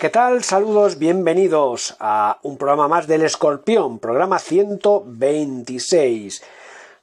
¿Qué 0.00 0.10
tal? 0.10 0.44
Saludos, 0.44 0.98
bienvenidos 0.98 1.96
a 2.00 2.38
un 2.42 2.58
programa 2.58 2.86
más 2.86 3.06
del 3.06 3.22
Escorpión, 3.22 3.98
programa 3.98 4.38
126. 4.38 6.42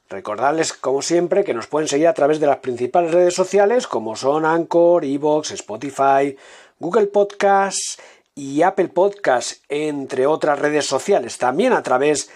Recordarles, 0.08 0.72
como 0.72 1.02
siempre, 1.02 1.42
que 1.42 1.54
nos 1.54 1.66
pueden 1.66 1.88
seguir 1.88 2.06
a 2.06 2.14
través 2.14 2.38
de 2.38 2.46
las 2.46 2.58
principales 2.58 3.12
redes 3.12 3.34
sociales 3.34 3.88
como 3.88 4.14
son 4.14 4.44
Anchor, 4.44 5.04
Evox, 5.04 5.50
Spotify, 5.52 6.36
Google 6.78 7.06
Podcasts 7.06 7.98
y 8.36 8.62
Apple 8.62 8.88
Podcasts, 8.88 9.62
entre 9.68 10.26
otras 10.26 10.60
redes 10.60 10.86
sociales. 10.86 11.38
También 11.38 11.72
a 11.72 11.82
través 11.82 12.30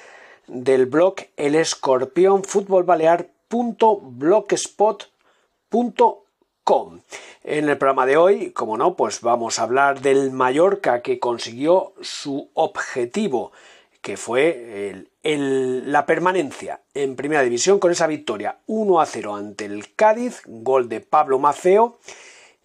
del 0.48 0.86
blog 0.86 1.14
El 1.36 1.54
Escorpión 1.54 2.42
en 7.48 7.66
el 7.66 7.78
programa 7.78 8.04
de 8.04 8.18
hoy, 8.18 8.50
como 8.50 8.76
no, 8.76 8.94
pues 8.94 9.22
vamos 9.22 9.58
a 9.58 9.62
hablar 9.62 10.02
del 10.02 10.32
Mallorca 10.32 11.00
que 11.00 11.18
consiguió 11.18 11.94
su 12.02 12.50
objetivo, 12.52 13.52
que 14.02 14.18
fue 14.18 15.06
la 15.22 16.04
permanencia 16.04 16.82
en 16.92 17.16
primera 17.16 17.42
división 17.42 17.78
con 17.78 17.90
esa 17.90 18.06
victoria 18.06 18.58
1 18.66 19.00
a 19.00 19.06
0 19.06 19.34
ante 19.34 19.64
el 19.64 19.94
Cádiz, 19.94 20.42
gol 20.44 20.90
de 20.90 21.00
Pablo 21.00 21.38
Maceo, 21.38 21.98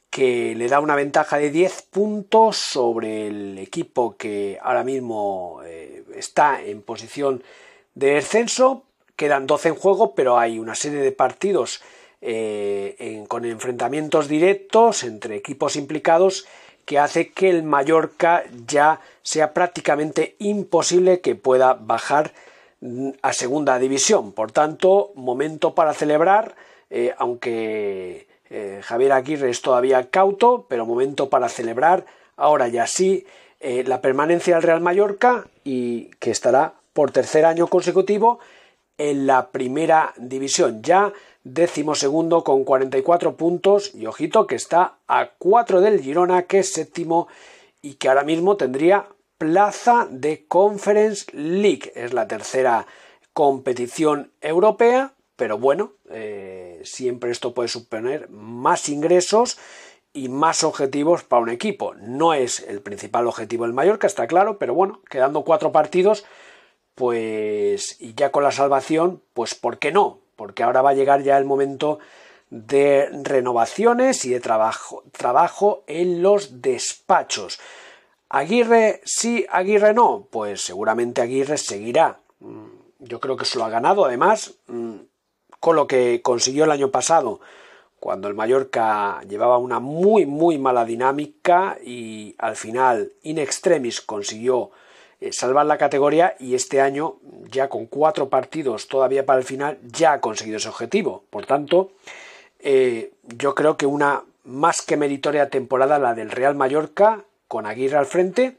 que 0.09 0.53
le 0.53 0.67
da 0.67 0.81
una 0.81 0.97
ventaja 0.97 1.37
de 1.37 1.49
10 1.49 1.83
puntos 1.83 2.57
sobre 2.57 3.27
el 3.27 3.57
equipo 3.59 4.17
que 4.17 4.59
ahora 4.61 4.83
mismo 4.83 5.61
eh, 5.63 6.03
está 6.13 6.61
en 6.61 6.81
posición 6.81 7.41
de 7.95 8.15
descenso. 8.15 8.83
Quedan 9.15 9.47
12 9.47 9.69
en 9.69 9.75
juego, 9.75 10.13
pero 10.13 10.37
hay 10.37 10.59
una 10.59 10.75
serie 10.75 10.99
de 10.99 11.13
partidos 11.13 11.81
eh, 12.25 13.25
con 13.27 13.43
enfrentamientos 13.43 14.29
directos 14.29 15.03
entre 15.03 15.35
equipos 15.35 15.75
implicados 15.75 16.45
que 16.85 16.97
hace 16.97 17.31
que 17.31 17.49
el 17.49 17.63
Mallorca 17.63 18.45
ya 18.65 19.01
sea 19.23 19.53
prácticamente 19.53 20.37
imposible 20.39 21.19
que 21.19 21.35
pueda 21.35 21.73
bajar 21.73 22.31
mm, 22.79 23.09
a 23.21 23.33
segunda 23.33 23.77
división. 23.77 24.31
Por 24.31 24.53
tanto, 24.53 25.11
momento 25.15 25.75
para 25.75 25.93
celebrar, 25.93 26.55
eh, 26.89 27.13
aunque 27.17 28.27
eh, 28.49 28.79
Javier 28.81 29.11
Aguirre 29.11 29.49
es 29.49 29.61
todavía 29.61 30.09
cauto, 30.09 30.65
pero 30.69 30.85
momento 30.85 31.29
para 31.29 31.49
celebrar 31.49 32.05
ahora 32.37 32.69
ya 32.69 32.87
sí 32.87 33.25
la 33.59 34.01
permanencia 34.01 34.55
del 34.55 34.63
Real 34.63 34.81
Mallorca 34.81 35.45
y 35.63 36.09
que 36.19 36.31
estará 36.31 36.73
por 36.91 37.11
tercer 37.11 37.45
año 37.45 37.67
consecutivo 37.67 38.39
en 38.97 39.25
la 39.25 39.51
primera 39.51 40.13
división. 40.17 40.81
Ya 40.81 41.13
décimo 41.43 41.95
segundo 41.95 42.43
con 42.43 42.63
44 42.63 43.35
puntos 43.35 43.93
y 43.93 44.05
ojito 44.05 44.47
que 44.47 44.55
está 44.55 44.97
a 45.07 45.31
4 45.37 45.81
del 45.81 46.01
Girona 46.01 46.43
que 46.43 46.59
es 46.59 46.71
séptimo 46.73 47.27
y 47.81 47.95
que 47.95 48.09
ahora 48.09 48.23
mismo 48.23 48.55
tendría 48.55 49.07
plaza 49.37 50.07
de 50.09 50.45
Conference 50.47 51.25
League. 51.33 51.91
Es 51.95 52.13
la 52.13 52.27
tercera 52.27 52.87
competición 53.33 54.31
europea, 54.39 55.13
pero 55.35 55.57
bueno, 55.57 55.93
eh, 56.09 56.79
siempre 56.85 57.31
esto 57.31 57.53
puede 57.53 57.67
suponer 57.67 58.29
más 58.29 58.87
ingresos 58.87 59.57
y 60.13 60.29
más 60.29 60.63
objetivos 60.63 61.23
para 61.23 61.41
un 61.41 61.49
equipo. 61.49 61.95
No 61.95 62.33
es 62.33 62.61
el 62.61 62.81
principal 62.81 63.27
objetivo 63.27 63.65
del 63.65 63.73
Mallorca, 63.73 64.07
está 64.07 64.27
claro, 64.27 64.59
pero 64.59 64.73
bueno, 64.75 65.01
quedando 65.09 65.43
cuatro 65.43 65.71
partidos, 65.71 66.23
pues 66.95 67.99
y 67.99 68.13
ya 68.13 68.31
con 68.31 68.43
la 68.43 68.51
salvación, 68.51 69.21
pues 69.33 69.55
¿por 69.55 69.79
qué 69.79 69.91
no? 69.91 70.22
Porque 70.35 70.63
ahora 70.63 70.81
va 70.81 70.91
a 70.91 70.95
llegar 70.95 71.21
ya 71.23 71.37
el 71.37 71.45
momento 71.45 71.99
de 72.49 73.09
renovaciones 73.23 74.25
y 74.25 74.29
de 74.29 74.39
trabajo, 74.39 75.03
trabajo 75.11 75.83
en 75.87 76.21
los 76.21 76.61
despachos. 76.61 77.59
Aguirre 78.29 79.01
sí, 79.05 79.45
Aguirre 79.49 79.93
no, 79.93 80.27
pues 80.29 80.61
seguramente 80.61 81.21
Aguirre 81.21 81.57
seguirá. 81.57 82.19
Mm, 82.39 82.67
yo 82.99 83.19
creo 83.19 83.37
que 83.37 83.45
se 83.45 83.57
lo 83.57 83.65
ha 83.65 83.69
ganado, 83.69 84.05
además, 84.05 84.55
mm, 84.67 84.95
con 85.59 85.75
lo 85.75 85.87
que 85.87 86.21
consiguió 86.21 86.65
el 86.65 86.71
año 86.71 86.91
pasado, 86.91 87.39
cuando 87.99 88.27
el 88.27 88.33
Mallorca 88.33 89.21
llevaba 89.29 89.57
una 89.57 89.79
muy, 89.79 90.25
muy 90.25 90.57
mala 90.57 90.83
dinámica 90.83 91.77
y 91.81 92.35
al 92.37 92.55
final, 92.55 93.13
in 93.23 93.37
extremis, 93.37 94.01
consiguió 94.01 94.71
eh, 95.21 95.31
salvar 95.31 95.65
la 95.65 95.77
categoría 95.77 96.35
y 96.37 96.55
este 96.55 96.81
año, 96.81 97.15
ya 97.53 97.69
con 97.69 97.85
cuatro 97.85 98.27
partidos 98.27 98.87
todavía 98.87 99.25
para 99.25 99.39
el 99.39 99.45
final, 99.45 99.77
ya 99.83 100.13
ha 100.13 100.21
conseguido 100.21 100.57
ese 100.57 100.67
objetivo. 100.67 101.23
Por 101.29 101.45
tanto, 101.45 101.91
eh, 102.59 103.11
yo 103.23 103.55
creo 103.55 103.77
que 103.77 103.85
una 103.85 104.23
más 104.43 104.81
que 104.81 104.97
meritoria 104.97 105.49
temporada 105.49 105.99
la 105.99 106.13
del 106.13 106.31
Real 106.31 106.55
Mallorca 106.55 107.23
con 107.47 107.65
Aguirre 107.65 107.97
al 107.97 108.05
frente 108.05 108.57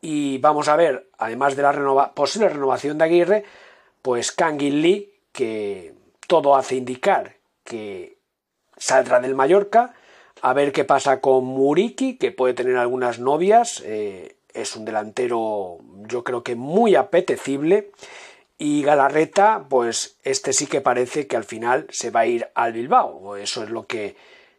y 0.00 0.38
vamos 0.38 0.68
a 0.68 0.76
ver, 0.76 1.08
además 1.18 1.56
de 1.56 1.62
la 1.62 2.12
posible 2.14 2.48
renovación 2.48 2.98
de 2.98 3.04
Aguirre, 3.04 3.44
pues 4.02 4.30
Kangin 4.30 4.80
Lee, 4.80 5.12
que 5.32 5.94
todo 6.26 6.54
hace 6.54 6.76
indicar 6.76 7.36
que 7.64 8.16
saldrá 8.76 9.20
del 9.20 9.34
Mallorca, 9.34 9.94
a 10.40 10.52
ver 10.52 10.72
qué 10.72 10.84
pasa 10.84 11.20
con 11.20 11.44
Muriki, 11.44 12.16
que 12.16 12.30
puede 12.30 12.54
tener 12.54 12.76
algunas 12.76 13.18
novias, 13.18 13.82
eh, 13.84 14.36
es 14.54 14.76
un 14.76 14.84
delantero 14.84 15.78
yo 16.06 16.24
creo 16.24 16.42
que 16.42 16.54
muy 16.54 16.94
apetecible. 16.94 17.90
Y 18.58 18.82
Galarreta 18.82 19.66
pues 19.68 20.16
este 20.24 20.52
sí 20.52 20.66
que 20.66 20.80
parece 20.80 21.26
que 21.26 21.36
al 21.36 21.44
final 21.44 21.86
se 21.90 22.10
va 22.10 22.20
a 22.20 22.26
ir 22.26 22.48
al 22.54 22.72
Bilbao. 22.72 23.36
Eso 23.36 23.62
es 23.62 23.70
lo 23.70 23.86
que 23.86 24.16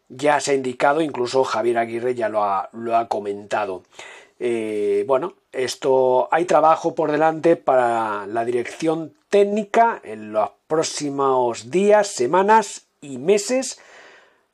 ya 0.08 0.40
se 0.40 0.52
ha 0.52 0.54
indicado 0.54 1.00
incluso 1.00 1.44
Javier 1.44 1.78
Aguirre 1.78 2.14
ya 2.14 2.28
lo 2.28 2.42
ha, 2.42 2.68
lo 2.72 2.96
ha 2.96 3.08
comentado. 3.08 3.82
Eh, 4.38 5.04
bueno 5.06 5.34
esto 5.52 6.28
hay 6.30 6.44
trabajo 6.44 6.94
por 6.94 7.10
delante 7.10 7.56
para 7.56 8.26
la 8.26 8.44
dirección 8.44 9.12
técnica 9.28 10.00
en 10.04 10.32
los 10.32 10.50
próximos 10.66 11.70
días 11.70 12.08
semanas 12.08 12.86
y 13.00 13.18
meses 13.18 13.80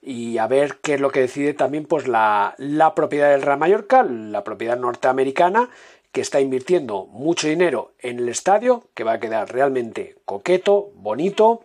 y 0.06 0.38
a 0.38 0.46
ver 0.46 0.76
qué 0.82 0.94
es 0.94 1.00
lo 1.00 1.10
que 1.10 1.18
decide 1.18 1.52
también 1.52 1.84
pues 1.84 2.06
la, 2.06 2.54
la 2.58 2.94
propiedad 2.94 3.30
del 3.30 3.42
Real 3.42 3.58
Mallorca, 3.58 4.04
la 4.04 4.44
propiedad 4.44 4.78
norteamericana, 4.78 5.68
que 6.12 6.20
está 6.20 6.40
invirtiendo 6.40 7.06
mucho 7.06 7.48
dinero 7.48 7.92
en 7.98 8.20
el 8.20 8.28
estadio, 8.28 8.84
que 8.94 9.02
va 9.02 9.14
a 9.14 9.20
quedar 9.20 9.52
realmente 9.52 10.14
coqueto, 10.24 10.92
bonito, 10.94 11.64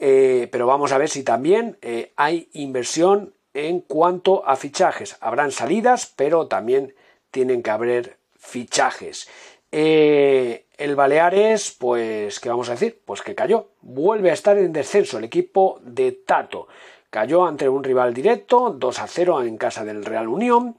eh, 0.00 0.48
pero 0.50 0.66
vamos 0.66 0.90
a 0.90 0.98
ver 0.98 1.08
si 1.08 1.22
también 1.22 1.78
eh, 1.80 2.12
hay 2.16 2.48
inversión 2.54 3.34
en 3.54 3.80
cuanto 3.82 4.44
a 4.48 4.56
fichajes. 4.56 5.16
Habrán 5.20 5.52
salidas, 5.52 6.12
pero 6.16 6.48
también 6.48 6.96
tienen 7.30 7.62
que 7.62 7.70
haber 7.70 8.16
fichajes. 8.36 9.28
Eh, 9.70 10.64
el 10.76 10.96
Baleares, 10.96 11.70
pues, 11.78 12.40
¿qué 12.40 12.48
vamos 12.48 12.68
a 12.68 12.72
decir? 12.72 13.00
Pues 13.04 13.22
que 13.22 13.36
cayó. 13.36 13.68
Vuelve 13.80 14.30
a 14.30 14.34
estar 14.34 14.58
en 14.58 14.72
descenso 14.72 15.18
el 15.18 15.24
equipo 15.24 15.78
de 15.84 16.10
Tato. 16.10 16.66
Cayó 17.10 17.44
ante 17.44 17.68
un 17.68 17.84
rival 17.84 18.14
directo, 18.14 18.70
2 18.70 18.98
a 19.00 19.06
0 19.06 19.42
en 19.42 19.56
casa 19.56 19.84
del 19.84 20.04
Real 20.04 20.28
Unión 20.28 20.76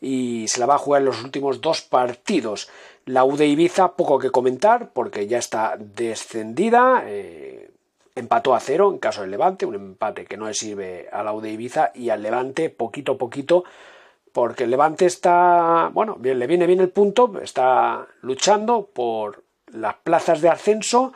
y 0.00 0.46
se 0.48 0.60
la 0.60 0.66
va 0.66 0.74
a 0.74 0.78
jugar 0.78 1.02
en 1.02 1.06
los 1.06 1.22
últimos 1.22 1.60
dos 1.60 1.82
partidos. 1.82 2.68
La 3.04 3.24
U 3.24 3.36
de 3.36 3.46
Ibiza, 3.46 3.94
poco 3.94 4.18
que 4.18 4.30
comentar 4.30 4.90
porque 4.92 5.26
ya 5.26 5.38
está 5.38 5.76
descendida. 5.78 7.04
Eh, 7.06 7.70
empató 8.14 8.54
a 8.54 8.60
cero 8.60 8.90
en 8.92 8.98
caso 8.98 9.22
del 9.22 9.30
Levante, 9.30 9.66
un 9.66 9.76
empate 9.76 10.24
que 10.26 10.36
no 10.36 10.46
le 10.46 10.54
sirve 10.54 11.08
a 11.12 11.22
la 11.22 11.32
U 11.32 11.40
de 11.40 11.52
Ibiza 11.52 11.92
y 11.94 12.10
al 12.10 12.22
Levante 12.22 12.70
poquito 12.70 13.12
a 13.12 13.18
poquito 13.18 13.64
porque 14.32 14.64
el 14.64 14.70
Levante 14.70 15.06
está, 15.06 15.90
bueno, 15.92 16.16
bien, 16.16 16.38
le 16.38 16.46
viene 16.46 16.66
bien 16.66 16.80
el 16.80 16.90
punto, 16.90 17.40
está 17.42 18.06
luchando 18.20 18.86
por 18.92 19.42
las 19.72 19.94
plazas 19.96 20.40
de 20.40 20.48
ascenso 20.48 21.12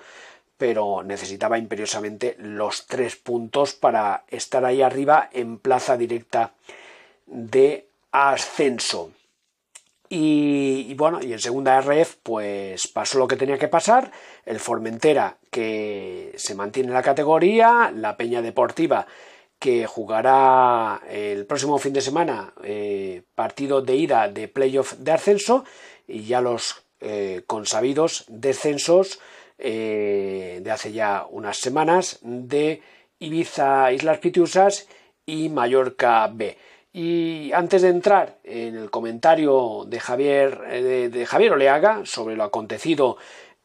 pero 0.62 1.02
necesitaba 1.02 1.58
imperiosamente 1.58 2.36
los 2.38 2.86
tres 2.86 3.16
puntos 3.16 3.72
para 3.72 4.22
estar 4.28 4.64
ahí 4.64 4.80
arriba 4.80 5.28
en 5.32 5.58
plaza 5.58 5.96
directa 5.96 6.52
de 7.26 7.88
ascenso. 8.12 9.10
Y, 10.08 10.94
bueno, 10.94 11.18
y 11.20 11.32
en 11.32 11.40
segunda 11.40 11.80
RF 11.80 12.18
pues 12.22 12.86
pasó 12.86 13.18
lo 13.18 13.26
que 13.26 13.34
tenía 13.34 13.58
que 13.58 13.66
pasar, 13.66 14.12
el 14.46 14.60
Formentera 14.60 15.36
que 15.50 16.32
se 16.36 16.54
mantiene 16.54 16.90
en 16.90 16.94
la 16.94 17.02
categoría, 17.02 17.92
la 17.92 18.16
Peña 18.16 18.40
Deportiva 18.40 19.08
que 19.58 19.88
jugará 19.88 21.02
el 21.10 21.44
próximo 21.46 21.76
fin 21.78 21.92
de 21.92 22.02
semana 22.02 22.54
eh, 22.62 23.22
partido 23.34 23.82
de 23.82 23.96
ida 23.96 24.28
de 24.28 24.46
playoff 24.46 24.92
de 24.92 25.10
ascenso. 25.10 25.64
Y 26.06 26.22
ya 26.22 26.40
los 26.40 26.84
eh, 27.00 27.42
consabidos 27.48 28.26
descensos 28.28 29.18
eh, 29.64 30.60
de 30.60 30.70
hace 30.72 30.90
ya 30.90 31.24
unas 31.30 31.56
semanas 31.56 32.18
de 32.22 32.82
Ibiza 33.20 33.92
Islas 33.92 34.18
Pitiusas 34.18 34.88
y 35.24 35.48
Mallorca 35.48 36.28
B. 36.32 36.58
Y 36.92 37.52
antes 37.52 37.82
de 37.82 37.88
entrar 37.88 38.38
en 38.42 38.74
el 38.76 38.90
comentario 38.90 39.84
de 39.86 40.00
Javier, 40.00 40.60
eh, 40.68 41.08
de, 41.12 41.26
Javier 41.26 41.52
Oleaga 41.52 42.02
sobre 42.04 42.34
lo 42.34 42.42
acontecido 42.42 43.16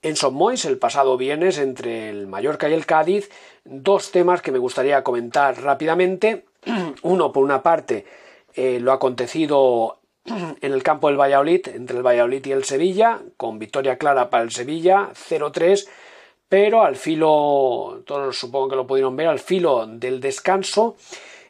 en 0.03 0.15
Son 0.15 0.35
Mois 0.35 0.63
el 0.65 0.77
pasado 0.77 1.17
viernes 1.17 1.57
entre 1.57 2.09
el 2.09 2.27
Mallorca 2.27 2.69
y 2.69 2.73
el 2.73 2.85
Cádiz, 2.85 3.31
dos 3.65 4.11
temas 4.11 4.43
que 4.43 4.51
me 4.51 4.59
gustaría 4.59 5.03
comentar 5.03 5.59
rápidamente. 5.61 6.45
Uno, 7.01 7.31
por 7.31 7.43
una 7.43 7.63
parte, 7.63 8.05
eh, 8.53 8.79
lo 8.79 8.91
acontecido 8.91 9.99
en 10.61 10.73
el 10.73 10.83
campo 10.83 11.07
del 11.07 11.19
Valladolid, 11.19 11.67
entre 11.69 11.97
el 11.97 12.05
Valladolid 12.05 12.45
y 12.45 12.51
el 12.51 12.63
Sevilla, 12.63 13.21
con 13.37 13.59
victoria 13.59 13.97
clara 13.97 14.29
para 14.29 14.43
el 14.43 14.51
Sevilla, 14.51 15.09
0-3, 15.13 15.87
pero 16.49 16.83
al 16.83 16.95
filo, 16.95 18.03
todos 18.05 18.37
supongo 18.37 18.69
que 18.69 18.75
lo 18.75 18.87
pudieron 18.87 19.15
ver, 19.15 19.27
al 19.27 19.39
filo 19.39 19.85
del 19.87 20.19
descanso, 20.19 20.95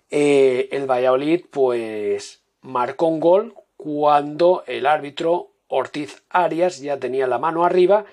eh, 0.10 0.70
el 0.72 0.90
Valladolid 0.90 1.46
pues 1.52 2.42
marcó 2.62 3.08
un 3.08 3.20
gol 3.20 3.54
cuando 3.76 4.64
el 4.66 4.86
árbitro 4.86 5.52
Ortiz 5.68 6.24
Arias 6.30 6.80
ya 6.80 6.98
tenía 6.98 7.28
la 7.28 7.40
mano 7.40 7.64
arriba 7.64 8.06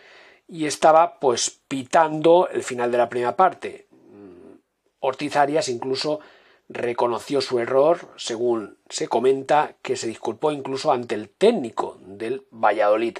y 0.48 0.66
estaba 0.66 1.18
pues 1.20 1.60
pitando 1.68 2.48
el 2.48 2.62
final 2.62 2.90
de 2.90 2.98
la 2.98 3.08
primera 3.08 3.36
parte. 3.36 3.86
Ortiz 5.00 5.36
Arias 5.36 5.68
incluso 5.68 6.20
reconoció 6.68 7.40
su 7.40 7.58
error, 7.58 8.08
según 8.16 8.78
se 8.88 9.08
comenta, 9.08 9.76
que 9.82 9.96
se 9.96 10.06
disculpó 10.06 10.52
incluso 10.52 10.92
ante 10.92 11.14
el 11.14 11.28
técnico 11.28 11.98
del 12.00 12.44
Valladolid. 12.50 13.18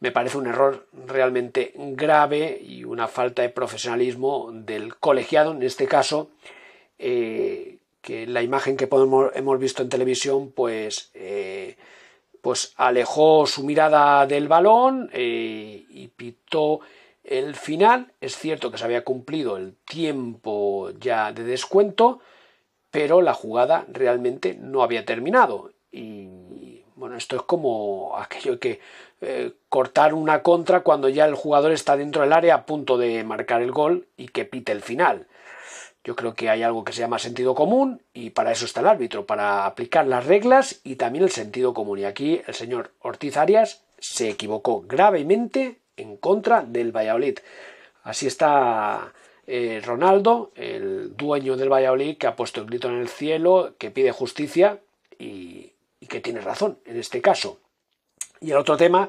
Me 0.00 0.10
parece 0.10 0.38
un 0.38 0.46
error 0.46 0.86
realmente 0.92 1.72
grave 1.74 2.60
y 2.62 2.84
una 2.84 3.08
falta 3.08 3.42
de 3.42 3.48
profesionalismo 3.48 4.50
del 4.52 4.96
colegiado, 4.96 5.52
en 5.52 5.62
este 5.62 5.86
caso, 5.86 6.30
eh, 6.98 7.78
que 8.02 8.26
la 8.26 8.42
imagen 8.42 8.76
que 8.76 8.88
hemos 9.34 9.58
visto 9.58 9.82
en 9.82 9.88
televisión, 9.88 10.52
pues, 10.52 11.10
eh, 11.14 11.76
pues 12.42 12.74
alejó 12.76 13.46
su 13.46 13.64
mirada 13.64 14.26
del 14.26 14.46
balón 14.48 15.08
eh, 15.14 15.86
y 15.88 16.08
pitó 16.08 16.80
el 17.22 17.54
final. 17.54 18.12
Es 18.20 18.36
cierto 18.36 18.70
que 18.70 18.76
se 18.76 18.84
había 18.84 19.04
cumplido 19.04 19.56
el 19.56 19.74
tiempo 19.86 20.90
ya 21.00 21.32
de 21.32 21.44
descuento, 21.44 22.20
pero 22.94 23.22
la 23.22 23.34
jugada 23.34 23.86
realmente 23.88 24.54
no 24.54 24.84
había 24.84 25.04
terminado. 25.04 25.72
Y 25.90 26.28
bueno, 26.94 27.16
esto 27.16 27.34
es 27.34 27.42
como 27.42 28.16
aquello 28.16 28.60
que 28.60 28.78
eh, 29.20 29.50
cortar 29.68 30.14
una 30.14 30.44
contra 30.44 30.82
cuando 30.82 31.08
ya 31.08 31.24
el 31.24 31.34
jugador 31.34 31.72
está 31.72 31.96
dentro 31.96 32.22
del 32.22 32.32
área 32.32 32.54
a 32.54 32.66
punto 32.66 32.96
de 32.96 33.24
marcar 33.24 33.62
el 33.62 33.72
gol 33.72 34.06
y 34.16 34.28
que 34.28 34.44
pite 34.44 34.70
el 34.70 34.80
final. 34.80 35.26
Yo 36.04 36.14
creo 36.14 36.34
que 36.34 36.48
hay 36.50 36.62
algo 36.62 36.84
que 36.84 36.92
se 36.92 37.00
llama 37.00 37.18
sentido 37.18 37.56
común 37.56 38.00
y 38.12 38.30
para 38.30 38.52
eso 38.52 38.64
está 38.64 38.78
el 38.78 38.86
árbitro, 38.86 39.26
para 39.26 39.66
aplicar 39.66 40.06
las 40.06 40.24
reglas 40.24 40.80
y 40.84 40.94
también 40.94 41.24
el 41.24 41.32
sentido 41.32 41.74
común. 41.74 41.98
Y 41.98 42.04
aquí 42.04 42.42
el 42.46 42.54
señor 42.54 42.92
Ortiz 43.00 43.36
Arias 43.36 43.82
se 43.98 44.30
equivocó 44.30 44.82
gravemente 44.82 45.80
en 45.96 46.16
contra 46.16 46.62
del 46.62 46.92
Valladolid. 46.96 47.40
Así 48.04 48.28
está 48.28 49.12
eh, 49.46 49.80
Ronaldo, 49.84 50.52
el 50.54 51.16
dueño 51.16 51.56
del 51.56 51.72
Valladolid, 51.72 52.16
que 52.16 52.26
ha 52.26 52.36
puesto 52.36 52.60
el 52.60 52.66
grito 52.66 52.88
en 52.88 52.98
el 52.98 53.08
cielo, 53.08 53.74
que 53.78 53.90
pide 53.90 54.12
justicia 54.12 54.80
y, 55.18 55.72
que 56.08 56.20
tiene 56.20 56.40
razón 56.40 56.78
en 56.84 56.98
este 56.98 57.20
caso. 57.22 57.58
Y 58.40 58.50
el 58.50 58.58
otro 58.58 58.76
tema 58.76 59.08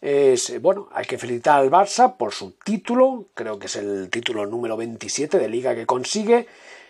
es, 0.00 0.60
bueno, 0.60 0.88
hay 0.92 1.04
que 1.04 1.18
felicitar 1.18 1.60
al 1.60 1.70
Barça 1.70 2.16
por 2.16 2.32
su 2.32 2.52
título, 2.52 3.28
creo 3.34 3.58
que 3.58 3.66
es 3.66 3.76
el 3.76 4.10
título 4.10 4.44
número 4.46 4.76
27 4.76 5.38
de 5.38 5.48
liga 5.48 5.74
que 5.74 5.86
consigue. 5.86 6.46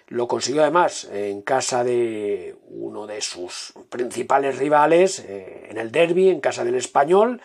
Lo 0.09 0.29
consiguió 0.29 0.62
además 0.62 1.09
en 1.12 1.43
casa 1.43 1.85
de 1.85 2.56
uno 2.69 3.06
de 3.06 3.21
sus 3.21 3.73
principales 3.89 4.59
rivales, 4.59 5.21
eh, 5.21 5.69
en 5.71 5.79
el 5.79 5.93
derby, 5.93 6.29
en 6.29 6.41
casa 6.41 6.65
del 6.65 6.75
español. 6.75 7.41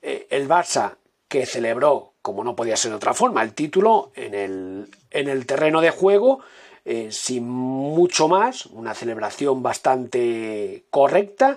Eh, 0.00 0.26
el 0.30 0.48
Barça 0.48 0.96
que 1.28 1.44
celebró 1.44 2.14
como 2.28 2.44
no 2.44 2.54
podía 2.54 2.76
ser 2.76 2.90
de 2.90 2.98
otra 2.98 3.14
forma, 3.14 3.42
el 3.42 3.54
título 3.54 4.12
en 4.14 4.34
el, 4.34 4.90
en 5.10 5.28
el 5.28 5.46
terreno 5.46 5.80
de 5.80 5.90
juego, 5.90 6.40
eh, 6.84 7.08
sin 7.10 7.48
mucho 7.48 8.28
más, 8.28 8.66
una 8.66 8.92
celebración 8.92 9.62
bastante 9.62 10.84
correcta, 10.90 11.56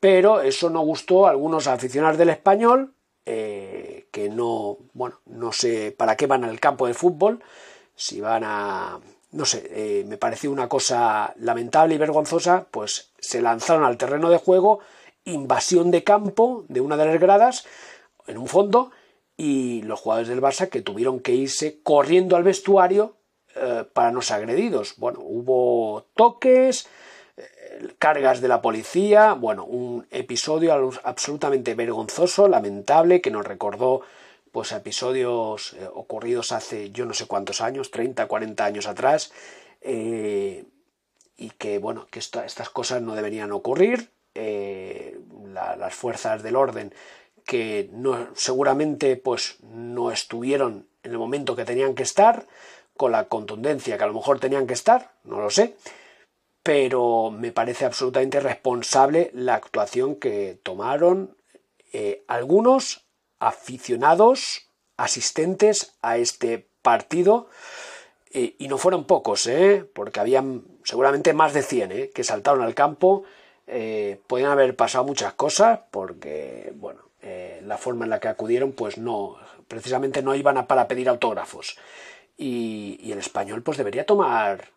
pero 0.00 0.40
eso 0.40 0.70
no 0.70 0.80
gustó 0.80 1.28
a 1.28 1.30
algunos 1.30 1.68
aficionados 1.68 2.18
del 2.18 2.30
español, 2.30 2.92
eh, 3.26 4.08
que 4.10 4.28
no, 4.28 4.78
bueno, 4.92 5.20
no 5.26 5.52
sé 5.52 5.94
para 5.96 6.16
qué 6.16 6.26
van 6.26 6.42
al 6.42 6.58
campo 6.58 6.88
de 6.88 6.94
fútbol, 6.94 7.44
si 7.94 8.20
van 8.20 8.42
a, 8.44 8.98
no 9.30 9.44
sé, 9.44 9.70
eh, 9.70 10.04
me 10.04 10.16
pareció 10.16 10.50
una 10.50 10.68
cosa 10.68 11.32
lamentable 11.38 11.94
y 11.94 11.98
vergonzosa, 11.98 12.66
pues 12.72 13.12
se 13.20 13.40
lanzaron 13.40 13.84
al 13.84 13.98
terreno 13.98 14.30
de 14.30 14.38
juego, 14.38 14.80
invasión 15.24 15.92
de 15.92 16.02
campo 16.02 16.64
de 16.66 16.80
una 16.80 16.96
de 16.96 17.06
las 17.06 17.20
gradas, 17.20 17.64
en 18.26 18.38
un 18.38 18.48
fondo, 18.48 18.90
y 19.36 19.82
los 19.82 20.00
jugadores 20.00 20.28
del 20.28 20.42
Barça 20.42 20.68
que 20.68 20.82
tuvieron 20.82 21.20
que 21.20 21.32
irse 21.32 21.80
corriendo 21.82 22.36
al 22.36 22.42
vestuario 22.42 23.16
eh, 23.54 23.84
para 23.92 24.10
no 24.10 24.22
ser 24.22 24.36
agredidos. 24.36 24.94
Bueno, 24.96 25.20
hubo 25.22 26.06
toques, 26.14 26.86
eh, 27.36 27.88
cargas 27.98 28.40
de 28.40 28.48
la 28.48 28.62
policía, 28.62 29.34
bueno, 29.34 29.64
un 29.64 30.06
episodio 30.10 30.90
absolutamente 31.04 31.74
vergonzoso, 31.74 32.48
lamentable, 32.48 33.20
que 33.20 33.30
nos 33.30 33.46
recordó 33.46 34.02
pues 34.52 34.72
episodios 34.72 35.72
eh, 35.74 35.88
ocurridos 35.92 36.52
hace 36.52 36.90
yo 36.90 37.06
no 37.06 37.14
sé 37.14 37.26
cuántos 37.26 37.60
años, 37.60 37.90
30, 37.90 38.26
40 38.26 38.64
años 38.64 38.86
atrás, 38.86 39.32
y 39.84 41.50
que 41.58 41.78
bueno, 41.78 42.06
que 42.10 42.20
estas 42.20 42.70
cosas 42.70 43.02
no 43.02 43.16
deberían 43.16 43.50
ocurrir. 43.52 44.10
las 44.34 45.94
fuerzas 45.94 46.42
del 46.42 46.56
orden 46.56 46.94
que 47.46 47.88
no, 47.92 48.28
seguramente 48.34 49.16
pues 49.16 49.56
no 49.62 50.10
estuvieron 50.10 50.86
en 51.02 51.12
el 51.12 51.18
momento 51.18 51.56
que 51.56 51.64
tenían 51.64 51.94
que 51.94 52.02
estar, 52.02 52.46
con 52.96 53.12
la 53.12 53.24
contundencia 53.24 53.96
que 53.96 54.04
a 54.04 54.06
lo 54.06 54.14
mejor 54.14 54.38
tenían 54.38 54.66
que 54.66 54.74
estar, 54.74 55.12
no 55.24 55.40
lo 55.40 55.50
sé, 55.50 55.76
pero 56.62 57.30
me 57.30 57.52
parece 57.52 57.84
absolutamente 57.84 58.40
responsable 58.40 59.30
la 59.34 59.54
actuación 59.54 60.16
que 60.16 60.58
tomaron 60.62 61.36
eh, 61.92 62.22
algunos 62.28 63.04
aficionados 63.38 64.68
asistentes 64.96 65.94
a 66.02 66.18
este 66.18 66.68
partido 66.82 67.48
eh, 68.30 68.54
y 68.58 68.68
no 68.68 68.78
fueron 68.78 69.04
pocos, 69.04 69.46
¿eh? 69.46 69.84
porque 69.92 70.20
habían 70.20 70.62
seguramente 70.84 71.32
más 71.32 71.52
de 71.52 71.62
100 71.62 71.92
¿eh? 71.92 72.10
que 72.14 72.24
saltaron 72.24 72.62
al 72.62 72.74
campo. 72.74 73.24
podían 74.26 74.50
haber 74.50 74.76
pasado 74.76 75.04
muchas 75.04 75.32
cosas 75.34 75.80
porque, 75.90 76.72
bueno, 76.76 77.00
eh, 77.22 77.60
la 77.64 77.78
forma 77.78 78.04
en 78.04 78.10
la 78.10 78.18
que 78.18 78.28
acudieron, 78.28 78.72
pues 78.72 78.98
no, 78.98 79.36
precisamente 79.68 80.22
no 80.22 80.34
iban 80.34 80.56
a 80.58 80.66
para 80.66 80.88
pedir 80.88 81.08
autógrafos. 81.08 81.78
Y, 82.36 83.12
el 83.12 83.18
español 83.18 83.62
pues 83.62 83.78
debería 83.78 84.06
tomar 84.06 84.70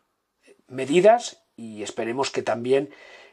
medidas 0.68 1.44
y 1.56 1.82
esperemos 1.82 2.30
que 2.30 2.44
también 2.44 2.90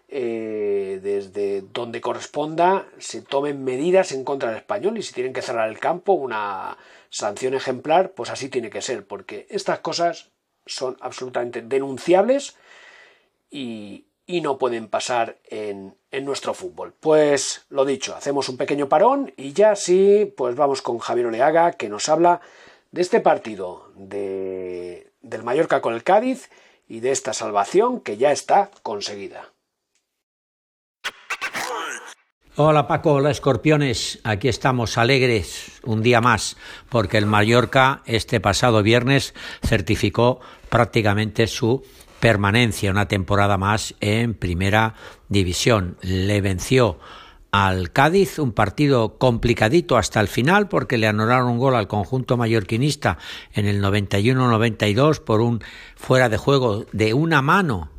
eh, 0.08 1.00
desde 1.02 1.62
donde 1.62 2.00
corresponda 2.00 2.86
se 2.98 3.20
tomen 3.20 3.64
medidas 3.64 4.12
en 4.12 4.24
contra 4.24 4.50
del 4.50 4.58
español 4.58 4.96
y 4.96 5.02
si 5.02 5.12
tienen 5.12 5.32
que 5.32 5.42
cerrar 5.42 5.68
el 5.68 5.78
campo, 5.78 6.12
una 6.12 6.78
sanción 7.10 7.54
ejemplar, 7.54 8.12
pues 8.12 8.30
así 8.30 8.48
tiene 8.48 8.70
que 8.70 8.80
ser, 8.80 9.06
porque 9.06 9.46
estas 9.50 9.80
cosas 9.80 10.30
son 10.64 10.96
absolutamente 11.00 11.60
denunciables 11.60 12.56
y, 13.50 14.06
y 14.26 14.40
no 14.40 14.58
pueden 14.58 14.88
pasar 14.88 15.38
en, 15.44 15.96
nuestro 16.22 16.54
fútbol. 16.54 16.94
Pues 17.00 17.64
lo 17.70 17.84
dicho, 17.84 18.14
hacemos 18.14 18.48
un 18.48 18.56
pequeño 18.56 18.88
parón 18.88 19.32
y 19.36 19.52
ya 19.52 19.74
sí, 19.74 20.32
pues 20.36 20.54
vamos 20.54 20.82
con 20.82 20.98
Javier 20.98 21.26
Oleaga 21.26 21.72
que 21.72 21.88
nos 21.88 22.08
habla 22.08 22.40
de 22.90 23.00
este 23.00 23.20
partido 23.20 23.90
de, 23.96 25.10
del 25.22 25.42
Mallorca 25.42 25.80
con 25.80 25.94
el 25.94 26.04
Cádiz 26.04 26.50
y 26.86 27.00
de 27.00 27.10
esta 27.10 27.32
salvación 27.32 28.00
que 28.00 28.18
ya 28.18 28.30
está 28.30 28.70
conseguida. 28.82 29.48
Hola 32.56 32.86
Paco, 32.86 33.14
hola 33.14 33.30
escorpiones, 33.30 34.20
aquí 34.24 34.48
estamos 34.48 34.98
alegres 34.98 35.80
un 35.84 36.02
día 36.02 36.20
más 36.20 36.58
porque 36.90 37.16
el 37.16 37.24
Mallorca 37.24 38.02
este 38.04 38.40
pasado 38.40 38.82
viernes 38.82 39.34
certificó 39.66 40.38
prácticamente 40.68 41.46
su 41.46 41.82
permanencia, 42.22 42.92
una 42.92 43.08
temporada 43.08 43.58
más 43.58 43.96
en 43.98 44.34
primera 44.34 44.94
división. 45.28 45.96
Le 46.02 46.40
venció 46.40 47.00
al 47.50 47.90
Cádiz, 47.90 48.38
un 48.38 48.52
partido 48.52 49.18
complicadito 49.18 49.96
hasta 49.96 50.20
el 50.20 50.28
final 50.28 50.68
porque 50.68 50.98
le 50.98 51.08
anularon 51.08 51.48
un 51.48 51.58
gol 51.58 51.74
al 51.74 51.88
conjunto 51.88 52.36
mallorquinista 52.36 53.18
en 53.54 53.66
el 53.66 53.82
91-92 53.82 55.18
por 55.18 55.40
un 55.40 55.64
fuera 55.96 56.28
de 56.28 56.36
juego 56.36 56.86
de 56.92 57.12
una 57.12 57.42
mano 57.42 57.90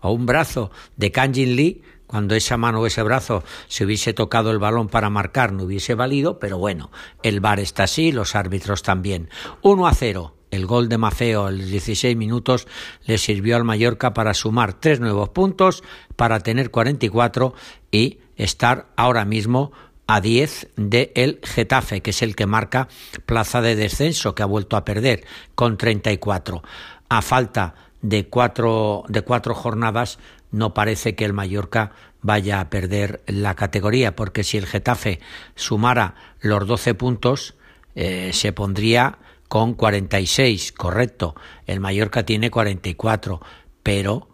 o 0.00 0.10
un 0.10 0.24
brazo 0.24 0.70
de 0.96 1.12
Kanjin 1.12 1.54
Lee 1.54 1.82
cuando 2.06 2.34
esa 2.36 2.56
mano 2.56 2.80
o 2.80 2.86
ese 2.86 3.02
brazo 3.02 3.44
se 3.68 3.84
hubiese 3.84 4.14
tocado 4.14 4.52
el 4.52 4.58
balón 4.58 4.88
para 4.88 5.10
marcar 5.10 5.52
no 5.52 5.64
hubiese 5.64 5.94
valido, 5.94 6.38
pero 6.38 6.56
bueno, 6.56 6.90
el 7.22 7.40
VAR 7.40 7.60
está 7.60 7.82
así, 7.82 8.10
los 8.10 8.34
árbitros 8.34 8.82
también. 8.82 9.28
1 9.60 9.86
a 9.86 9.92
0. 9.92 10.39
El 10.50 10.66
gol 10.66 10.88
de 10.88 10.98
Mafeo 10.98 11.46
a 11.46 11.50
los 11.50 11.66
16 11.66 12.16
minutos 12.16 12.66
le 13.06 13.18
sirvió 13.18 13.56
al 13.56 13.64
Mallorca 13.64 14.14
para 14.14 14.34
sumar 14.34 14.74
tres 14.74 15.00
nuevos 15.00 15.28
puntos, 15.28 15.82
para 16.16 16.40
tener 16.40 16.70
44 16.70 17.54
y 17.90 18.18
estar 18.36 18.88
ahora 18.96 19.24
mismo 19.24 19.72
a 20.06 20.20
10 20.20 20.70
de 20.76 21.12
el 21.14 21.40
Getafe, 21.44 22.00
que 22.00 22.10
es 22.10 22.22
el 22.22 22.34
que 22.34 22.46
marca 22.46 22.88
plaza 23.26 23.60
de 23.60 23.76
descenso, 23.76 24.34
que 24.34 24.42
ha 24.42 24.46
vuelto 24.46 24.76
a 24.76 24.84
perder, 24.84 25.24
con 25.54 25.76
34. 25.76 26.62
A 27.08 27.22
falta 27.22 27.74
de 28.02 28.26
cuatro, 28.26 29.04
de 29.08 29.22
cuatro 29.22 29.54
jornadas, 29.54 30.18
no 30.50 30.74
parece 30.74 31.14
que 31.14 31.24
el 31.24 31.32
Mallorca 31.32 31.92
vaya 32.22 32.60
a 32.60 32.70
perder 32.70 33.22
la 33.26 33.54
categoría, 33.54 34.16
porque 34.16 34.42
si 34.42 34.58
el 34.58 34.66
Getafe 34.66 35.20
sumara 35.54 36.14
los 36.40 36.66
12 36.66 36.94
puntos, 36.94 37.54
eh, 37.94 38.30
se 38.32 38.52
pondría 38.52 39.18
con 39.50 39.74
46, 39.74 40.70
correcto. 40.70 41.34
El 41.66 41.80
Mallorca 41.80 42.24
tiene 42.24 42.52
44, 42.52 43.40
pero 43.82 44.28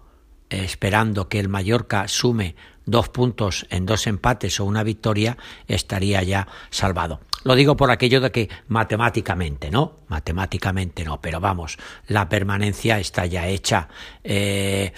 eh, 0.51 0.61
esperando 0.63 1.31
que 1.31 1.41
el 1.41 1.49
Mallorca 1.49 2.07
sume 2.07 2.55
dos 2.85 3.09
puntos 3.09 3.67
en 3.71 3.87
dos 3.87 4.07
empates 4.07 4.61
o 4.61 4.67
una 4.67 4.83
victoria, 4.83 5.39
estaría 5.69 6.23
ya 6.23 6.47
salvado. 6.69 7.21
Lo 7.45 7.55
digo 7.55 7.79
por 7.79 7.91
aquello 7.91 8.21
de 8.21 8.31
que 8.31 8.51
matemáticamente, 8.69 9.71
¿no? 9.71 10.01
Matemáticamente 10.09 11.03
no, 11.03 11.19
pero 11.19 11.41
vamos, 11.41 11.79
la 12.09 12.29
permanencia 12.29 12.99
está 12.99 13.25
ya 13.25 13.49
hecha. 13.49 13.89
Eh, 14.23 14.93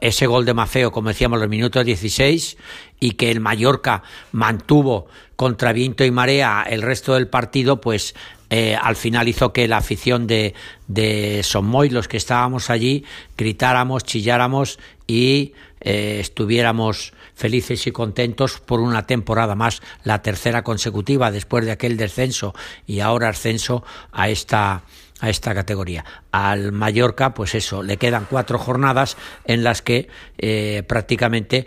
ese 0.00 0.26
gol 0.26 0.46
de 0.46 0.54
Mafeo, 0.54 0.90
como 0.90 1.10
decíamos, 1.10 1.38
los 1.38 1.50
minutos 1.50 1.84
16 1.84 2.56
y 2.98 3.10
que 3.12 3.30
el 3.30 3.40
Mallorca 3.40 4.02
mantuvo 4.32 5.08
contra 5.38 5.72
viento 5.72 6.04
y 6.04 6.10
marea 6.10 6.64
el 6.68 6.82
resto 6.82 7.14
del 7.14 7.28
partido, 7.28 7.80
pues 7.80 8.16
eh, 8.50 8.74
al 8.74 8.96
final 8.96 9.28
hizo 9.28 9.52
que 9.52 9.68
la 9.68 9.76
afición 9.76 10.26
de, 10.26 10.52
de 10.88 11.44
Sonmoy, 11.44 11.90
los 11.90 12.08
que 12.08 12.16
estábamos 12.16 12.70
allí, 12.70 13.04
gritáramos, 13.36 14.02
chilláramos 14.02 14.80
y 15.06 15.52
eh, 15.80 16.18
estuviéramos 16.18 17.12
felices 17.36 17.86
y 17.86 17.92
contentos 17.92 18.58
por 18.58 18.80
una 18.80 19.06
temporada 19.06 19.54
más, 19.54 19.80
la 20.02 20.22
tercera 20.22 20.64
consecutiva 20.64 21.30
después 21.30 21.64
de 21.64 21.70
aquel 21.70 21.96
descenso 21.96 22.52
y 22.84 22.98
ahora 22.98 23.28
ascenso 23.28 23.84
a 24.10 24.28
esta 24.28 24.82
a 25.20 25.30
esta 25.30 25.52
categoría. 25.54 26.04
Al 26.32 26.70
Mallorca, 26.72 27.34
pues 27.34 27.56
eso, 27.56 27.82
le 27.84 27.96
quedan 27.96 28.26
cuatro 28.28 28.56
jornadas 28.58 29.16
en 29.46 29.62
las 29.64 29.82
que 29.82 30.08
eh, 30.38 30.84
prácticamente 30.86 31.66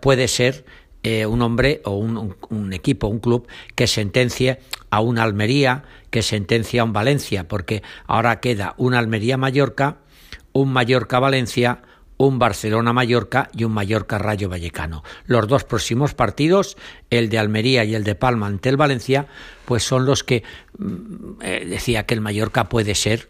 puede 0.00 0.28
ser 0.28 0.64
eh, 1.06 1.24
un 1.24 1.40
hombre 1.40 1.82
o 1.84 1.92
un, 1.92 2.34
un, 2.48 2.72
equipo, 2.72 3.06
un 3.06 3.20
club 3.20 3.46
que 3.76 3.86
sentencie 3.86 4.58
a 4.90 4.98
una 4.98 5.22
Almería, 5.22 5.84
que 6.10 6.20
sentencie 6.20 6.80
a 6.80 6.84
un 6.84 6.92
Valencia, 6.92 7.46
porque 7.46 7.84
ahora 8.08 8.40
queda 8.40 8.74
un 8.76 8.92
Almería-Mallorca, 8.92 9.98
un 10.52 10.72
Mallorca-Valencia, 10.72 11.82
un 12.16 12.40
Barcelona-Mallorca 12.40 13.50
y 13.52 13.62
un 13.62 13.70
Mallorca-Rayo 13.74 14.48
Vallecano. 14.48 15.04
Los 15.26 15.46
dos 15.46 15.62
próximos 15.62 16.14
partidos, 16.14 16.76
el 17.10 17.28
de 17.28 17.38
Almería 17.38 17.84
y 17.84 17.94
el 17.94 18.02
de 18.02 18.16
Palma 18.16 18.48
ante 18.48 18.68
el 18.68 18.76
Valencia, 18.76 19.28
pues 19.64 19.84
son 19.84 20.06
los 20.06 20.24
que 20.24 20.42
mm, 20.76 21.40
eh, 21.40 21.66
decía 21.68 22.04
que 22.04 22.14
el 22.14 22.20
Mallorca 22.20 22.68
puede 22.68 22.96
ser 22.96 23.28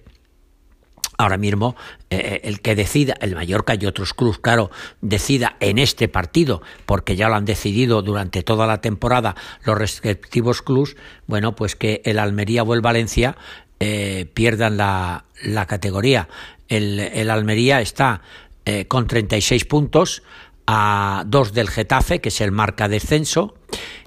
ahora 1.19 1.39
mismo 1.39 1.77
eh, 2.11 2.41
el 2.45 2.61
que 2.61 2.75
decida, 2.75 3.15
el 3.21 3.35
Mallorca 3.35 3.75
y 3.79 3.87
otros 3.87 4.15
clubes, 4.15 4.39
claro, 4.39 4.71
decida 5.01 5.57
en 5.61 5.79
este 5.79 6.09
partido, 6.09 6.63
porque 6.85 7.17
ya 7.17 7.29
lo 7.29 7.37
han 7.37 7.45
decidido 7.45 8.03
durante 8.03 8.43
toda 8.43 8.67
la 8.67 8.81
temporada 8.81 9.35
los 9.65 9.79
respectivos 9.79 10.63
clubes, 10.63 10.97
bueno, 11.27 11.55
pues 11.57 11.77
que 11.77 12.03
el 12.05 12.19
Almería 12.19 12.63
o 12.63 12.75
el 12.75 12.81
Valencia 12.81 13.37
eh, 13.81 14.27
pierdan 14.35 14.77
la, 14.77 15.25
categoría. 15.67 16.29
El, 16.69 16.99
el 17.01 17.31
Almería 17.31 17.81
está 17.81 18.23
eh, 18.65 18.87
con 18.87 19.07
36 19.07 19.65
puntos 19.65 20.23
a 20.67 21.23
dos 21.27 21.53
del 21.53 21.69
Getafe, 21.69 22.21
que 22.21 22.31
es 22.31 22.41
el 22.41 22.53
marca 22.53 22.89
descenso, 22.89 23.55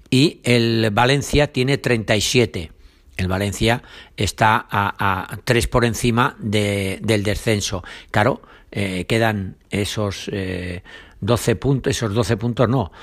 y 0.10 0.40
el 0.44 0.90
Valencia 0.92 1.52
tiene 1.52 1.78
37. 1.78 2.72
El 3.20 3.28
Valencia 3.28 3.84
está 4.16 4.66
a, 4.70 5.38
tres 5.44 5.68
por 5.68 5.84
encima 5.84 6.38
de, 6.40 7.00
del 7.02 7.24
descenso. 7.24 7.84
Claro, 8.12 8.42
eh, 8.72 9.06
quedan 9.06 9.58
esos 9.70 10.30
eh, 10.32 10.84
12 11.20 11.56
puntos, 11.58 11.92
esos 11.92 12.14
12 12.14 12.38
puntos 12.38 12.70
no, 12.70 12.94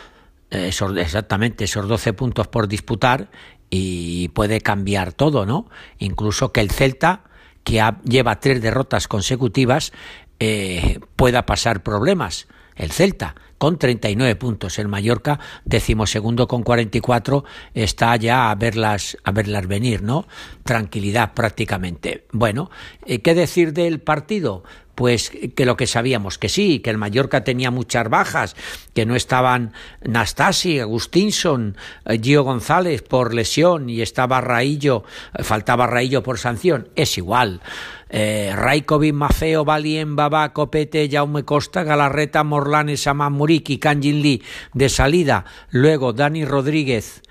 eh, 0.51 0.69
esos, 0.69 0.97
exactamente 0.97 1.65
esos 1.65 1.87
12 1.87 2.15
puntos 2.15 2.49
por 2.49 2.67
disputar 2.67 3.29
y 3.69 4.29
puede 4.29 4.63
cambiar 4.63 5.13
todo, 5.13 5.45
¿no? 5.45 5.69
Incluso 5.99 6.51
que 6.51 6.61
el 6.61 6.71
Celta, 6.71 7.25
que 7.63 7.83
ha, 7.83 8.01
lleva 8.03 8.41
tres 8.41 8.63
derrotas 8.63 9.09
consecutivas, 9.09 9.93
eh, 10.41 10.99
pueda 11.17 11.45
pasar 11.45 11.83
problemas. 11.83 12.47
El 12.75 12.91
Celta 12.91 13.35
con 13.59 13.79
39 13.79 14.37
puntos, 14.37 14.79
el 14.79 14.89
Mallorca 14.89 15.41
decimosegundo 15.65 16.47
con 16.47 16.63
44 16.63 17.45
está 17.75 18.17
ya 18.17 18.51
a 18.51 18.55
verlas 18.55 19.17
a 19.25 19.33
verlas 19.33 19.67
venir, 19.67 20.03
¿no? 20.03 20.27
Tranquilidad 20.65 21.33
prácticamente. 21.35 22.25
Bueno, 22.33 22.71
eh, 23.05 23.21
¿qué 23.21 23.35
decir 23.35 23.73
del 23.73 24.01
partido? 24.01 24.63
pues 24.97 25.31
que 25.55 25.67
lo 25.67 25.77
que 25.77 25.87
sabíamos, 25.87 26.39
que 26.39 26.49
sí, 26.49 26.81
que 26.81 26.89
el 26.89 26.97
Mallorca 26.97 27.45
tenía 27.45 27.71
muchas 27.71 28.09
bajas, 28.09 28.57
que 28.95 29.05
no 29.05 29.15
estaban 29.15 29.75
Nastasi, 30.03 30.81
Agustinson, 30.81 31.77
eh, 32.07 32.19
Gio 32.21 32.43
González 32.43 33.03
por 33.03 33.35
lesión 33.35 33.91
y 33.91 34.01
estaba 34.01 34.41
Raillo, 34.41 35.05
faltaba 35.45 35.87
Raillo 35.87 36.23
por 36.23 36.39
sanción, 36.39 36.89
es 36.97 37.19
igual. 37.19 37.61
Eh, 38.09 38.53
Raikovic, 38.55 39.15
Mafeo, 39.15 39.65
Valien, 39.65 40.15
Babá, 40.15 40.53
Copete, 40.53 41.09
Jaume 41.11 41.45
Costa, 41.45 41.83
Galarreta, 41.83 42.45
Morlanes, 42.45 43.07
Amán 43.07 43.33
Muriki, 43.33 43.79
Kanjin 43.79 44.23
Lee 44.23 44.43
de 44.75 44.89
salida, 44.89 45.45
luego 45.71 46.13
Dani 46.13 46.45
Rodríguez, 46.45 47.23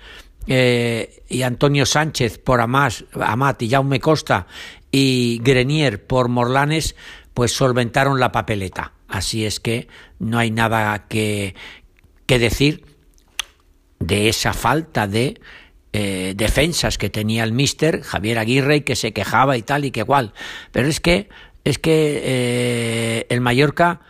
eh, 0.46 1.22
y 1.28 1.42
Antonio 1.42 1.86
Sánchez 1.86 2.38
por 2.38 2.60
Amat 2.60 3.62
y 3.62 3.70
Jaume 3.70 4.00
Costa 4.00 4.46
y 4.92 5.40
Grenier 5.42 6.06
por 6.06 6.28
Morlanes, 6.28 6.94
pues 7.34 7.52
solventaron 7.52 8.20
la 8.20 8.32
papeleta. 8.32 8.92
Así 9.08 9.44
es 9.44 9.60
que 9.60 9.88
no 10.18 10.38
hay 10.38 10.50
nada 10.50 11.06
que, 11.08 11.54
que 12.26 12.38
decir 12.38 12.84
de 13.98 14.28
esa 14.28 14.52
falta 14.52 15.06
de 15.06 15.40
eh, 15.98 16.34
defensas 16.36 16.98
que 16.98 17.08
tenía 17.08 17.42
el 17.42 17.52
mister 17.52 18.02
Javier 18.02 18.38
Aguirre 18.38 18.76
y 18.76 18.80
que 18.82 18.96
se 18.96 19.14
quejaba 19.14 19.56
y 19.56 19.62
tal 19.62 19.86
y 19.86 19.90
que 19.90 20.00
igual. 20.00 20.34
Pero 20.70 20.88
es 20.88 21.00
que 21.00 21.30
es 21.64 21.78
que 21.78 22.20
eh, 22.22 23.26
el 23.30 23.40
Mallorca 23.40 24.02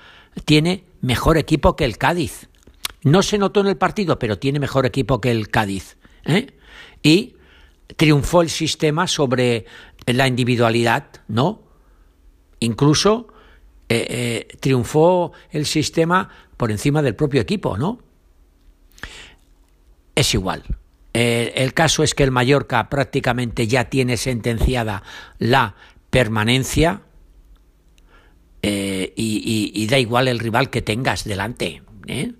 tiene 0.44 0.82
mejor 1.00 1.38
equipo 1.38 1.76
que 1.76 1.84
el 1.84 1.96
Cádiz. 1.96 2.48
No 3.04 3.22
se 3.22 3.38
notó 3.38 3.60
en 3.60 3.68
el 3.68 3.76
partido, 3.76 4.18
pero 4.18 4.36
tiene 4.36 4.58
mejor 4.58 4.84
equipo 4.84 5.20
que 5.20 5.30
el 5.30 5.48
Cádiz. 5.48 5.96
¿eh? 6.24 6.48
Y 7.04 7.36
triunfó 7.96 8.42
el 8.42 8.50
sistema 8.50 9.06
sobre 9.06 9.64
la 10.06 10.26
individualidad, 10.26 11.04
¿no? 11.28 11.62
Incluso 12.58 13.28
triunfó 14.58 15.30
el 15.52 15.66
sistema 15.66 16.30
por 16.56 16.72
encima 16.72 17.00
del 17.00 17.14
propio 17.14 17.40
equipo, 17.40 17.78
¿no? 17.78 18.00
Es 20.16 20.34
igual. 20.34 20.64
Eh, 21.16 21.52
el 21.56 21.72
caso 21.72 22.02
es 22.02 22.14
que 22.14 22.24
el 22.24 22.30
Mallorca 22.30 22.88
prácticamente 22.88 23.66
ya 23.66 23.84
tiene 23.84 24.16
sentenciada 24.16 25.02
la 25.38 25.74
permanencia 26.10 27.02
y, 28.62 29.72
y, 29.74 29.86
da 29.86 29.98
igual 29.98 30.26
el 30.26 30.40
rival 30.40 30.70
que 30.70 30.82
tengas 30.82 31.22
delante. 31.22 31.82
¿eh? 32.08 32.32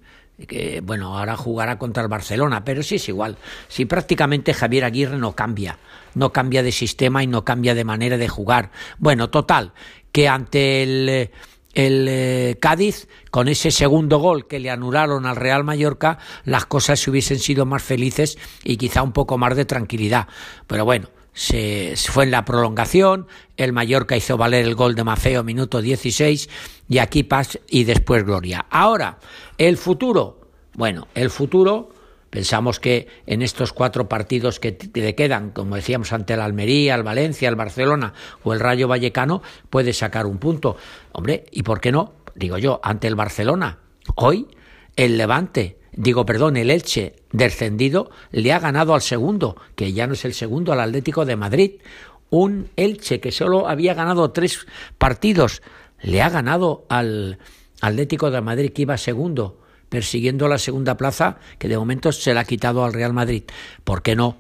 bueno, 0.83 1.17
ahora 1.17 1.37
jugará 1.37 1.79
contra 1.79 2.03
el 2.03 2.09
Barcelona, 2.09 2.65
pero 2.65 2.83
sí 2.83 2.97
es 2.97 3.09
igual. 3.09 3.37
Si 3.69 3.85
prácticamente 3.85 4.53
Javier 4.53 4.85
Aguirre 4.85 5.19
no 5.19 5.35
cambia, 5.35 5.79
no 6.15 6.33
cambia 6.33 6.63
de 6.63 6.73
sistema 6.73 7.23
y 7.23 7.27
no 7.27 7.45
cambia 7.45 7.75
de 7.75 7.85
manera 7.85 8.17
de 8.17 8.29
jugar. 8.29 8.71
Bueno, 8.99 9.31
total, 9.31 9.73
que 10.13 10.29
ante 10.29 10.83
el, 10.83 11.31
el 11.77 12.07
eh, 12.09 12.57
Cádiz, 12.59 13.07
con 13.31 13.49
ese 13.49 13.71
segundo 13.71 14.19
gol 14.19 14.49
que 14.49 14.59
le 14.59 14.71
anularon 14.71 15.27
al 15.27 15.37
Real 15.37 15.63
Mallorca, 15.63 16.19
las 16.45 16.65
cosas 16.65 17.07
hubiesen 17.07 17.39
sido 17.39 17.67
más 17.67 17.83
felices 17.83 18.39
y 18.65 18.79
quizá 18.79 19.03
un 19.03 19.13
poco 19.13 19.37
más 19.37 19.55
de 19.55 19.67
tranquilidad. 19.67 20.27
Pero 20.67 20.87
bueno, 20.87 21.11
se, 21.35 21.95
fue 21.97 22.25
en 22.25 22.31
la 22.31 22.47
prolongación, 22.47 23.27
el 23.59 23.75
Mallorca 23.75 24.17
hizo 24.17 24.39
valer 24.39 24.65
el 24.65 24.75
gol 24.75 24.95
de 24.95 25.05
Mafeo 25.05 25.45
minuto 25.45 25.83
16 25.83 26.49
y 26.89 26.97
aquí 26.97 27.25
paz 27.25 27.59
y 27.69 27.85
después 27.85 28.25
gloria. 28.25 28.65
Ahora, 28.71 29.19
el 29.59 29.77
futuro. 29.77 30.41
Bueno, 30.73 31.09
el 31.15 31.29
futuro 31.29 31.91
Pensamos 32.37 32.81
que 32.81 33.09
en 33.27 33.41
estos 33.41 33.73
cuatro 33.73 34.11
partidos 34.11 34.61
que 34.61 34.77
le 34.93 35.15
quedan, 35.15 35.53
como 35.53 35.75
decíamos, 35.75 36.13
ante 36.13 36.35
el 36.35 36.43
Almería, 36.43 36.95
el 36.95 37.03
Valencia, 37.03 37.49
el 37.49 37.57
Barcelona 37.57 38.13
o 38.43 38.53
el 38.53 38.61
Rayo 38.61 38.89
Vallecano, 38.89 39.41
puede 39.71 39.95
sacar 39.95 40.27
un 40.27 40.37
punto. 40.37 40.77
Hombre, 41.13 41.47
¿y 41.51 41.63
por 41.63 41.81
qué 41.81 41.93
no? 41.93 42.13
Digo 42.35 42.59
yo, 42.59 42.79
ante 42.83 43.07
el 43.07 43.15
Barcelona. 43.15 43.79
Hoy 44.17 44.49
el 44.97 45.17
Levante, 45.17 45.79
digo, 45.93 46.27
perdón, 46.27 46.59
el 46.59 46.71
Elche 46.71 47.17
descendido 47.33 48.11
le 48.33 48.53
ha 48.53 48.59
ganado 48.59 48.93
al 48.93 49.01
segundo, 49.01 49.57
que 49.75 49.95
ya 49.95 50.07
no 50.07 50.13
es 50.13 50.27
el 50.27 50.35
segundo, 50.35 50.75
al 50.75 50.81
Atlético 50.81 51.25
de 51.25 51.37
Madrid. 51.37 51.81
Un 52.29 52.69
Elche 52.77 53.19
que 53.19 53.33
solo 53.33 53.67
había 53.67 53.95
ganado 53.95 54.31
tres 54.33 54.67
partidos, 54.99 55.63
le 56.03 56.21
ha 56.21 56.29
ganado 56.29 56.85
al 56.91 57.39
Atlético 57.81 58.31
de 58.31 58.43
Madrid 58.43 58.75
que 58.75 58.83
iba 58.83 58.99
segundo 58.99 59.63
persiguiendo 59.89 60.49
la 60.49 60.59
segunda 60.59 60.97
plaza 60.97 61.39
que 61.59 61.69
de 61.69 61.79
momento 61.79 62.13
se 62.13 62.35
la 62.35 62.41
ha 62.41 62.45
quitado 62.45 62.85
al 62.85 62.93
Real 62.93 63.13
Madrid. 63.13 63.45
¿Por 63.85 64.03
qué 64.03 64.17
no 64.17 64.37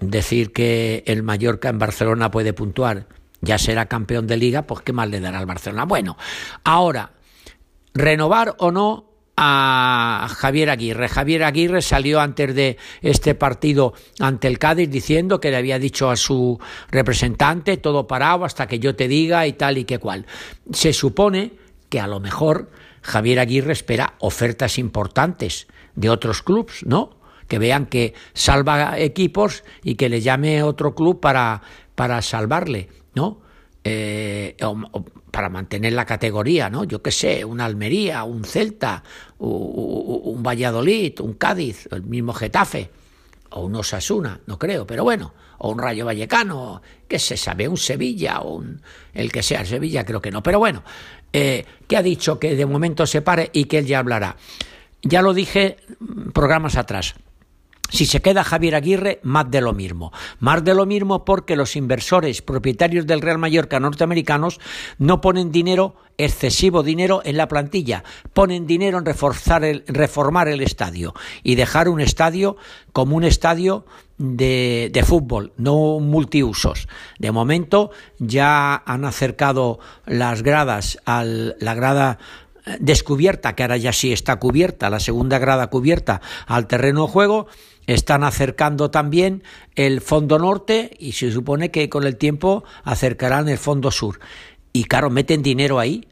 decir 0.00 0.52
que 0.52 1.04
el 1.06 1.22
Mallorca 1.22 1.68
en 1.68 1.78
Barcelona 1.78 2.30
puede 2.30 2.52
puntuar? 2.52 3.06
Ya 3.40 3.58
será 3.58 3.86
campeón 3.86 4.26
de 4.26 4.36
liga, 4.36 4.62
pues 4.62 4.80
qué 4.82 4.92
más 4.92 5.08
le 5.08 5.20
dará 5.20 5.38
al 5.38 5.46
Barcelona. 5.46 5.84
Bueno, 5.84 6.16
ahora, 6.64 7.12
renovar 7.92 8.54
o 8.58 8.70
no 8.70 9.14
a 9.36 10.28
Javier 10.30 10.70
Aguirre. 10.70 11.08
Javier 11.08 11.42
Aguirre 11.44 11.82
salió 11.82 12.20
antes 12.20 12.54
de 12.54 12.78
este 13.02 13.34
partido 13.34 13.94
ante 14.20 14.48
el 14.48 14.58
Cádiz 14.58 14.88
diciendo 14.90 15.40
que 15.40 15.50
le 15.50 15.56
había 15.56 15.78
dicho 15.78 16.10
a 16.10 16.16
su 16.16 16.58
representante 16.90 17.76
todo 17.76 18.06
parado 18.06 18.44
hasta 18.44 18.66
que 18.66 18.78
yo 18.78 18.94
te 18.94 19.08
diga 19.08 19.46
y 19.46 19.54
tal 19.54 19.78
y 19.78 19.84
que 19.84 19.98
cual. 19.98 20.26
Se 20.72 20.92
supone 20.92 21.52
que 21.88 22.00
a 22.00 22.06
lo 22.06 22.20
mejor 22.20 22.70
Javier 23.04 23.38
Aguirre 23.38 23.74
espera 23.74 24.14
ofertas 24.18 24.78
importantes 24.78 25.68
de 25.94 26.08
otros 26.08 26.42
clubes, 26.42 26.84
¿no? 26.86 27.10
Que 27.46 27.58
vean 27.58 27.84
que 27.86 28.14
salva 28.32 28.98
equipos 28.98 29.62
y 29.82 29.96
que 29.96 30.08
le 30.08 30.22
llame 30.22 30.62
otro 30.62 30.94
club 30.94 31.20
para, 31.20 31.60
para 31.94 32.22
salvarle, 32.22 32.88
¿no? 33.14 33.42
Eh, 33.84 34.56
para 35.30 35.50
mantener 35.50 35.92
la 35.92 36.06
categoría, 36.06 36.70
¿no? 36.70 36.84
Yo 36.84 37.02
qué 37.02 37.10
sé, 37.10 37.44
una 37.44 37.66
Almería, 37.66 38.24
un 38.24 38.44
Celta, 38.44 39.04
un 39.38 40.42
Valladolid, 40.42 41.20
un 41.20 41.34
Cádiz, 41.34 41.86
el 41.92 42.04
mismo 42.04 42.32
Getafe, 42.32 42.88
o 43.54 43.64
un 43.64 43.74
Osasuna, 43.76 44.40
no 44.46 44.58
creo, 44.58 44.86
pero 44.86 45.04
bueno, 45.04 45.32
o 45.58 45.70
un 45.70 45.78
Rayo 45.78 46.04
Vallecano, 46.04 46.82
qué 47.08 47.18
se 47.18 47.36
sabe, 47.36 47.68
un 47.68 47.76
Sevilla, 47.76 48.40
o 48.40 48.56
un, 48.56 48.82
el 49.12 49.30
que 49.30 49.42
sea, 49.42 49.64
Sevilla 49.64 50.04
creo 50.04 50.20
que 50.20 50.30
no, 50.30 50.42
pero 50.42 50.58
bueno, 50.58 50.82
eh, 51.32 51.64
que 51.86 51.96
ha 51.96 52.02
dicho 52.02 52.38
que 52.38 52.56
de 52.56 52.66
momento 52.66 53.06
se 53.06 53.22
pare 53.22 53.50
y 53.52 53.64
que 53.64 53.78
él 53.78 53.86
ya 53.86 54.00
hablará. 54.00 54.36
Ya 55.02 55.22
lo 55.22 55.34
dije 55.34 55.76
programas 56.32 56.76
atrás. 56.76 57.14
Si 57.94 58.06
se 58.06 58.20
queda 58.20 58.42
Javier 58.42 58.74
Aguirre, 58.74 59.20
más 59.22 59.48
de 59.52 59.60
lo 59.60 59.72
mismo. 59.72 60.12
Más 60.40 60.64
de 60.64 60.74
lo 60.74 60.84
mismo 60.84 61.24
porque 61.24 61.54
los 61.54 61.76
inversores 61.76 62.42
propietarios 62.42 63.06
del 63.06 63.20
Real 63.20 63.38
Mallorca 63.38 63.78
norteamericanos 63.78 64.58
no 64.98 65.20
ponen 65.20 65.52
dinero, 65.52 65.94
excesivo 66.18 66.82
dinero, 66.82 67.22
en 67.24 67.36
la 67.36 67.46
plantilla. 67.46 68.02
Ponen 68.32 68.66
dinero 68.66 68.98
en 68.98 69.04
reforzar 69.04 69.62
el, 69.62 69.84
reformar 69.86 70.48
el 70.48 70.60
estadio 70.60 71.14
y 71.44 71.54
dejar 71.54 71.88
un 71.88 72.00
estadio 72.00 72.56
como 72.92 73.14
un 73.14 73.22
estadio 73.22 73.86
de, 74.18 74.90
de, 74.92 75.04
fútbol, 75.04 75.52
no 75.56 76.00
multiusos. 76.00 76.88
De 77.20 77.30
momento 77.30 77.92
ya 78.18 78.74
han 78.74 79.04
acercado 79.04 79.78
las 80.04 80.42
gradas 80.42 80.98
a 81.06 81.22
la 81.22 81.74
grada 81.74 82.18
eh, 82.66 82.76
descubierta, 82.80 83.54
que 83.54 83.62
ahora 83.62 83.76
ya 83.76 83.92
sí 83.92 84.12
está 84.12 84.36
cubierta, 84.36 84.90
la 84.90 84.98
segunda 84.98 85.38
grada 85.38 85.68
cubierta 85.68 86.22
al 86.46 86.66
terreno 86.66 87.02
de 87.06 87.12
juego, 87.12 87.46
están 87.86 88.24
acercando 88.24 88.90
también 88.90 89.42
el 89.74 90.00
fondo 90.00 90.38
norte 90.38 90.90
y 90.98 91.12
se 91.12 91.30
supone 91.30 91.70
que 91.70 91.88
con 91.88 92.04
el 92.06 92.16
tiempo 92.16 92.64
acercarán 92.82 93.48
el 93.48 93.58
fondo 93.58 93.90
sur. 93.90 94.20
Y 94.72 94.84
claro, 94.84 95.10
meten 95.10 95.42
dinero 95.42 95.78
ahí 95.78 96.06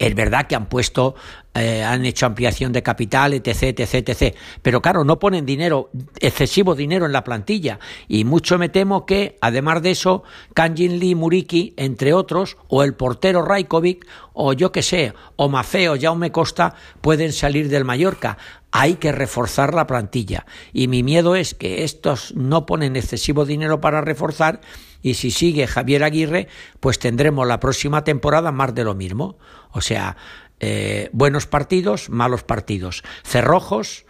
es 0.00 0.14
verdad 0.14 0.46
que 0.46 0.56
han 0.56 0.66
puesto, 0.66 1.14
eh, 1.52 1.84
han 1.84 2.06
hecho 2.06 2.24
ampliación 2.24 2.72
de 2.72 2.82
capital, 2.82 3.34
etc, 3.34 3.78
etc, 3.78 4.08
etc. 4.08 4.34
Pero 4.62 4.80
claro, 4.80 5.04
no 5.04 5.18
ponen 5.18 5.44
dinero, 5.44 5.90
excesivo 6.18 6.74
dinero 6.74 7.04
en 7.04 7.12
la 7.12 7.22
plantilla. 7.22 7.78
Y 8.08 8.24
mucho 8.24 8.56
me 8.56 8.70
temo 8.70 9.04
que, 9.04 9.36
además 9.42 9.82
de 9.82 9.90
eso, 9.90 10.22
Kanjin 10.54 10.98
Lee 10.98 11.14
Muriki, 11.14 11.74
entre 11.76 12.14
otros, 12.14 12.56
o 12.68 12.82
el 12.82 12.94
portero 12.94 13.42
Rajkovic, 13.42 14.06
o 14.32 14.54
yo 14.54 14.72
que 14.72 14.82
sé, 14.82 15.12
o 15.36 15.50
Mafeo, 15.50 15.96
Jaume 16.00 16.32
Costa, 16.32 16.74
pueden 17.02 17.34
salir 17.34 17.68
del 17.68 17.84
Mallorca. 17.84 18.38
Hay 18.72 18.94
que 18.94 19.12
reforzar 19.12 19.74
la 19.74 19.86
plantilla. 19.86 20.46
Y 20.72 20.88
mi 20.88 21.02
miedo 21.02 21.36
es 21.36 21.54
que 21.54 21.84
estos 21.84 22.34
no 22.34 22.64
ponen 22.64 22.96
excesivo 22.96 23.44
dinero 23.44 23.82
para 23.82 24.00
reforzar 24.00 24.62
y 25.02 25.14
si 25.14 25.30
sigue 25.30 25.66
Javier 25.66 26.04
Aguirre, 26.04 26.48
pues 26.80 26.98
tendremos 26.98 27.46
la 27.46 27.60
próxima 27.60 28.04
temporada 28.04 28.52
más 28.52 28.74
de 28.74 28.84
lo 28.84 28.94
mismo. 28.94 29.38
O 29.72 29.80
sea, 29.80 30.16
eh, 30.60 31.08
buenos 31.12 31.46
partidos, 31.46 32.10
malos 32.10 32.42
partidos, 32.42 33.02
cerrojos, 33.22 34.04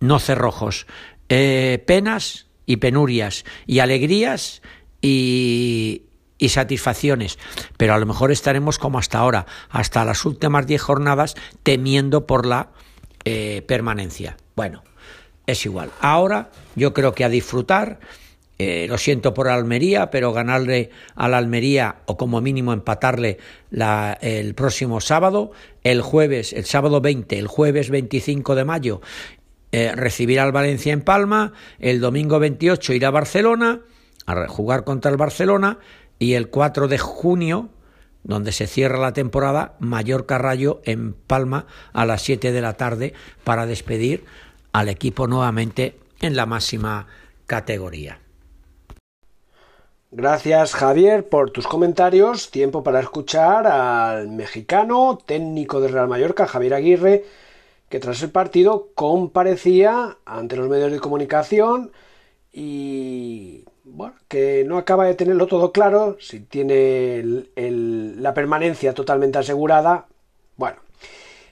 no 0.00 0.18
cerrojos, 0.18 0.86
eh, 1.28 1.82
penas 1.86 2.46
y 2.66 2.76
penurias, 2.76 3.44
y 3.66 3.78
alegrías 3.78 4.62
y, 5.00 6.02
y 6.38 6.48
satisfacciones, 6.50 7.38
pero 7.76 7.94
a 7.94 7.98
lo 7.98 8.06
mejor 8.06 8.32
estaremos 8.32 8.78
como 8.78 8.98
hasta 8.98 9.18
ahora, 9.18 9.46
hasta 9.70 10.04
las 10.04 10.24
últimas 10.24 10.66
diez 10.66 10.82
jornadas, 10.82 11.34
temiendo 11.62 12.26
por 12.26 12.46
la 12.46 12.70
eh, 13.24 13.64
permanencia. 13.66 14.36
Bueno, 14.54 14.82
es 15.46 15.64
igual. 15.64 15.90
Ahora 16.00 16.50
yo 16.74 16.92
creo 16.92 17.14
que 17.14 17.24
a 17.24 17.28
disfrutar 17.28 18.00
eh, 18.58 18.86
lo 18.88 18.96
siento 18.96 19.34
por 19.34 19.48
Almería, 19.48 20.10
pero 20.10 20.32
ganarle 20.32 20.90
a 21.14 21.28
la 21.28 21.38
Almería 21.38 21.96
o 22.06 22.16
como 22.16 22.40
mínimo 22.40 22.72
empatarle 22.72 23.38
el 24.20 24.54
próximo 24.54 25.00
sábado, 25.00 25.52
el 25.82 26.00
jueves, 26.00 26.54
el 26.54 26.64
sábado 26.64 27.00
20, 27.02 27.38
el 27.38 27.48
jueves 27.48 27.90
25 27.90 28.54
de 28.54 28.64
mayo, 28.64 29.00
eh, 29.72 29.92
recibirá 29.94 30.44
al 30.44 30.52
Valencia 30.52 30.94
en 30.94 31.02
Palma, 31.02 31.52
el 31.78 32.00
domingo 32.00 32.38
28 32.38 32.94
irá 32.94 33.08
a 33.08 33.10
Barcelona 33.10 33.80
a 34.24 34.48
jugar 34.48 34.84
contra 34.84 35.10
el 35.10 35.18
Barcelona 35.18 35.78
y 36.18 36.32
el 36.32 36.48
4 36.48 36.88
de 36.88 36.98
junio, 36.98 37.68
donde 38.24 38.52
se 38.52 38.66
cierra 38.66 38.98
la 38.98 39.12
temporada, 39.12 39.76
Mallorca 39.78 40.38
Rayo 40.38 40.80
en 40.84 41.12
Palma 41.12 41.66
a 41.92 42.06
las 42.06 42.22
7 42.22 42.52
de 42.52 42.60
la 42.62 42.72
tarde 42.72 43.12
para 43.44 43.66
despedir 43.66 44.24
al 44.72 44.88
equipo 44.88 45.26
nuevamente 45.26 45.98
en 46.20 46.36
la 46.36 46.46
máxima 46.46 47.06
categoría. 47.46 48.20
Gracias 50.12 50.74
Javier 50.74 51.28
por 51.28 51.50
tus 51.50 51.66
comentarios. 51.66 52.50
Tiempo 52.50 52.84
para 52.84 53.00
escuchar 53.00 53.66
al 53.66 54.28
mexicano 54.28 55.18
técnico 55.26 55.80
de 55.80 55.88
Real 55.88 56.06
Mallorca, 56.06 56.46
Javier 56.46 56.74
Aguirre, 56.74 57.24
que 57.88 57.98
tras 57.98 58.22
el 58.22 58.30
partido 58.30 58.90
comparecía 58.94 60.16
ante 60.24 60.56
los 60.56 60.68
medios 60.68 60.92
de 60.92 61.00
comunicación 61.00 61.90
y 62.52 63.64
bueno, 63.84 64.14
que 64.28 64.64
no 64.64 64.78
acaba 64.78 65.06
de 65.06 65.14
tenerlo 65.14 65.48
todo 65.48 65.72
claro, 65.72 66.16
si 66.20 66.40
tiene 66.40 67.22
la 67.56 68.32
permanencia 68.32 68.94
totalmente 68.94 69.38
asegurada. 69.38 70.06
Bueno, 70.56 70.78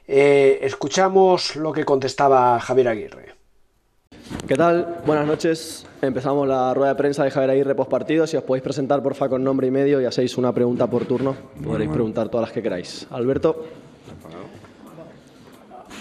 eh, 0.07 0.61
escuchamos 0.63 1.57
lo 1.57 1.73
que 1.73 1.85
contestaba 1.85 2.61
Javier 2.61 2.89
Aguirre. 2.89 3.34
¿Qué 4.49 4.55
tal? 4.57 5.03
Buenas 5.05 5.27
noches. 5.27 5.85
Empezamos 6.01 6.49
la 6.49 6.73
rueda 6.73 6.91
de 6.91 6.95
prensa 6.97 7.25
de 7.25 7.31
Javier 7.31 7.51
Aguirre 7.51 7.75
post 7.75 7.91
partido. 7.91 8.27
Si 8.27 8.37
os 8.37 8.43
podéis 8.43 8.63
presentar, 8.63 9.03
porfa, 9.03 9.29
con 9.29 9.45
nombre 9.45 9.67
y 9.67 9.71
medio 9.71 10.01
y 10.01 10.07
hacéis 10.07 10.39
una 10.39 10.53
pregunta 10.53 10.87
por 10.87 11.05
turno. 11.05 11.37
Podréis 11.63 11.91
preguntar 11.91 12.31
todas 12.31 12.49
las 12.49 12.53
que 12.53 12.63
queráis. 12.63 13.07
Alberto. 13.11 13.67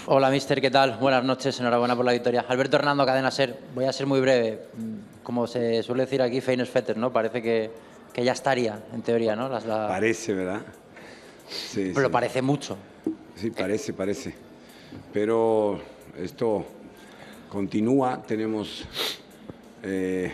Hola, 0.06 0.30
mister, 0.30 0.60
¿qué 0.60 0.70
tal? 0.70 0.96
Buenas 0.98 1.22
noches, 1.22 1.60
enhorabuena 1.60 1.94
por 1.96 2.04
la 2.04 2.12
victoria. 2.12 2.46
Alberto 2.48 2.76
Hernando, 2.76 3.04
Cadena 3.04 3.30
Ser. 3.30 3.58
Voy 3.74 3.84
a 3.84 3.92
ser 3.92 4.06
muy 4.06 4.20
breve. 4.20 4.68
Como 5.22 5.46
se 5.46 5.82
suele 5.82 6.04
decir 6.04 6.22
aquí, 6.22 6.40
Feines 6.40 6.70
Fetter, 6.70 6.96
¿no? 6.96 7.12
Parece 7.12 7.42
que, 7.42 7.70
que, 8.12 8.24
ya 8.24 8.32
estaría, 8.32 8.84
en 8.94 9.02
teoría, 9.02 9.36
¿no? 9.36 9.50
Las, 9.50 9.64
Parece, 9.64 10.32
¿verdad? 10.32 10.62
Sí, 11.48 11.92
Pero 11.94 12.10
parece 12.10 12.40
mucho. 12.40 12.76
Sí, 13.36 13.50
parece, 13.50 13.92
parece. 13.92 14.34
Pero 15.12 15.78
esto 16.18 16.64
continúa, 17.54 18.20
tenemos, 18.20 18.84
eh, 19.84 20.32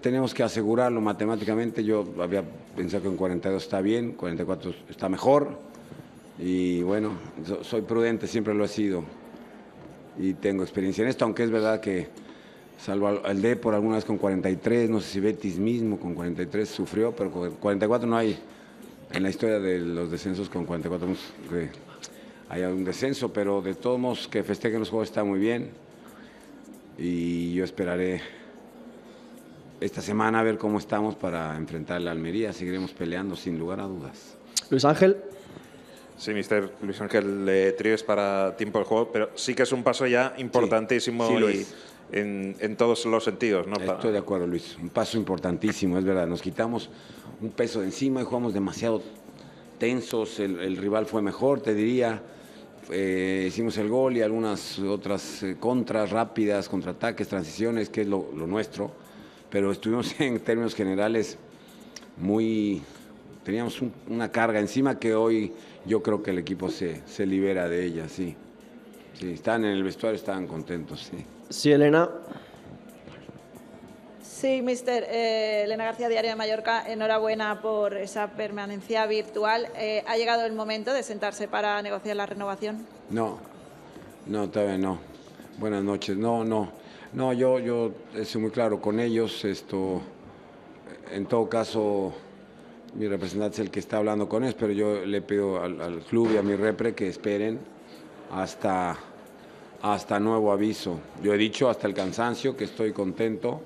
tenemos 0.00 0.34
que 0.34 0.42
asegurarlo 0.42 1.00
matemáticamente. 1.00 1.84
Yo 1.84 2.04
había 2.20 2.42
pienso 2.74 2.98
que 3.00 3.06
con 3.06 3.16
42 3.16 3.62
está 3.62 3.80
bien, 3.80 4.12
44 4.12 4.74
está 4.88 5.08
mejor. 5.08 5.56
Y 6.40 6.82
bueno, 6.82 7.12
so- 7.46 7.62
soy 7.62 7.82
prudente, 7.82 8.26
siempre 8.26 8.54
lo 8.54 8.64
he 8.64 8.68
sido. 8.68 9.04
Y 10.18 10.34
tengo 10.34 10.64
experiencia 10.64 11.02
en 11.02 11.08
esto, 11.08 11.24
aunque 11.24 11.44
es 11.44 11.50
verdad 11.52 11.80
que, 11.80 12.08
salvo 12.84 13.06
al, 13.24 13.40
D 13.40 13.54
por 13.54 13.74
alguna 13.74 13.94
vez 13.96 14.04
con 14.04 14.18
43, 14.18 14.90
no 14.90 15.00
sé 15.00 15.12
si 15.12 15.20
Betis 15.20 15.58
mismo 15.60 16.00
con 16.00 16.14
43 16.14 16.68
sufrió, 16.68 17.12
pero 17.14 17.30
con 17.30 17.50
44 17.52 18.08
no 18.08 18.16
hay 18.16 18.36
en 19.12 19.22
la 19.22 19.30
historia 19.30 19.60
de 19.60 19.78
los 19.78 20.10
descensos 20.10 20.48
con 20.48 20.64
44 20.64 21.08
no 21.08 21.14
sé 21.14 21.20
que 21.48 21.89
haya 22.50 22.68
un 22.68 22.84
descenso, 22.84 23.32
pero 23.32 23.62
de 23.62 23.74
todos 23.74 23.98
modos 23.98 24.28
que 24.28 24.42
festejen 24.42 24.80
los 24.80 24.90
juegos 24.90 25.08
está 25.08 25.24
muy 25.24 25.38
bien. 25.38 25.70
Y 26.98 27.54
yo 27.54 27.64
esperaré 27.64 28.20
esta 29.80 30.02
semana 30.02 30.40
a 30.40 30.42
ver 30.42 30.58
cómo 30.58 30.78
estamos 30.78 31.14
para 31.14 31.56
enfrentar 31.56 32.00
la 32.02 32.10
Almería. 32.10 32.52
Seguiremos 32.52 32.90
peleando 32.92 33.36
sin 33.36 33.58
lugar 33.58 33.80
a 33.80 33.84
dudas. 33.84 34.36
Luis 34.68 34.84
Ángel, 34.84 35.16
Sí, 36.18 36.34
mister 36.34 36.70
Luis 36.82 37.00
Ángel 37.00 37.46
eh, 37.48 37.74
Tríos 37.78 38.02
para 38.02 38.54
tiempo 38.54 38.78
de 38.78 38.84
juego, 38.84 39.10
pero 39.10 39.30
sí 39.36 39.54
que 39.54 39.62
es 39.62 39.72
un 39.72 39.82
paso 39.82 40.06
ya 40.06 40.34
importantísimo 40.36 41.26
sí 41.28 41.34
y 41.34 41.44
es. 41.62 41.74
en, 42.12 42.56
en 42.60 42.76
todos 42.76 43.06
los 43.06 43.24
sentidos, 43.24 43.66
¿no? 43.66 43.76
Estoy 43.76 44.12
de 44.12 44.18
acuerdo, 44.18 44.46
Luis. 44.46 44.76
Un 44.82 44.90
paso 44.90 45.16
importantísimo, 45.16 45.96
es 45.96 46.04
verdad. 46.04 46.26
Nos 46.26 46.42
quitamos 46.42 46.90
un 47.40 47.48
peso 47.52 47.80
de 47.80 47.86
encima 47.86 48.20
y 48.20 48.24
jugamos 48.24 48.52
demasiado 48.52 49.00
tensos. 49.78 50.40
El, 50.40 50.60
el 50.60 50.76
rival 50.76 51.06
fue 51.06 51.22
mejor, 51.22 51.62
te 51.62 51.72
diría. 51.72 52.20
Eh, 52.92 53.44
hicimos 53.48 53.76
el 53.78 53.88
gol 53.88 54.16
y 54.16 54.22
algunas 54.22 54.78
otras 54.78 55.42
eh, 55.42 55.56
contras 55.58 56.10
rápidas, 56.10 56.68
contraataques, 56.68 57.28
transiciones, 57.28 57.88
que 57.88 58.02
es 58.02 58.06
lo, 58.08 58.30
nuestro. 58.46 58.90
Pero 59.50 59.72
estuvimos 59.72 60.14
en 60.20 60.40
términos 60.40 60.74
generales 60.74 61.38
muy... 62.16 62.82
Teníamos 63.44 63.80
un- 63.80 63.92
una 64.08 64.30
carga 64.30 64.60
encima 64.60 64.98
que 64.98 65.14
hoy 65.14 65.52
yo 65.86 66.02
creo 66.02 66.22
que 66.22 66.30
el 66.30 66.38
equipo 66.38 66.68
se, 66.70 67.00
se 67.06 67.24
libera 67.26 67.68
de 67.68 67.84
ella, 67.86 68.08
sí. 68.08 68.34
Sí, 69.14 69.32
están 69.32 69.64
en 69.64 69.72
el 69.72 69.82
vestuario, 69.82 70.16
estaban 70.16 70.46
contentos, 70.46 71.10
sí. 71.10 71.24
sí, 71.48 71.72
Elena. 71.72 72.08
Sí, 74.40 74.62
mister. 74.62 75.06
Eh, 75.10 75.64
Elena 75.64 75.84
García, 75.84 76.08
Diario 76.08 76.30
de 76.30 76.36
Mallorca, 76.36 76.90
enhorabuena 76.90 77.60
por 77.60 77.92
esa 77.92 78.28
permanencia 78.28 79.04
virtual. 79.04 79.68
Eh, 79.76 80.02
¿Ha 80.06 80.16
llegado 80.16 80.46
el 80.46 80.54
momento 80.54 80.94
de 80.94 81.02
sentarse 81.02 81.46
para 81.46 81.82
negociar 81.82 82.16
la 82.16 82.24
renovación? 82.24 82.86
No, 83.10 83.38
no, 84.24 84.48
todavía 84.48 84.78
no. 84.78 84.98
Buenas 85.58 85.84
noches. 85.84 86.16
No, 86.16 86.42
no. 86.42 86.72
No, 87.12 87.34
yo, 87.34 87.58
yo 87.58 87.92
soy 88.24 88.40
muy 88.40 88.50
claro 88.50 88.80
con 88.80 88.98
ellos. 88.98 89.44
Esto, 89.44 90.00
en 91.12 91.26
todo 91.26 91.46
caso, 91.50 92.14
mi 92.94 93.08
representante 93.08 93.56
es 93.56 93.60
el 93.60 93.70
que 93.70 93.80
está 93.80 93.98
hablando 93.98 94.26
con 94.26 94.42
ellos, 94.44 94.56
pero 94.58 94.72
yo 94.72 95.04
le 95.04 95.20
pido 95.20 95.62
al, 95.62 95.78
al 95.82 95.98
club 96.00 96.30
y 96.32 96.38
a 96.38 96.42
mi 96.42 96.56
repre 96.56 96.94
que 96.94 97.08
esperen 97.08 97.58
hasta, 98.32 98.96
hasta 99.82 100.18
nuevo 100.18 100.50
aviso. 100.50 100.98
Yo 101.22 101.34
he 101.34 101.36
dicho 101.36 101.68
hasta 101.68 101.86
el 101.86 101.92
cansancio 101.92 102.56
que 102.56 102.64
estoy 102.64 102.94
contento 102.94 103.60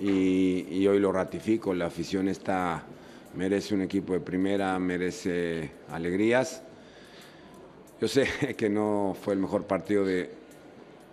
y, 0.00 0.86
hoy 0.86 0.98
lo 0.98 1.12
ratifico. 1.12 1.74
La 1.74 1.86
afición 1.86 2.28
está, 2.28 2.82
merece 3.36 3.74
un 3.74 3.82
equipo 3.82 4.12
de 4.12 4.20
primera, 4.20 4.78
merece 4.78 5.70
alegrías. 5.90 6.62
Yo 8.00 8.08
sé 8.08 8.26
que 8.56 8.68
no 8.68 9.16
fue 9.20 9.34
el 9.34 9.40
mejor 9.40 9.64
partido 9.64 10.04
de, 10.04 10.30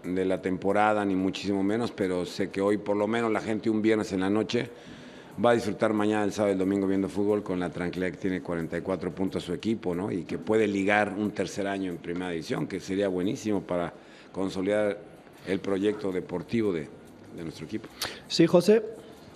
de 0.04 0.26
la 0.26 0.42
temporada, 0.42 1.06
ni 1.06 1.16
muchísimo 1.16 1.64
menos, 1.64 1.92
pero 1.92 2.26
sé 2.26 2.50
que 2.50 2.62
hoy 2.62 2.78
por 2.78 2.98
lo 2.98 3.08
menos 3.08 3.32
la 3.32 3.42
gente 3.42 3.70
un 3.70 3.82
viernes 3.82 4.12
en 4.14 4.22
la 4.22 4.30
noche 4.30 4.70
va 5.44 5.52
a 5.52 5.54
disfrutar 5.54 5.94
mañana, 5.94 6.24
el 6.24 6.34
sábado 6.34 6.52
y 6.52 6.54
el 6.54 6.60
domingo 6.60 6.88
viendo 6.88 7.08
fútbol 7.08 7.44
con 7.44 7.60
la 7.60 7.70
tranquilidad 7.70 8.12
que 8.12 8.18
tiene 8.18 8.42
44 8.42 9.12
puntos 9.12 9.44
su 9.44 9.54
equipo, 9.54 9.96
¿no? 9.96 10.12
Y 10.12 10.24
que 10.24 10.38
puede 10.38 10.68
ligar 10.68 11.14
un 11.18 11.32
tercer 11.32 11.68
año 11.68 11.92
en 11.92 11.98
primera 11.98 12.32
división, 12.32 12.68
que 12.68 12.80
sería 12.80 13.08
buenísimo 13.08 13.62
para 13.62 13.94
consolidar 14.34 14.98
el 15.48 15.60
proyecto 15.60 16.12
deportivo 16.12 16.74
de, 16.74 16.90
de 17.40 17.44
nuestro 17.46 17.66
equipo. 17.66 17.88
Sí, 18.28 18.46
José. 18.48 18.84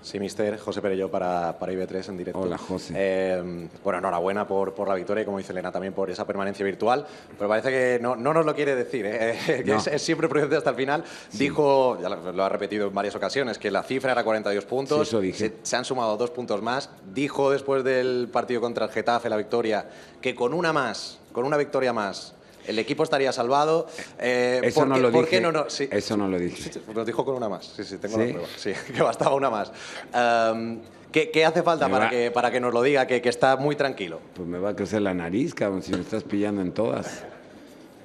Sí, 0.02 0.20
mister. 0.20 0.60
José 0.60 0.82
Perello 0.82 1.10
para, 1.10 1.58
para 1.58 1.72
IB3 1.72 2.10
en 2.10 2.18
directo. 2.18 2.42
Hola, 2.42 2.58
José. 2.58 2.94
Eh, 2.98 3.70
bueno, 3.82 4.00
enhorabuena 4.00 4.46
por, 4.46 4.74
por 4.74 4.90
la 4.90 4.96
victoria 4.96 5.22
y, 5.22 5.26
como 5.26 5.38
dice 5.38 5.54
Elena, 5.54 5.72
también 5.72 5.94
por 5.94 6.10
esa 6.10 6.28
permanencia 6.28 6.66
virtual. 6.66 7.08
Pero 7.38 7.48
parece 7.48 7.70
que 7.70 8.00
no, 8.02 8.18
no 8.18 8.34
nos 8.34 8.46
lo 8.46 8.54
quiere 8.54 8.76
decir, 8.76 9.06
¿eh? 9.06 9.40
que 9.66 9.72
No. 9.72 9.78
es, 9.78 9.88
es 9.88 10.02
siempre 10.02 10.28
prudente 10.28 10.58
hasta 10.58 10.72
el 10.72 10.76
final. 10.76 11.06
Dijo, 11.32 11.98
ya 12.02 12.10
lo, 12.10 12.34
lo 12.34 12.44
ha 12.44 12.50
repetido 12.50 12.90
en 12.90 12.94
varias 12.94 13.16
ocasiones, 13.16 13.58
que 13.58 13.72
la 13.72 13.82
cifra 13.82 14.12
era 14.12 14.26
42 14.26 14.66
puntos. 14.66 15.08
Sí, 15.08 15.16
eso 15.16 15.22
dije. 15.22 15.38
Se, 15.38 15.54
se 15.64 15.76
han 15.78 15.86
sumado 15.86 16.18
dos 16.18 16.32
puntos 16.32 16.62
más. 16.62 16.90
Dijo 17.14 17.50
después 17.50 17.86
del 17.86 18.28
partido 18.30 18.60
contra 18.60 18.88
el 18.88 18.92
Getafe, 18.92 19.30
la 19.30 19.38
victoria, 19.38 19.88
que 20.20 20.36
con 20.36 20.54
una 20.54 20.74
más, 20.74 21.20
con 21.32 21.46
una 21.46 21.56
victoria 21.56 21.94
más, 21.94 22.36
el 22.68 22.80
equipo 22.80 23.04
estaría 23.04 23.32
salvado. 23.32 23.88
Eh, 24.20 24.62
Eso 24.64 24.80
¿por 24.82 24.88
no 24.90 24.98
lo 24.98 25.12
¿Por 25.12 25.26
dije. 25.26 25.42
no? 25.42 25.52
no 25.52 25.70
sí. 25.70 25.88
Eso 25.92 26.16
no 26.18 26.28
lo 26.28 26.38
dije. 26.40 26.72
Nos 26.94 27.06
dijo 27.06 27.24
con 27.26 27.36
una 27.36 27.50
más. 27.50 27.66
Sí, 27.76 27.84
sí, 27.84 27.98
tengo 27.98 28.18
¿Sí? 28.18 28.26
la 28.28 28.32
prueba. 28.34 28.48
Sí, 28.58 28.72
que 28.94 29.02
bastaba 29.02 29.36
una 29.36 29.50
más. 29.50 29.72
Em, 30.14 30.80
¿qué, 31.12 31.30
qué 31.32 31.46
hace 31.46 31.62
falta 31.64 31.88
Me 31.88 31.92
para 31.94 32.06
va- 32.06 32.12
que, 32.12 32.32
para 32.32 32.52
que 32.52 32.60
nos 32.60 32.74
lo 32.74 32.82
diga, 32.82 33.06
que, 33.08 33.22
que 33.22 33.30
está 33.30 33.58
muy 33.58 33.76
tranquilo? 33.76 34.20
Pues 34.36 34.48
me 34.48 34.60
va 34.60 34.70
a 34.70 34.76
crecer 34.76 35.02
la 35.02 35.14
nariz, 35.14 35.54
cabrón, 35.54 35.82
si 35.84 35.92
me 35.92 36.02
estás 36.02 36.24
pillando 36.24 36.62
en 36.62 36.72
todas. 36.72 37.24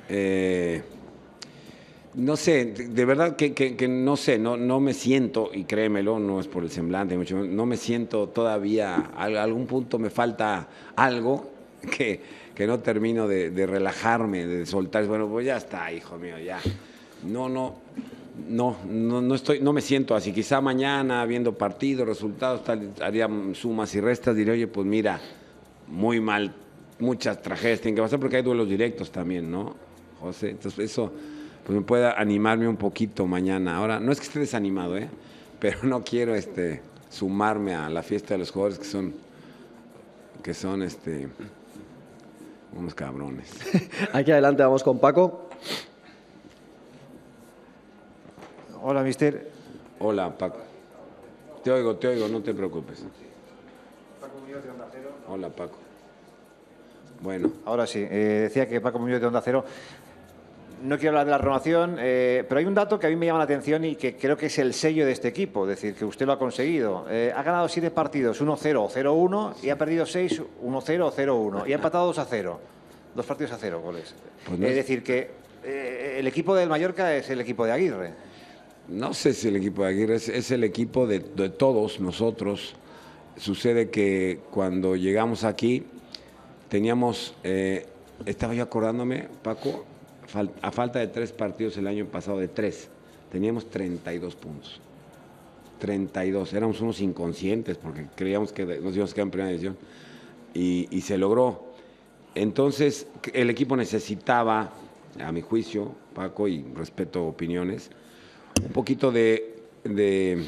Eh, 0.09 0.83
no 2.15 2.37
sé, 2.37 2.65
de, 2.65 3.05
verdad 3.05 3.37
que, 3.37 3.53
que- 3.55 3.77
que 3.77 3.87
no 3.87 4.17
sé, 4.17 4.39
no, 4.39 4.57
no 4.57 4.81
me 4.81 4.93
siento, 4.95 5.51
y 5.53 5.65
créemelo, 5.65 6.19
no 6.19 6.41
es 6.41 6.49
por 6.49 6.65
el 6.65 6.71
semblante, 6.71 7.17
mucho 7.17 7.37
menos, 7.37 7.51
no 7.51 7.67
me 7.67 7.77
siento 7.77 8.29
todavía, 8.29 9.11
a 9.17 9.25
algún 9.25 9.67
punto 9.67 9.99
me 9.99 10.11
falta 10.11 10.67
algo 10.97 11.51
que, 11.97 12.21
que 12.59 12.67
no 12.67 12.81
termino 12.81 13.29
de, 13.29 13.67
relajarme, 13.69 14.45
de 14.45 14.67
soltar. 14.67 15.07
Bueno, 15.07 15.29
pues 15.29 15.47
ya 15.47 15.59
está, 15.59 15.93
hijo 15.93 16.19
mío, 16.19 16.41
ya. 16.41 16.59
No, 17.23 17.49
no, 17.49 17.77
no, 18.49 18.79
no, 18.85 19.23
no 19.23 19.35
estoy, 19.37 19.61
no 19.61 19.73
me 19.73 19.81
siento 19.81 20.17
así. 20.17 20.33
Quizá 20.33 20.61
mañana, 20.61 21.25
viendo 21.25 21.57
partidos, 21.57 22.09
resultados, 22.09 22.65
tal, 22.65 22.95
haría 23.01 23.29
sumas 23.53 23.95
y 23.95 24.01
restas, 24.01 24.35
diré, 24.35 24.51
oye, 24.51 24.67
pues 24.67 24.85
mira, 24.89 25.21
muy 25.87 26.21
mal, 26.21 26.53
muchas 26.99 27.41
tragedias 27.41 27.81
tienen 27.81 27.95
que 27.95 28.03
pasar 28.03 28.19
porque 28.19 28.39
hay 28.39 28.43
duelos 28.43 28.69
directos 28.69 29.13
también, 29.13 29.49
¿no, 29.49 29.77
José? 30.19 30.51
Entonces 30.51 30.91
eso 30.91 31.13
pues 31.65 31.79
me 31.79 31.85
puede 31.85 32.09
animarme 32.09 32.67
un 32.67 32.77
poquito 32.77 33.25
mañana. 33.25 33.77
Ahora, 33.77 34.01
no 34.01 34.11
es 34.11 34.19
que 34.19 34.27
esté 34.27 34.41
desanimado, 34.41 34.99
¿eh? 34.99 35.09
Pero 35.61 35.85
no 35.85 36.03
quiero 36.03 36.35
este, 36.35 36.83
sumarme 37.09 37.77
a 37.77 37.89
la 37.89 38.03
fiesta 38.03 38.35
de 38.35 38.39
los 38.39 38.51
jugadores 38.51 38.81
que 38.81 38.85
son, 38.85 39.15
que 40.43 40.55
son 40.55 40.83
este, 40.83 41.29
unos 42.77 42.95
cabrones. 42.95 43.51
Aquí 44.13 44.33
adelante 44.33 44.63
vamos 44.63 44.83
con 44.83 44.99
Paco. 44.99 45.49
Hola, 48.83 49.03
mister. 49.03 49.51
Hola, 49.99 50.37
Paco. 50.37 50.59
Te 51.63 51.73
oigo, 51.73 51.97
te 51.97 52.09
oigo, 52.09 52.29
no 52.29 52.43
te 52.43 52.55
preocupes. 52.55 53.05
Hola, 55.29 55.51
Paco. 55.51 55.77
Bueno, 57.21 57.51
Ahora 57.65 57.87
sí, 57.87 57.99
eh, 57.99 58.41
decía 58.43 58.69
que 58.69 58.81
Paco 58.81 58.99
Muñoz 59.01 59.21
de 59.21 59.27
Onda 59.27 59.43
Cero. 59.45 59.65
No 60.83 60.97
quiero 60.97 61.11
hablar 61.11 61.25
de 61.27 61.31
la 61.33 61.39
renovación, 61.39 61.97
eh, 61.99 62.45
pero 62.49 62.61
hay 62.61 62.65
un 62.65 62.75
dato 62.75 62.99
que 62.99 63.07
a 63.07 63.11
mí 63.11 63.17
me 63.17 63.27
llama 63.27 63.39
la 63.39 63.45
atención 63.47 63.85
y 63.85 63.97
que 63.97 64.17
creo 64.17 64.37
que 64.37 64.47
es 64.47 64.59
el 64.59 64.73
sello 64.75 65.05
de 65.07 65.13
este 65.13 65.27
equipo, 65.29 65.65
es 65.65 65.71
decir, 65.71 65.95
que 65.95 66.05
usted 66.05 66.25
lo 66.27 66.33
ha 66.33 66.39
conseguido. 66.39 67.07
Eh, 67.11 67.33
ha 67.35 67.43
ganado 67.43 67.69
siete 67.69 67.91
partidos, 67.91 68.41
1-0 68.41 68.77
o 68.85 68.89
0-1, 68.89 69.55
y 69.63 69.71
ha 69.71 69.77
perdido 69.79 70.07
seis, 70.07 70.41
1-0 70.63 71.01
o 71.07 71.11
0-1, 71.13 71.67
y 71.69 71.73
ha 71.73 71.77
empatado 71.77 72.13
2-0. 72.13 72.57
Dos 73.15 73.27
partidos 73.27 73.53
a 73.53 73.59
cero 73.59 73.81
goles. 73.83 74.15
Pues 74.47 74.59
no 74.59 74.67
es 74.67 74.71
es- 74.73 74.77
decir, 74.77 75.03
que 75.03 75.31
eh, 75.65 76.17
el 76.21 76.27
equipo 76.29 76.55
del 76.55 76.69
Mallorca 76.69 77.13
es 77.17 77.29
el 77.31 77.41
equipo 77.41 77.65
de 77.67 77.73
Aguirre. 77.73 78.13
No 78.89 79.13
sé 79.15 79.35
si 79.35 79.49
el 79.49 79.57
equipo 79.57 79.83
de 79.83 79.89
Aguirre 79.89 80.15
es, 80.17 80.29
es 80.29 80.51
el 80.53 80.63
equipo 80.63 81.07
de, 81.07 81.19
de 81.19 81.49
todos 81.51 81.99
nosotros. 81.99 82.77
Sucede 83.37 83.91
que 83.91 84.41
cuando 84.51 84.95
llegamos 84.95 85.43
aquí 85.45 85.85
teníamos, 86.69 87.35
eh, 87.43 87.87
estaba 88.27 88.55
yo 88.55 88.63
acordándome, 88.63 89.29
Paco, 89.43 89.85
a 90.63 90.71
falta 90.71 90.99
de 90.99 91.09
tres 91.09 91.33
partidos 91.33 91.77
el 91.77 91.87
año 91.87 92.07
pasado, 92.07 92.39
de 92.39 92.49
tres, 92.49 92.89
teníamos 93.31 93.69
32 93.71 94.35
puntos. 94.37 94.81
32, 95.79 96.53
éramos 96.55 96.81
unos 96.81 97.01
inconscientes 97.01 97.77
porque 97.79 98.07
creíamos 98.17 98.53
que 98.53 98.65
nos 98.65 98.95
íbamos 98.95 99.13
a 99.13 99.15
quedar 99.15 99.27
en 99.27 99.31
primera 99.31 99.51
división 99.51 99.77
y, 100.55 100.89
y 100.91 101.01
se 101.03 101.17
logró. 101.17 101.69
Entonces, 102.35 103.07
el 103.33 103.51
equipo 103.51 103.77
necesitaba, 103.77 104.71
a 105.21 105.33
mi 105.33 105.41
juicio, 105.41 105.93
Paco, 106.15 106.49
y 106.49 106.65
respeto 106.75 107.25
opiniones, 107.25 107.91
un 108.63 108.73
poquito 108.73 109.11
de, 109.11 109.57
de 109.85 110.45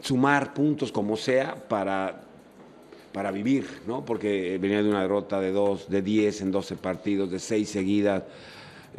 sumar 0.00 0.54
puntos 0.54 0.90
como 0.90 1.16
sea 1.16 1.56
para, 1.68 2.22
para 3.12 3.30
vivir, 3.30 3.66
¿no? 3.86 4.04
Porque 4.04 4.58
venía 4.60 4.82
de 4.82 4.88
una 4.88 5.02
derrota 5.02 5.40
de 5.40 5.52
dos, 5.52 5.88
de 5.88 6.02
10 6.02 6.42
en 6.42 6.50
12 6.50 6.76
partidos, 6.76 7.30
de 7.30 7.38
seis 7.38 7.68
seguidas. 7.68 8.24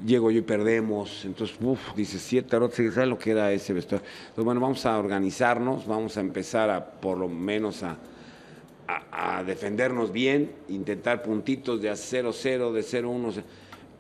Llego 0.04 0.32
yo 0.32 0.40
y 0.40 0.42
perdemos, 0.42 1.24
entonces, 1.24 1.56
uff, 1.62 1.94
dice 1.96 2.18
siete 2.18 2.58
seguidas, 2.72 2.96
¿sabes 2.96 3.10
lo 3.10 3.20
que 3.20 3.32
ese 3.54 3.74
vestuario? 3.74 4.08
Entonces, 4.22 4.44
bueno, 4.44 4.60
vamos 4.60 4.86
a 4.88 4.98
organizarnos, 4.98 5.86
vamos 5.86 6.18
a 6.18 6.22
empezar 6.22 6.72
a, 6.72 6.84
por 6.84 7.18
lo 7.18 7.30
menos, 7.30 7.84
a, 7.84 7.98
a, 9.12 9.44
defendernos 9.44 10.12
bien, 10.12 10.52
intentar 10.70 11.22
puntitos 11.22 11.80
de 11.82 11.90
a 11.90 11.94
0-0, 11.94 12.72
de 12.74 12.82
0-1, 12.84 13.44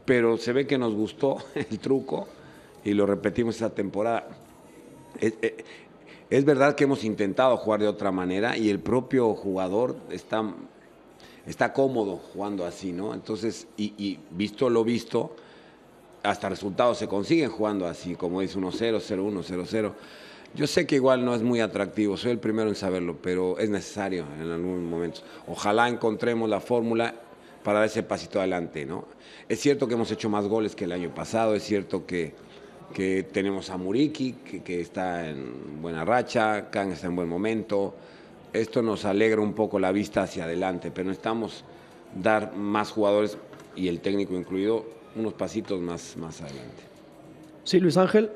pero 0.06 0.38
se 0.38 0.52
ve 0.52 0.66
que 0.66 0.78
nos 0.80 0.94
gustó 0.96 1.38
el 1.56 1.78
truco 1.80 2.28
y 2.84 2.94
lo 2.94 3.06
repetimos 3.06 3.56
esta 3.56 3.70
temporada. 3.70 4.28
Es, 5.20 5.36
es- 5.42 5.54
es 6.30 6.46
verdad 6.46 6.74
que 6.74 6.86
hemos 6.86 7.04
intentado 7.04 7.56
jugar 7.58 7.82
de 7.82 7.88
otra 7.88 8.12
manera 8.12 8.58
y 8.58 8.70
el 8.72 8.80
propio 8.80 9.36
jugador 9.36 9.96
está, 10.10 10.44
está 11.46 11.74
cómodo 11.74 12.18
jugando 12.18 12.66
así, 12.66 12.92
¿no? 12.92 13.14
Entonces, 13.14 13.68
y 13.78 14.18
visto 14.32 14.68
lo 14.72 14.84
visto, 14.84 15.36
hasta 16.24 16.50
resultados 16.50 16.98
se 16.98 17.08
consiguen 17.08 17.50
jugando 17.50 17.86
así, 17.86 18.16
como 18.16 18.42
es 18.42 18.58
1-0, 18.58 18.72
0-1, 18.72 19.44
0-0. 19.44 19.92
Yo 20.56 20.68
sé 20.68 20.88
que 20.88 20.96
igual 20.96 21.26
no 21.26 21.36
es 21.36 21.42
muy 21.42 21.60
atractivo, 21.60 22.16
soy 22.16 22.32
el 22.32 22.40
primero 22.40 22.70
en 22.70 22.76
saberlo, 22.76 23.18
pero 23.22 23.58
es 23.60 23.70
necesario 23.70 24.26
en 24.40 24.52
algún 24.52 24.90
momento. 24.90 25.22
Ojalá 25.48 25.90
encontremos 25.90 26.50
la 26.50 26.60
fórmula 26.60 27.14
para 27.64 27.80
dar 27.80 27.88
ese 27.88 28.04
pasito 28.04 28.40
adelante, 28.40 28.86
¿no? 28.86 29.06
Es 29.50 29.60
cierto 29.60 29.88
que 29.88 29.96
hemos 29.96 30.12
hecho 30.12 30.30
más 30.30 30.46
goles 30.46 30.76
que 30.76 30.86
el 30.86 30.92
año 30.92 31.14
pasado, 31.14 31.56
es 31.56 31.64
cierto 31.64 32.06
que, 32.06 32.34
que 32.94 33.24
tenemos 33.24 33.70
a 33.70 33.78
Muriki, 33.78 34.34
que, 34.34 34.64
que 34.64 34.80
está 34.80 35.28
en 35.30 35.82
buena 35.82 36.06
racha, 36.06 36.70
Kang 36.70 36.92
está 36.92 37.08
en 37.08 37.16
buen 37.16 37.28
momento. 37.28 37.96
Esto 38.54 38.82
nos 38.82 39.06
alegra 39.06 39.42
un 39.42 39.54
poco 39.54 39.80
la 39.80 39.92
vista 39.92 40.24
hacia 40.24 40.44
adelante, 40.44 40.92
pero 40.92 41.10
necesitamos 41.10 41.66
dar 42.16 42.56
más 42.56 42.92
jugadores, 42.92 43.38
y 43.76 43.88
el 43.88 44.02
técnico 44.02 44.36
incluido, 44.36 44.86
unos 45.16 45.34
pasitos 45.34 45.80
más, 45.82 46.16
más 46.18 46.42
adelante. 46.42 46.84
Sí, 47.64 47.80
Luis 47.80 47.98
Ángel. 47.98 48.32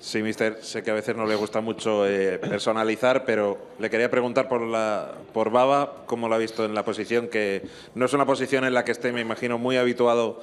Sí, 0.00 0.22
mister, 0.22 0.58
sé 0.62 0.82
que 0.84 0.92
a 0.92 0.94
veces 0.94 1.16
no 1.16 1.26
le 1.26 1.34
gusta 1.34 1.60
mucho 1.60 2.06
eh, 2.06 2.38
personalizar, 2.38 3.24
pero 3.24 3.58
le 3.80 3.90
quería 3.90 4.08
preguntar 4.08 4.48
por, 4.48 4.60
la, 4.62 5.12
por 5.34 5.50
Baba, 5.50 6.04
cómo 6.06 6.28
lo 6.28 6.36
ha 6.36 6.38
visto 6.38 6.64
en 6.64 6.72
la 6.74 6.84
posición, 6.84 7.26
que 7.26 7.62
no 7.96 8.04
es 8.06 8.12
una 8.12 8.24
posición 8.24 8.64
en 8.64 8.74
la 8.74 8.84
que 8.84 8.92
esté, 8.92 9.12
me 9.12 9.20
imagino, 9.20 9.58
muy 9.58 9.76
habituado 9.76 10.40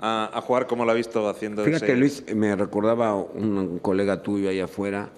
a, 0.00 0.28
a 0.36 0.40
jugar, 0.40 0.66
como 0.66 0.84
lo 0.84 0.90
ha 0.90 0.94
visto 0.94 1.28
haciendo 1.28 1.62
Fíjate, 1.64 1.86
ese- 1.86 1.96
Luis, 1.96 2.24
me 2.34 2.56
recordaba 2.56 3.14
un 3.14 3.78
colega 3.78 4.22
tuyo 4.22 4.48
ahí 4.50 4.58
afuera, 4.58 5.08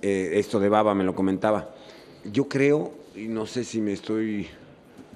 eh, 0.00 0.30
esto 0.34 0.58
de 0.58 0.70
Baba 0.70 0.94
me 0.94 1.04
lo 1.04 1.14
comentaba. 1.14 1.74
Yo 2.24 2.48
creo, 2.48 2.92
y 3.14 3.28
no 3.28 3.44
sé 3.44 3.64
si 3.64 3.82
me 3.82 3.92
estoy 3.92 4.48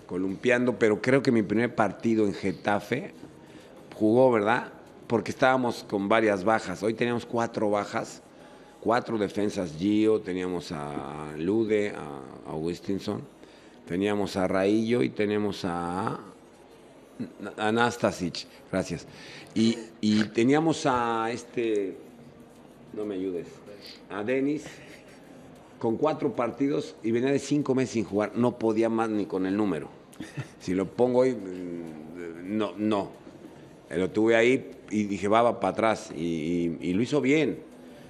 columpiando, 0.07 0.79
pero 0.79 1.01
creo 1.01 1.23
que 1.23 1.33
mi 1.33 1.43
primer 1.43 1.75
partido 1.75 2.27
en 2.27 2.35
Getafe 2.35 3.13
jugó, 3.99 4.31
¿verdad? 4.31 4.73
Porque 5.07 5.31
estábamos 5.33 5.85
con 5.85 6.09
varias 6.09 6.45
bajas. 6.45 6.83
Hoy 6.83 6.95
teníamos 6.95 7.27
cuatro 7.27 7.71
bajas, 7.71 8.23
cuatro 8.81 9.19
defensas 9.19 9.75
Gio, 9.77 10.21
teníamos 10.21 10.71
a 10.71 11.35
Lude, 11.37 11.91
a 11.91 12.51
Augustinson, 12.51 13.23
teníamos 13.87 14.37
a 14.37 14.47
Raillo 14.47 15.03
y 15.03 15.11
tenemos 15.11 15.65
a 15.65 16.21
Anastasic, 17.57 18.47
gracias. 18.71 19.07
Y, 19.55 19.77
y 20.01 20.25
teníamos 20.25 20.87
a 20.87 21.31
este, 21.33 21.97
no 22.93 23.05
me 23.05 23.17
ayudes, 23.17 23.49
a 24.11 24.23
Denis 24.23 24.65
con 25.79 25.97
cuatro 25.97 26.35
partidos 26.35 26.97
y 27.03 27.11
venía 27.11 27.31
de 27.31 27.39
cinco 27.39 27.75
meses 27.75 27.95
sin 27.95 28.05
jugar. 28.05 28.33
No 28.35 28.59
podía 28.59 28.89
más 28.89 29.09
ni 29.09 29.27
con 29.27 29.47
el 29.47 29.57
número. 29.57 29.89
Si 30.61 30.75
lo 30.75 30.87
pongo 30.87 31.21
hoy, 31.21 31.35
mm, 31.35 32.57
no, 32.59 32.75
no. 32.77 33.28
Lo 33.91 34.11
tuve 34.11 34.37
ahí 34.37 34.71
y 34.91 35.05
dije, 35.05 35.29
va, 35.29 35.43
va 35.43 35.61
para 35.61 35.73
atrás. 35.73 36.11
Y, 36.15 36.93
lo 36.93 37.03
hizo 37.03 37.21
bien. 37.21 37.59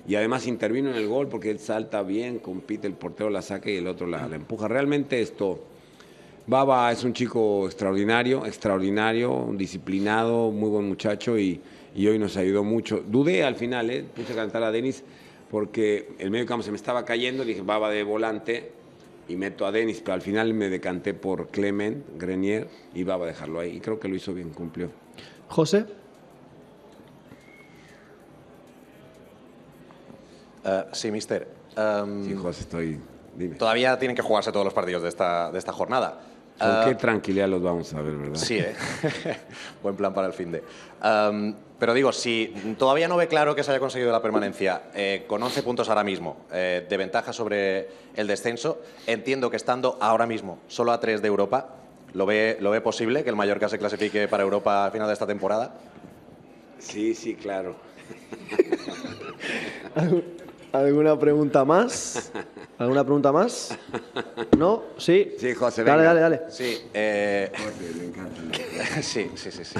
Y 0.06 0.14
además 0.14 0.46
intervino 0.46 0.90
en 0.90 0.96
el 0.96 1.06
gol 1.06 1.28
porque 1.28 1.50
él 1.50 1.58
salta 1.58 2.02
bien, 2.02 2.38
compite, 2.38 2.86
el 2.86 2.94
portero 2.94 3.30
la 3.30 3.42
saca 3.42 3.70
y 3.70 3.76
el 3.76 3.86
otro 3.86 4.06
la, 4.06 4.26
empuja. 4.26 4.66
Realmente 4.66 5.20
esto, 5.20 5.60
Baba 6.46 6.90
es 6.90 7.04
un 7.04 7.12
chico 7.12 7.66
extraordinario, 7.66 8.46
extraordinario, 8.46 9.50
disciplinado, 9.52 10.50
muy 10.50 10.70
buen 10.70 10.88
muchacho 10.88 11.38
y, 11.38 11.60
y 11.94 12.06
hoy 12.06 12.18
nos 12.18 12.36
ayudó 12.38 12.64
mucho. 12.64 13.04
Dudé 13.06 13.44
al 13.44 13.56
final, 13.56 13.90
¿eh? 13.90 14.04
puse 14.16 14.32
a 14.32 14.36
cantar 14.36 14.62
a 14.62 14.72
Denis 14.72 15.04
porque 15.50 16.08
el 16.18 16.30
medio 16.30 16.46
campo 16.46 16.62
se 16.62 16.70
me 16.70 16.76
estaba 16.76 17.04
cayendo, 17.04 17.44
dije 17.44 17.62
Baba 17.62 17.90
de 17.90 18.02
volante 18.02 18.70
y 19.28 19.36
meto 19.36 19.66
a 19.66 19.72
Denis, 19.72 20.00
pero 20.00 20.14
al 20.14 20.22
final 20.22 20.54
me 20.54 20.70
decanté 20.70 21.12
por 21.12 21.48
Clement, 21.48 22.02
Grenier 22.18 22.68
y 22.94 23.04
Baba 23.04 23.26
dejarlo 23.26 23.60
ahí. 23.60 23.76
Y 23.76 23.80
creo 23.80 24.00
que 24.00 24.08
lo 24.08 24.16
hizo 24.16 24.32
bien, 24.32 24.50
cumplió. 24.50 24.90
José. 25.48 25.86
Eh, 30.64 30.84
sí, 30.92 31.10
mister. 31.10 31.48
Em, 31.76 32.24
Sí, 32.24 32.34
José, 32.34 32.60
estoy... 32.62 33.00
Dime. 33.34 33.54
Todavía 33.54 33.98
tienen 33.98 34.16
que 34.16 34.22
jugarse 34.22 34.50
todos 34.50 34.64
los 34.64 34.74
partidos 34.74 35.02
de 35.02 35.08
esta, 35.08 35.52
de 35.52 35.58
esta 35.58 35.72
jornada. 35.72 36.20
¿Con 36.58 36.68
Eh, 36.68 36.80
qué 36.86 36.94
tranquilidad 36.96 37.48
los 37.48 37.62
vamos 37.62 37.94
a 37.94 38.02
ver, 38.02 38.16
verdad? 38.16 38.34
Sí, 38.34 38.58
¿eh? 38.58 38.74
buen 39.82 39.94
plan 39.94 40.12
para 40.12 40.26
el 40.26 40.32
fin 40.32 40.50
de. 40.50 40.64
Am, 41.00 41.54
pero 41.78 41.94
digo, 41.94 42.10
si 42.10 42.52
todavía 42.76 43.06
no 43.06 43.16
ve 43.16 43.28
claro 43.28 43.54
que 43.54 43.62
se 43.62 43.70
haya 43.70 43.78
conseguido 43.78 44.10
la 44.10 44.20
permanencia, 44.20 44.82
eh, 44.92 45.24
con 45.28 45.40
11 45.40 45.62
puntos 45.62 45.88
ahora 45.88 46.02
mismo 46.02 46.38
eh, 46.52 46.84
de 46.88 46.96
ventaja 46.96 47.32
sobre 47.32 47.88
el 48.16 48.26
descenso, 48.26 48.82
entiendo 49.06 49.50
que 49.50 49.56
estando 49.56 49.96
ahora 50.00 50.26
mismo 50.26 50.58
solo 50.66 50.90
a 50.90 50.98
3 50.98 51.22
de 51.22 51.28
Europa, 51.28 51.68
¿lo 52.14 52.26
ve, 52.26 52.56
¿lo 52.60 52.70
ve 52.70 52.80
posible 52.80 53.22
que 53.24 53.30
el 53.30 53.36
Mallorca 53.36 53.68
se 53.68 53.78
clasifique 53.78 54.28
para 54.28 54.42
Europa 54.42 54.84
al 54.84 54.92
final 54.92 55.06
de 55.06 55.12
esta 55.12 55.26
temporada? 55.26 55.74
Sí, 56.78 57.14
sí, 57.14 57.34
claro. 57.34 57.76
¿Alguna 60.72 61.18
pregunta 61.18 61.64
más? 61.64 62.30
¿Alguna 62.78 63.02
pregunta 63.02 63.32
más? 63.32 63.76
¿No? 64.56 64.82
¿Sí? 64.98 65.32
Sí, 65.38 65.54
José, 65.54 65.82
Dale, 65.82 66.02
venga. 66.02 66.14
dale, 66.14 66.20
dale. 66.38 66.50
Sí, 66.52 66.78
eh, 66.92 67.50
me 67.98 68.04
encanta. 68.08 69.02
sí, 69.02 69.30
sí, 69.34 69.50
sí, 69.50 69.64
sí. 69.64 69.78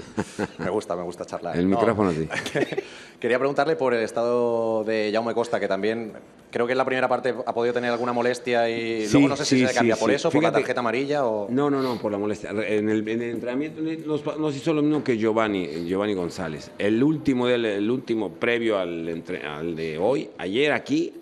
Me 0.59 0.71
gusta, 0.71 0.97
me 0.97 1.03
gusta 1.03 1.25
charlar. 1.27 1.57
El 1.57 1.69
No. 1.69 1.77
micrófono 1.77 2.11
sí. 2.13 2.27
Quería 3.21 3.39
preguntarle 3.39 3.77
por 3.77 3.95
el 3.95 4.03
estado 4.03 4.85
de 4.85 5.11
Jaume 5.13 5.35
Costa, 5.35 5.59
que 5.59 5.67
también 5.69 6.13
creo 6.51 6.67
que 6.67 6.73
en 6.73 6.79
la 6.79 6.85
primera 6.85 7.09
parte 7.09 7.35
ha 7.45 7.53
podido 7.53 7.75
tener 7.75 7.91
alguna 7.91 8.13
molestia 8.13 8.71
y 8.71 9.07
Sí, 9.07 9.13
luego 9.15 9.29
no 9.31 9.37
sé 9.37 9.45
si 9.45 9.57
sí, 9.57 9.61
se 9.63 9.67
le 9.67 9.75
cambia 9.75 9.95
sí, 9.97 10.01
por 10.01 10.11
sí. 10.11 10.17
eso, 10.17 10.31
por 10.31 10.41
la 10.43 10.49
Fíjate- 10.51 10.61
tarjeta 10.63 10.81
amarilla 10.81 11.27
o... 11.27 11.49
No, 11.51 11.69
no, 11.69 11.83
no, 11.83 11.97
por 11.99 12.13
la 12.13 12.19
molestia. 12.19 12.51
En 12.51 12.89
el, 12.89 13.07
en 13.09 13.21
el 13.23 13.31
entrenamiento 13.31 13.81
nos, 14.07 14.23
pa- 14.23 14.37
nos 14.37 14.55
hizo 14.57 14.73
lo 14.73 14.83
mismo 14.83 15.03
que 15.03 15.19
Giovanni, 15.19 15.67
Giovanni 15.87 16.15
González. 16.15 16.71
El 16.79 17.03
último, 17.03 17.47
del, 17.49 17.65
el 17.67 17.91
último 17.91 18.31
previo 18.31 18.79
al, 18.79 19.09
entre- 19.09 19.43
al 19.45 19.75
de 19.75 19.99
hoy, 19.99 20.31
ayer 20.39 20.73
aquí, 20.79 21.13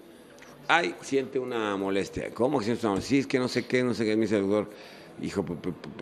ay, 0.69 0.95
siente 1.01 1.39
una 1.39 1.77
molestia. 1.77 2.31
¿Cómo 2.33 2.59
que 2.59 2.67
siente 2.67 2.87
una 2.87 2.95
molestia? 2.95 3.17
Sí, 3.17 3.19
es 3.21 3.27
que 3.27 3.39
no 3.39 3.49
sé 3.49 3.67
qué, 3.67 3.83
no 3.83 3.95
sé 3.95 4.05
qué, 4.05 4.17
me 4.17 4.23
dice 4.23 4.37
el 4.37 4.43
doctor. 4.43 4.71
Hijo, 5.23 5.45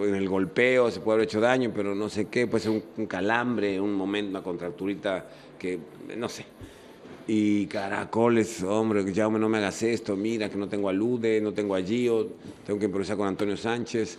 en 0.01 0.15
el 0.17 0.29
golpeo 0.29 0.91
se 0.91 0.99
puede 0.99 1.17
haber 1.17 1.29
hecho 1.29 1.41
daño, 1.41 1.71
pero 1.73 1.95
no 1.95 2.09
sé 2.09 2.27
qué, 2.27 2.49
puede 2.49 2.65
ser 2.65 2.83
un, 2.97 3.07
calambre, 3.07 3.81
un 3.81 3.95
momento, 3.95 4.31
una 4.31 4.43
contracturita 4.43 5.27
que, 5.57 5.79
no 6.17 6.29
sé. 6.29 6.45
Y 7.29 7.67
caracoles, 7.67 8.63
hombre, 8.65 9.11
ya 9.13 9.29
no 9.29 9.49
me 9.49 9.59
hagas 9.59 9.83
esto, 9.85 10.17
mira 10.17 10.51
que 10.51 10.57
no 10.57 10.69
tengo 10.69 10.89
a 10.89 10.93
Lude, 10.93 11.41
no 11.41 11.53
tengo 11.53 11.77
a 11.77 11.81
Gio, 11.81 12.33
tengo 12.67 12.79
que 12.79 12.87
improvisar 12.87 13.17
con 13.17 13.29
Antonio 13.29 13.57
Sánchez. 13.57 14.19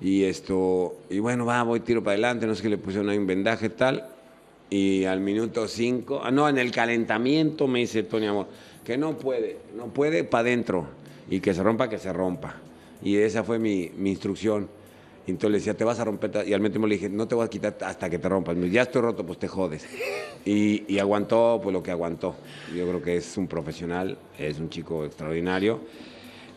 Y 0.00 0.22
esto, 0.22 1.00
y 1.10 1.18
bueno, 1.18 1.44
va, 1.44 1.62
voy 1.64 1.80
tiro 1.80 2.02
para 2.02 2.12
adelante, 2.12 2.46
no 2.46 2.54
sé 2.54 2.62
qué 2.62 2.70
le 2.70 2.78
pusieron 2.78 3.10
ahí 3.10 3.18
un 3.18 3.26
vendaje 3.26 3.68
tal. 3.68 4.19
Y 4.70 5.04
al 5.04 5.20
minuto 5.20 5.66
cinco, 5.66 6.20
ah, 6.22 6.30
no, 6.30 6.48
en 6.48 6.56
el 6.56 6.70
calentamiento 6.70 7.66
me 7.66 7.80
dice 7.80 8.04
Tony 8.04 8.26
Amor, 8.26 8.46
que 8.84 8.96
no 8.96 9.18
puede, 9.18 9.58
no 9.76 9.86
puede 9.86 10.22
para 10.22 10.42
adentro. 10.42 10.86
Y 11.28 11.40
que 11.40 11.54
se 11.54 11.62
rompa, 11.62 11.88
que 11.88 11.98
se 11.98 12.12
rompa. 12.12 12.56
Y 13.02 13.16
esa 13.16 13.44
fue 13.44 13.58
mi, 13.58 13.90
mi 13.96 14.10
instrucción. 14.10 14.68
Y 15.26 15.32
entonces 15.32 15.50
le 15.52 15.58
decía, 15.58 15.74
te 15.74 15.84
vas 15.84 16.00
a 16.00 16.04
romper. 16.04 16.30
ta-". 16.30 16.44
Y 16.44 16.52
al 16.52 16.60
mismo 16.60 16.86
le 16.86 16.94
dije, 16.96 17.08
no 17.08 17.28
te 17.28 17.34
voy 17.34 17.44
a 17.44 17.48
quitar 17.48 17.76
hasta 17.82 18.08
que 18.10 18.18
te 18.18 18.28
rompas. 18.28 18.56
Me 18.56 18.62
dijo, 18.62 18.74
ya 18.74 18.82
estoy 18.82 19.02
roto, 19.02 19.24
pues 19.24 19.38
te 19.38 19.48
jodes. 19.48 19.86
Y, 20.44 20.84
y 20.92 20.98
aguantó 20.98 21.60
pues 21.62 21.72
lo 21.72 21.82
que 21.82 21.90
aguantó. 21.90 22.34
Yo 22.74 22.86
creo 22.88 23.02
que 23.02 23.16
es 23.16 23.36
un 23.36 23.46
profesional, 23.46 24.18
es 24.38 24.58
un 24.58 24.70
chico 24.70 25.04
extraordinario. 25.04 25.80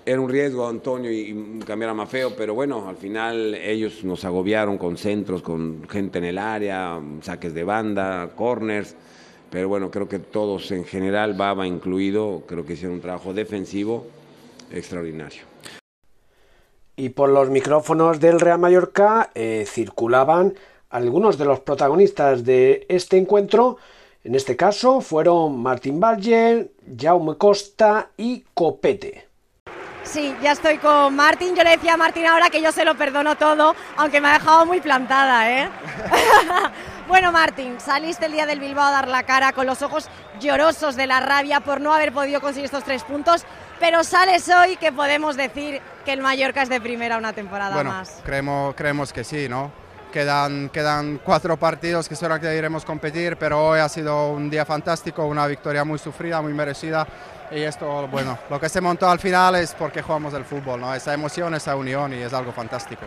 Era 0.06 0.20
un 0.20 0.30
riesgo, 0.30 0.68
Antonio, 0.68 1.12
y, 1.12 1.60
y 1.60 1.60
cambiar 1.66 1.92
a 1.92 1.94
Mafeo, 1.94 2.36
pero 2.36 2.54
bueno, 2.54 2.90
al 2.90 2.98
final 2.98 3.56
ellos 3.56 4.04
nos 4.04 4.26
agobiaron 4.26 4.78
con 4.78 4.98
centros, 4.98 5.42
con 5.42 5.88
gente 5.88 6.18
en 6.18 6.26
el 6.26 6.38
área, 6.38 7.00
saques 7.22 7.54
de 7.54 7.64
banda, 7.64 8.32
corners. 8.36 8.96
Pero 9.50 9.70
bueno, 9.70 9.92
creo 9.92 10.10
que 10.10 10.20
todos 10.20 10.72
en 10.72 10.84
general, 10.84 11.36
Baba 11.36 11.68
incluido, 11.68 12.44
creo 12.48 12.66
que 12.66 12.74
hicieron 12.74 12.96
un 12.96 13.02
trabajo 13.02 13.34
defensivo 13.34 14.08
extraordinario. 14.72 15.44
Y 16.96 17.10
por 17.10 17.30
los 17.30 17.50
micrófonos 17.50 18.20
del 18.20 18.40
Real 18.40 18.60
Mallorca 18.60 19.32
eh, 19.36 19.66
circulaban 19.68 20.56
algunos 20.90 21.38
de 21.38 21.46
los 21.46 21.60
protagonistas 21.60 22.44
de 22.44 22.86
este 22.90 23.18
encuentro. 23.18 23.78
En 24.24 24.36
este 24.36 24.56
caso 24.56 25.02
fueron 25.02 25.62
Martín 25.62 26.00
Valle, 26.00 26.72
Jaume 27.00 27.38
Costa 27.38 28.10
y 28.18 28.44
Copete. 28.54 29.33
Sí, 30.04 30.36
ya 30.42 30.52
estoy 30.52 30.78
con 30.78 31.16
Martín. 31.16 31.56
Yo 31.56 31.64
le 31.64 31.72
decía 31.72 31.94
a 31.94 31.98
Martín 31.98 32.26
ahora 32.28 32.50
que 32.50 32.62
yo 32.62 32.72
se 32.72 32.86
lo 32.86 32.96
perdono 32.96 33.36
todo, 33.36 33.76
aunque 33.98 34.20
me 34.22 34.28
ha 34.28 34.34
dejado 34.34 34.66
muy 34.66 34.82
plantada, 34.82 35.50
¿eh? 35.50 35.70
bueno, 37.08 37.32
Martín, 37.32 37.80
saliste 37.80 38.26
el 38.26 38.34
día 38.34 38.46
del 38.46 38.60
Bilbao 38.60 38.86
a 38.86 38.92
dar 38.92 39.08
la 39.08 39.24
cara 39.24 39.54
con 39.54 39.66
los 39.66 39.82
ojos 39.82 40.10
llorosos 40.40 40.96
de 40.96 41.08
la 41.08 41.20
rabia 41.20 41.62
por 41.62 41.80
no 41.80 41.94
haber 41.94 42.12
podido 42.12 42.42
conseguir 42.42 42.66
estos 42.66 42.84
tres 42.84 43.04
puntos. 43.04 43.46
pero 43.80 44.04
sales 44.04 44.50
hoy 44.50 44.78
que 44.78 44.92
podemos 44.92 45.36
decir 45.36 45.82
que 46.06 46.14
el 46.14 46.22
Mallorca 46.22 46.62
es 46.62 46.70
de 46.70 46.80
primera 46.80 47.18
una 47.18 47.34
temporada 47.34 47.76
bueno, 47.76 47.90
más. 47.90 48.22
Creemos, 48.24 48.76
creemos 48.76 49.12
que 49.12 49.24
sí, 49.24 49.50
¿no? 49.50 49.72
Quedan, 50.12 50.70
quedan 50.70 51.20
cuatro 51.24 51.58
partidos 51.58 52.08
que 52.08 52.16
seguramente 52.16 52.56
iremos 52.56 52.84
a 52.84 52.86
competir, 52.86 53.36
pero 53.36 53.66
hoy 53.66 53.80
ha 53.80 53.90
sido 53.90 54.30
un 54.32 54.50
día 54.50 54.64
fantástico, 54.64 55.26
una 55.26 55.48
victoria 55.48 55.84
muy 55.84 55.98
sufrida, 55.98 56.40
muy 56.40 56.54
merecida. 56.54 57.08
Y 57.56 57.62
esto, 57.62 58.08
bueno, 58.08 58.38
lo 58.50 58.60
que 58.60 58.68
se 58.68 58.82
montó 58.82 59.08
al 59.08 59.20
final 59.20 59.56
es 59.56 59.74
porque 59.74 60.02
jugamos 60.02 60.34
el 60.34 60.44
fútbol, 60.44 60.82
¿no? 60.82 60.94
Esa 60.94 61.14
emoción, 61.14 61.54
esa 61.54 61.76
unión 61.76 62.14
y 62.14 62.18
es 62.18 62.34
algo 62.34 62.52
fantástico. 62.52 63.04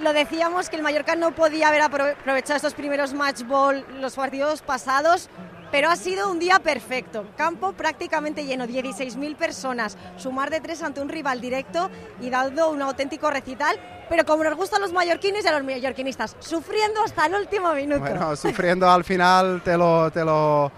Lo 0.00 0.12
decíamos 0.12 0.70
que 0.70 0.76
el 0.76 0.82
Mallorca 0.82 1.14
no 1.14 1.32
podía 1.32 1.68
haber 1.68 1.82
aprovechado 1.82 2.56
estos 2.56 2.74
primeros 2.74 3.12
match 3.12 3.42
ball 3.42 3.84
los 4.00 4.14
partidos 4.14 4.62
pasados, 4.62 5.28
pero 5.70 5.88
ha 5.88 5.96
sido 5.96 6.30
un 6.30 6.38
día 6.38 6.58
perfecto. 6.58 7.26
Campo 7.36 7.72
prácticamente 7.72 8.44
lleno, 8.44 8.66
16.000 8.66 9.36
personas, 9.36 9.96
sumar 10.16 10.50
de 10.50 10.60
tres 10.60 10.82
ante 10.82 11.00
un 11.00 11.08
rival 11.08 11.40
directo 11.40 11.90
y 12.20 12.30
dando 12.30 12.70
un 12.70 12.82
auténtico 12.82 13.30
recital. 13.30 13.78
Pero 14.08 14.24
como 14.24 14.42
nos 14.42 14.56
gustan 14.56 14.80
los 14.80 14.92
mallorquines 14.92 15.44
y 15.44 15.48
a 15.48 15.52
los 15.52 15.62
mallorquinistas, 15.62 16.34
sufriendo 16.40 17.04
hasta 17.04 17.26
el 17.26 17.34
último 17.34 17.72
minuto. 17.74 18.00
Bueno, 18.00 18.34
sufriendo 18.34 18.90
al 18.90 19.04
final 19.04 19.62
te 19.62 19.76
lo, 19.76 20.10
te 20.10 20.24
lo, 20.24 20.72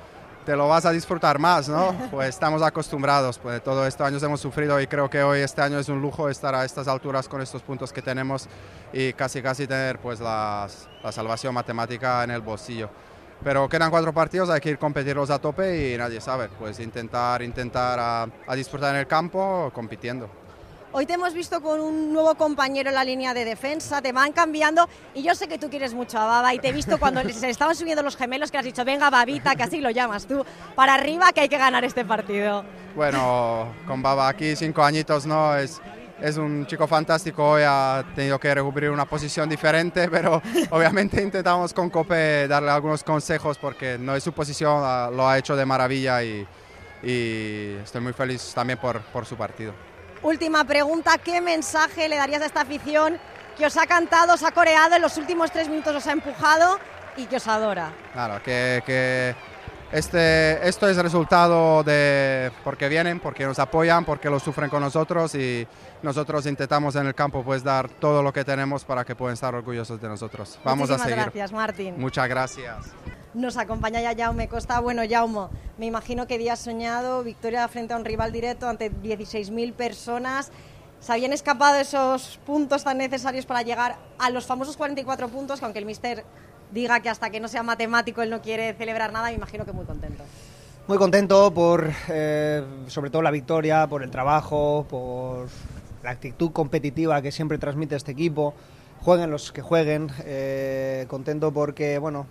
te 0.45 0.57
lo 0.57 0.69
vas 0.69 0.85
a 0.85 0.91
disfrutar 0.91 1.39
más, 1.39 1.69
¿no? 1.69 1.95
Pues 2.11 2.31
estamos 2.31 2.63
acostumbrados, 2.63 3.39
pues 3.39 3.63
todos 3.63 3.87
estos 3.87 4.07
años 4.07 4.23
hemos 4.23 4.41
sufrido 4.41 4.81
y 4.81 4.87
creo 4.87 5.09
que 5.09 5.23
hoy 5.23 5.41
este 5.41 5.63
año 5.63 5.79
es 5.79 5.89
un 5.89 6.01
lujo 6.01 6.29
estar 6.29 6.55
a 6.55 6.65
estas 6.65 6.89
alturas 6.89 7.29
con 7.29 7.41
estos 7.41 7.63
puntos 7.63 7.93
que 7.93 8.03
tenemos 8.03 8.49
y 8.93 9.13
casi 9.13 9.41
casi 9.43 9.67
tener 9.67 9.99
pues 9.99 10.21
la 10.21 10.69
salvación 11.11 11.55
matemática 11.55 12.25
en 12.25 12.31
el 12.33 12.41
bolsillo. 12.41 12.91
Pero 13.43 13.69
quedan 13.69 13.91
cuatro 13.91 14.13
partidos, 14.13 14.51
hay 14.51 14.61
que 14.61 14.71
ir 14.71 14.79
competirlos 14.79 15.31
a 15.31 15.39
tope 15.41 15.95
y 15.95 15.99
nadie 15.99 16.21
sabe, 16.21 16.49
pues 16.59 16.79
intentar, 16.79 17.43
intentar 17.43 17.99
a, 17.99 18.29
a 18.47 18.55
disfrutar 18.55 18.95
en 18.95 19.01
el 19.01 19.07
campo 19.07 19.71
compitiendo. 19.75 20.42
Hoy 20.95 21.07
te 21.07 21.15
hemos 21.15 21.33
visto 21.33 21.63
con 21.63 21.81
un 21.81 22.13
nuevo 22.13 22.35
compañero 22.35 22.91
en 22.91 22.95
la 22.95 23.03
línea 23.03 23.33
de 23.33 23.47
defensa, 23.47 24.03
te 24.03 24.13
van 24.13 24.33
cambiando 24.33 24.87
y 25.15 25.23
yo 25.23 25.35
sé 25.35 25.49
que 25.49 25.57
tú 25.57 25.71
quieres 25.71 25.95
mucho 25.95 26.19
a 26.19 26.27
Baba 26.27 26.53
y 26.53 26.59
te 26.59 26.69
he 26.69 26.73
visto 26.73 26.99
cuando 26.99 27.23
se 27.31 27.49
estaban 27.49 27.75
subiendo 27.75 28.03
los 28.03 28.15
gemelos 28.15 28.51
que 28.51 28.59
has 28.59 28.65
dicho, 28.65 28.85
venga 28.85 29.09
Babita, 29.09 29.57
que 29.57 29.63
así 29.63 29.81
lo 29.81 29.89
llamas 29.89 30.27
tú, 30.27 30.45
para 30.75 30.93
arriba 30.93 31.33
que 31.33 31.41
hay 31.41 31.49
que 31.49 31.57
ganar 31.57 31.83
este 31.87 32.05
partido. 32.05 32.63
Bueno, 32.95 33.69
con 33.87 34.03
Baba 34.03 34.29
aquí 34.29 34.55
cinco 34.55 34.85
añitos, 34.85 35.25
¿no? 35.25 35.57
Es, 35.57 35.81
es 36.21 36.37
un 36.37 36.67
chico 36.67 36.87
fantástico, 36.87 37.53
hoy 37.53 37.63
ha 37.65 38.05
tenido 38.15 38.39
que 38.39 38.55
recubrir 38.55 38.91
una 38.91 39.07
posición 39.07 39.49
diferente, 39.49 40.09
pero 40.11 40.43
obviamente 40.69 41.23
intentamos 41.23 41.73
con 41.73 41.89
Cope 41.89 42.47
darle 42.47 42.71
algunos 42.71 43.03
consejos 43.03 43.57
porque 43.57 43.97
no 43.99 44.15
es 44.15 44.23
su 44.23 44.35
posición, 44.35 44.83
lo 45.17 45.27
ha 45.27 45.39
hecho 45.39 45.57
de 45.57 45.65
maravilla 45.65 46.23
y, 46.23 46.47
y 47.03 47.77
estoy 47.83 48.03
muy 48.03 48.13
feliz 48.13 48.53
también 48.55 48.79
por, 48.79 49.01
por 49.01 49.25
su 49.25 49.37
partido. 49.37 49.73
Última 50.23 50.65
pregunta, 50.65 51.19
¿qué 51.19 51.41
mensaje 51.41 52.09
le 52.09 52.17
darías 52.17 52.43
a 52.43 52.47
esta 52.47 52.61
afición 52.61 53.19
que 53.57 53.67
os 53.67 53.77
ha 53.77 53.87
cantado, 53.87 54.35
os 54.35 54.43
ha 54.43 54.53
coreado, 54.53 54.95
en 54.97 55.03
los 55.03 55.17
últimos 55.17 55.51
tres 55.51 55.69
minutos 55.69 55.95
os 55.97 56.07
ha 56.07 56.13
empujado 56.13 56.79
y 57.17 57.27
que 57.27 57.37
os 57.37 57.49
adora? 57.49 57.93
Claro, 58.13 58.41
que, 58.43 58.83
que 58.87 59.35
este, 59.91 60.67
esto 60.67 60.89
es 60.89 60.97
resultado 60.97 61.83
de 61.83 62.51
porque 62.65 62.89
vienen, 62.89 63.21
porque 63.21 63.45
nos 63.45 63.59
apoyan, 63.59 64.05
porque 64.05 64.31
lo 64.31 64.39
sufren 64.39 64.71
con 64.71 64.81
nosotros 64.81 65.35
y 65.35 65.67
nosotros 66.03 66.47
intentamos 66.47 66.95
en 66.97 67.07
el 67.09 67.15
campo 67.15 67.43
pues 67.43 67.63
dar 67.63 67.89
todo 67.89 68.23
lo 68.23 68.33
que 68.33 68.45
tenemos 68.45 68.85
para 68.85 69.05
que 69.05 69.15
puedan 69.15 69.35
estar 69.35 69.55
orgullosos 69.55 70.01
de 70.01 70.09
nosotros. 70.09 70.59
Vamos 70.65 70.89
Muchísimas 70.89 71.01
a 71.01 71.05
seguir. 71.05 71.23
gracias, 71.25 71.53
Martín. 71.53 71.95
Muchas 71.99 72.29
gracias. 72.29 72.87
Nos 73.35 73.57
acompaña 73.57 74.01
ya 74.01 74.15
Jaume 74.15 74.47
Costa. 74.47 74.79
Bueno, 74.81 75.03
Jaume, 75.09 75.49
me 75.79 75.87
imagino 75.87 76.27
que 76.27 76.37
días 76.37 76.59
soñado, 76.59 77.23
victoria 77.25 77.67
frente 77.69 77.95
a 77.95 77.97
un 77.97 78.05
rival 78.05 78.31
directo 78.31 78.69
ante 78.69 78.93
16.000 78.93 79.73
personas. 79.73 80.53
¿Se 81.01 81.13
habían 81.13 81.33
escapado 81.33 81.77
esos 81.81 82.39
puntos 82.45 82.85
tan 82.85 82.99
necesarios 82.99 83.47
para 83.47 83.63
llegar 83.63 83.97
a 84.19 84.31
los 84.31 84.47
famosos 84.47 84.77
44 84.77 85.29
puntos? 85.29 85.61
Que 85.61 85.65
aunque 85.65 85.79
el 85.79 85.87
mister 85.87 86.25
diga 86.73 87.01
que 87.01 87.09
hasta 87.09 87.31
que 87.31 87.41
no 87.41 87.49
sea 87.49 87.63
matemático 87.63 88.23
él 88.23 88.29
no 88.29 88.43
quiere 88.43 88.75
celebrar 88.75 89.13
nada, 89.13 89.29
me 89.29 89.35
imagino 89.35 89.65
que 89.65 89.73
muy 89.73 89.87
contento. 89.87 90.25
Muy 90.87 90.99
contento 90.99 91.55
por, 91.55 91.91
eh, 92.09 92.63
sobre 92.89 93.11
todo, 93.11 93.23
la 93.23 93.31
victoria, 93.31 93.87
por 93.87 94.03
el 94.03 94.11
trabajo, 94.11 94.85
por 94.91 95.49
la 96.03 96.11
actitud 96.11 96.53
competitiva 96.53 97.23
que 97.23 97.33
siempre 97.33 97.57
transmite 97.57 97.97
este 97.97 98.13
equipo. 98.13 98.53
Jueguen 99.01 99.31
los 99.31 99.53
que 99.53 99.63
jueguen. 99.63 100.11
Eh, 100.25 101.07
contento 101.09 101.53
porque, 101.53 101.99
bueno, 101.99 102.27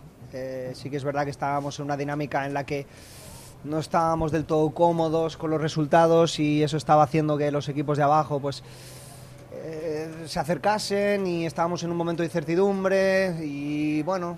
sí 0.74 0.90
que 0.90 0.98
es 0.98 1.04
verdad 1.04 1.24
que 1.26 1.32
estábamos 1.32 1.80
en 1.80 1.86
una 1.86 1.98
dinámica 1.98 2.46
en 2.46 2.54
la 2.54 2.66
que 2.66 2.86
no 3.64 3.80
estábamos 3.80 4.32
del 4.32 4.46
todo 4.46 4.70
cómodos 4.72 5.38
con 5.38 5.52
los 5.52 5.62
resultados 5.62 6.40
y 6.40 6.64
eso 6.64 6.78
estaba 6.78 7.04
haciendo 7.04 7.38
que 7.38 7.52
los 7.52 7.70
equipos 7.70 7.98
de 7.98 8.04
abajo 8.04 8.40
pues 8.40 8.64
eh, 9.54 10.24
se 10.26 10.40
acercasen 10.40 11.28
y 11.28 11.46
estábamos 11.46 11.84
en 11.84 11.92
un 11.92 11.98
momento 11.98 12.24
de 12.24 12.28
incertidumbre 12.28 13.36
y 13.44 14.02
bueno, 14.04 14.38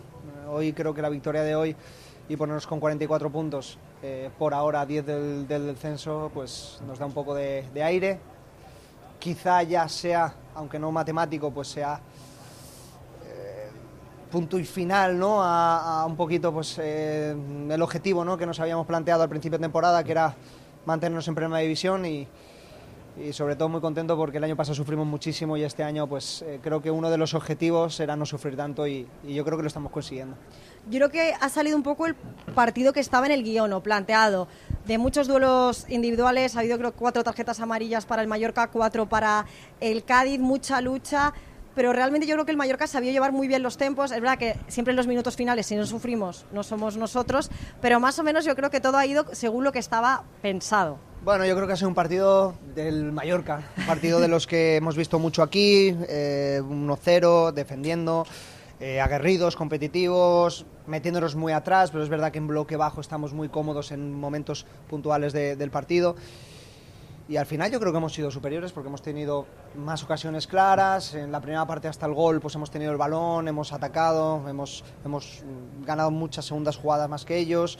hoy 0.49 0.73
creo 0.73 0.93
que 0.93 1.01
la 1.01 1.09
victoria 1.09 1.43
de 1.43 1.55
hoy 1.55 1.75
y 2.27 2.35
ponernos 2.35 2.67
con 2.67 2.79
44 2.79 3.29
puntos 3.29 3.77
eh, 4.01 4.29
por 4.37 4.53
ahora 4.53 4.85
10 4.85 5.05
del, 5.05 5.47
del 5.47 5.67
descenso 5.67 6.31
pues 6.33 6.79
nos 6.85 6.99
da 6.99 7.05
un 7.05 7.13
poco 7.13 7.33
de, 7.33 7.65
de 7.73 7.83
aire. 7.83 8.19
Quizá 9.19 9.63
ya 9.63 9.87
sea 9.87 10.33
aunque 10.55 10.79
no 10.79 10.91
matemático 10.91 11.51
pues 11.51 11.69
sea 11.69 12.01
punto 14.33 14.57
y 14.57 14.65
final 14.65 15.19
¿no? 15.19 15.43
a, 15.43 16.03
un 16.07 16.15
poquito 16.15 16.51
pues, 16.51 16.79
eh, 16.81 17.35
el 17.69 17.81
objetivo 17.83 18.25
¿no? 18.25 18.35
que 18.35 18.47
nos 18.47 18.59
habíamos 18.59 18.87
planteado 18.87 19.21
al 19.21 19.29
principio 19.29 19.59
de 19.59 19.61
temporada, 19.61 20.03
que 20.03 20.11
era 20.11 20.33
mantenernos 20.87 21.27
en 21.27 21.35
primera 21.35 21.59
división 21.59 22.03
y, 22.03 22.27
y 23.15 23.31
sobre 23.31 23.55
todo 23.55 23.69
muy 23.69 23.79
contento 23.79 24.17
porque 24.17 24.39
el 24.39 24.43
año 24.43 24.55
pasado 24.55 24.73
sufrimos 24.73 25.05
muchísimo 25.05 25.55
y 25.55 25.61
este 25.61 25.83
año 25.83 26.07
pues 26.07 26.41
eh, 26.41 26.59
creo 26.63 26.81
que 26.81 26.89
uno 26.89 27.11
de 27.11 27.19
los 27.19 27.35
objetivos 27.35 27.99
era 27.99 28.15
no 28.15 28.25
sufrir 28.25 28.57
tanto 28.57 28.87
y, 28.87 29.07
y, 29.23 29.35
yo 29.35 29.45
creo 29.45 29.55
que 29.55 29.61
lo 29.61 29.67
estamos 29.67 29.91
consiguiendo. 29.91 30.35
Yo 30.89 30.97
creo 30.97 31.11
que 31.11 31.33
ha 31.39 31.49
salido 31.49 31.77
un 31.77 31.83
poco 31.83 32.07
el 32.07 32.15
partido 32.55 32.91
que 32.91 33.01
estaba 33.01 33.27
en 33.27 33.33
el 33.33 33.43
guion 33.43 33.71
o 33.71 33.83
planteado. 33.83 34.47
De 34.87 34.97
muchos 34.97 35.27
duelos 35.27 35.85
individuales 35.89 36.55
ha 36.55 36.61
habido 36.61 36.79
creo 36.79 36.91
cuatro 36.91 37.23
tarjetas 37.23 37.59
amarillas 37.59 38.07
para 38.07 38.23
el 38.23 38.27
Mallorca, 38.27 38.71
cuatro 38.71 39.07
para 39.07 39.45
el 39.79 40.03
Cádiz, 40.03 40.39
mucha 40.39 40.81
lucha 40.81 41.35
pero 41.75 41.93
realmente 41.93 42.27
yo 42.27 42.35
creo 42.35 42.45
que 42.45 42.51
el 42.51 42.57
Mallorca 42.57 42.87
sabía 42.87 43.11
llevar 43.11 43.31
muy 43.31 43.47
bien 43.47 43.63
los 43.63 43.77
tempos. 43.77 44.11
Es 44.11 44.21
verdad 44.21 44.37
que 44.37 44.55
siempre 44.67 44.91
en 44.91 44.97
los 44.97 45.07
minutos 45.07 45.35
finales, 45.35 45.65
si 45.65 45.75
no 45.75 45.85
sufrimos, 45.85 46.45
no 46.51 46.63
somos 46.63 46.97
nosotros, 46.97 47.49
pero 47.81 47.99
más 47.99 48.19
o 48.19 48.23
menos 48.23 48.45
yo 48.45 48.55
creo 48.55 48.69
que 48.69 48.79
todo 48.79 48.97
ha 48.97 49.05
ido 49.05 49.25
según 49.31 49.63
lo 49.63 49.71
que 49.71 49.79
estaba 49.79 50.23
pensado. 50.41 50.97
Bueno, 51.23 51.45
yo 51.45 51.55
creo 51.55 51.67
que 51.67 51.73
ha 51.73 51.77
sido 51.77 51.87
un 51.87 51.95
partido 51.95 52.55
del 52.75 53.11
Mallorca, 53.11 53.63
un 53.77 53.85
partido 53.85 54.19
de 54.19 54.27
los 54.27 54.45
que 54.45 54.75
hemos 54.77 54.97
visto 54.97 55.19
mucho 55.19 55.41
aquí, 55.41 55.95
eh, 56.09 56.61
1-0, 56.61 57.53
defendiendo, 57.53 58.25
eh, 58.81 58.99
aguerridos, 58.99 59.55
competitivos, 59.55 60.65
metiéndonos 60.85 61.35
muy 61.35 61.53
atrás, 61.53 61.91
pero 61.91 62.03
es 62.03 62.09
verdad 62.09 62.33
que 62.33 62.39
en 62.39 62.47
bloque 62.47 62.75
bajo 62.75 62.99
estamos 62.99 63.31
muy 63.33 63.47
cómodos 63.47 63.93
en 63.93 64.19
momentos 64.19 64.65
puntuales 64.89 65.31
de, 65.31 65.55
del 65.55 65.71
partido 65.71 66.17
y 67.29 67.37
al 67.37 67.45
final 67.45 67.71
yo 67.71 67.79
creo 67.79 67.91
que 67.91 67.97
hemos 67.97 68.13
sido 68.13 68.29
superiores 68.29 68.73
porque 68.73 68.89
hemos 68.89 69.01
tenido 69.01 69.45
más 69.75 70.03
ocasiones 70.03 70.45
claras, 70.45 71.13
en 71.13 71.31
la 71.31 71.39
primera 71.39 71.65
parte 71.65 71.87
hasta 71.87 72.05
el 72.05 72.13
gol 72.13 72.41
pues 72.41 72.55
hemos 72.55 72.69
tenido 72.69 72.91
el 72.91 72.97
balón, 72.97 73.47
hemos 73.47 73.71
atacado, 73.71 74.47
hemos, 74.49 74.83
hemos 75.05 75.41
ganado 75.85 76.11
muchas 76.11 76.45
segundas 76.45 76.75
jugadas 76.75 77.07
más 77.07 77.23
que 77.23 77.37
ellos 77.37 77.79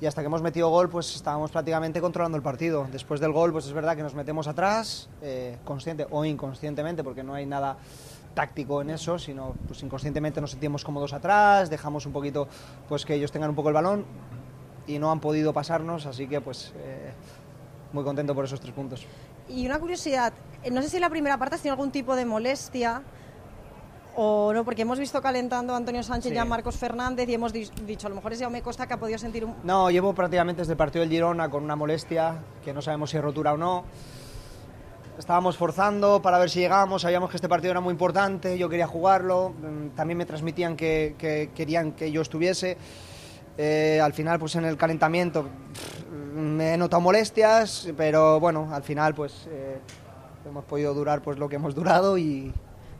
y 0.00 0.06
hasta 0.06 0.22
que 0.22 0.26
hemos 0.26 0.42
metido 0.42 0.68
gol 0.68 0.88
pues 0.88 1.16
estábamos 1.16 1.50
prácticamente 1.50 2.00
controlando 2.00 2.36
el 2.36 2.42
partido. 2.42 2.86
Después 2.92 3.20
del 3.20 3.32
gol 3.32 3.50
pues 3.50 3.66
es 3.66 3.72
verdad 3.72 3.96
que 3.96 4.04
nos 4.04 4.14
metemos 4.14 4.46
atrás, 4.46 5.08
eh, 5.22 5.58
consciente 5.64 6.06
o 6.10 6.24
inconscientemente 6.24 7.02
porque 7.02 7.24
no 7.24 7.34
hay 7.34 7.46
nada 7.46 7.78
táctico 8.34 8.80
en 8.80 8.90
eso, 8.90 9.18
sino 9.18 9.54
pues 9.66 9.82
inconscientemente 9.82 10.40
nos 10.40 10.52
sentimos 10.52 10.84
cómodos 10.84 11.12
atrás, 11.14 11.68
dejamos 11.68 12.06
un 12.06 12.12
poquito 12.12 12.46
pues 12.88 13.04
que 13.04 13.14
ellos 13.14 13.32
tengan 13.32 13.50
un 13.50 13.56
poco 13.56 13.70
el 13.70 13.74
balón 13.74 14.04
y 14.86 15.00
no 15.00 15.10
han 15.10 15.18
podido 15.18 15.52
pasarnos, 15.52 16.06
así 16.06 16.28
que 16.28 16.40
pues... 16.40 16.72
Eh, 16.76 17.12
muy 17.92 18.04
contento 18.04 18.34
por 18.34 18.44
esos 18.44 18.60
tres 18.60 18.72
puntos. 18.74 19.06
Y 19.48 19.66
una 19.66 19.78
curiosidad, 19.78 20.32
eh, 20.62 20.70
no 20.70 20.82
sé 20.82 20.88
si 20.90 20.96
en 20.96 21.02
la 21.02 21.10
primera 21.10 21.38
parte 21.38 21.54
has 21.56 21.62
tenido 21.62 21.74
algún 21.74 21.90
tipo 21.90 22.14
de 22.16 22.24
molestia 22.26 23.02
o 24.20 24.52
no, 24.52 24.64
porque 24.64 24.82
hemos 24.82 24.98
visto 24.98 25.22
calentando 25.22 25.72
a 25.74 25.76
Antonio 25.76 26.02
Sánchez 26.02 26.30
Sí. 26.30 26.34
y 26.34 26.38
a 26.38 26.44
Marcos 26.44 26.76
Fernández 26.76 27.28
y 27.28 27.34
hemos 27.34 27.52
di- 27.52 27.70
dicho, 27.86 28.08
a 28.08 28.10
lo 28.10 28.16
mejor 28.16 28.32
es 28.32 28.40
Jaume 28.40 28.62
Costa 28.62 28.86
que 28.86 28.94
ha 28.94 28.96
podido 28.98 29.16
sentir 29.18 29.44
un... 29.44 29.54
No, 29.62 29.90
llevo 29.90 30.12
prácticamente 30.12 30.62
desde 30.62 30.72
el 30.72 30.76
partido 30.76 31.02
del 31.02 31.10
Girona 31.10 31.48
con 31.48 31.62
una 31.62 31.76
molestia, 31.76 32.36
que 32.64 32.72
no 32.72 32.82
sabemos 32.82 33.10
si 33.10 33.16
es 33.16 33.22
rotura 33.22 33.52
o 33.52 33.56
no. 33.56 33.84
Estábamos 35.18 35.56
forzando 35.56 36.20
para 36.22 36.38
ver 36.38 36.48
si 36.50 36.60
llegábamos, 36.60 37.02
sabíamos 37.02 37.30
que 37.30 37.36
este 37.36 37.48
partido 37.48 37.72
era 37.72 37.80
muy 37.80 37.92
importante, 37.92 38.56
yo 38.58 38.68
quería 38.68 38.86
jugarlo, 38.86 39.50
mm, 39.50 39.88
también 39.96 40.16
me 40.18 40.26
transmitían 40.26 40.76
que, 40.76 41.14
que 41.18 41.50
querían 41.54 41.92
que 41.92 42.10
yo 42.12 42.20
estuviese. 42.22 42.76
Eh, 43.56 44.00
al 44.00 44.12
final, 44.12 44.38
pues 44.38 44.54
en 44.54 44.64
el 44.64 44.76
calentamiento 44.76 45.48
me 46.34 46.74
he 46.74 46.76
notado 46.76 47.00
molestias, 47.00 47.88
pero 47.96 48.40
bueno, 48.40 48.68
al 48.72 48.82
final 48.82 49.14
pues 49.14 49.46
eh, 49.50 49.78
hemos 50.46 50.64
podido 50.64 50.94
durar 50.94 51.22
pues 51.22 51.38
lo 51.38 51.48
que 51.48 51.56
hemos 51.56 51.74
durado 51.74 52.18
y, 52.18 52.52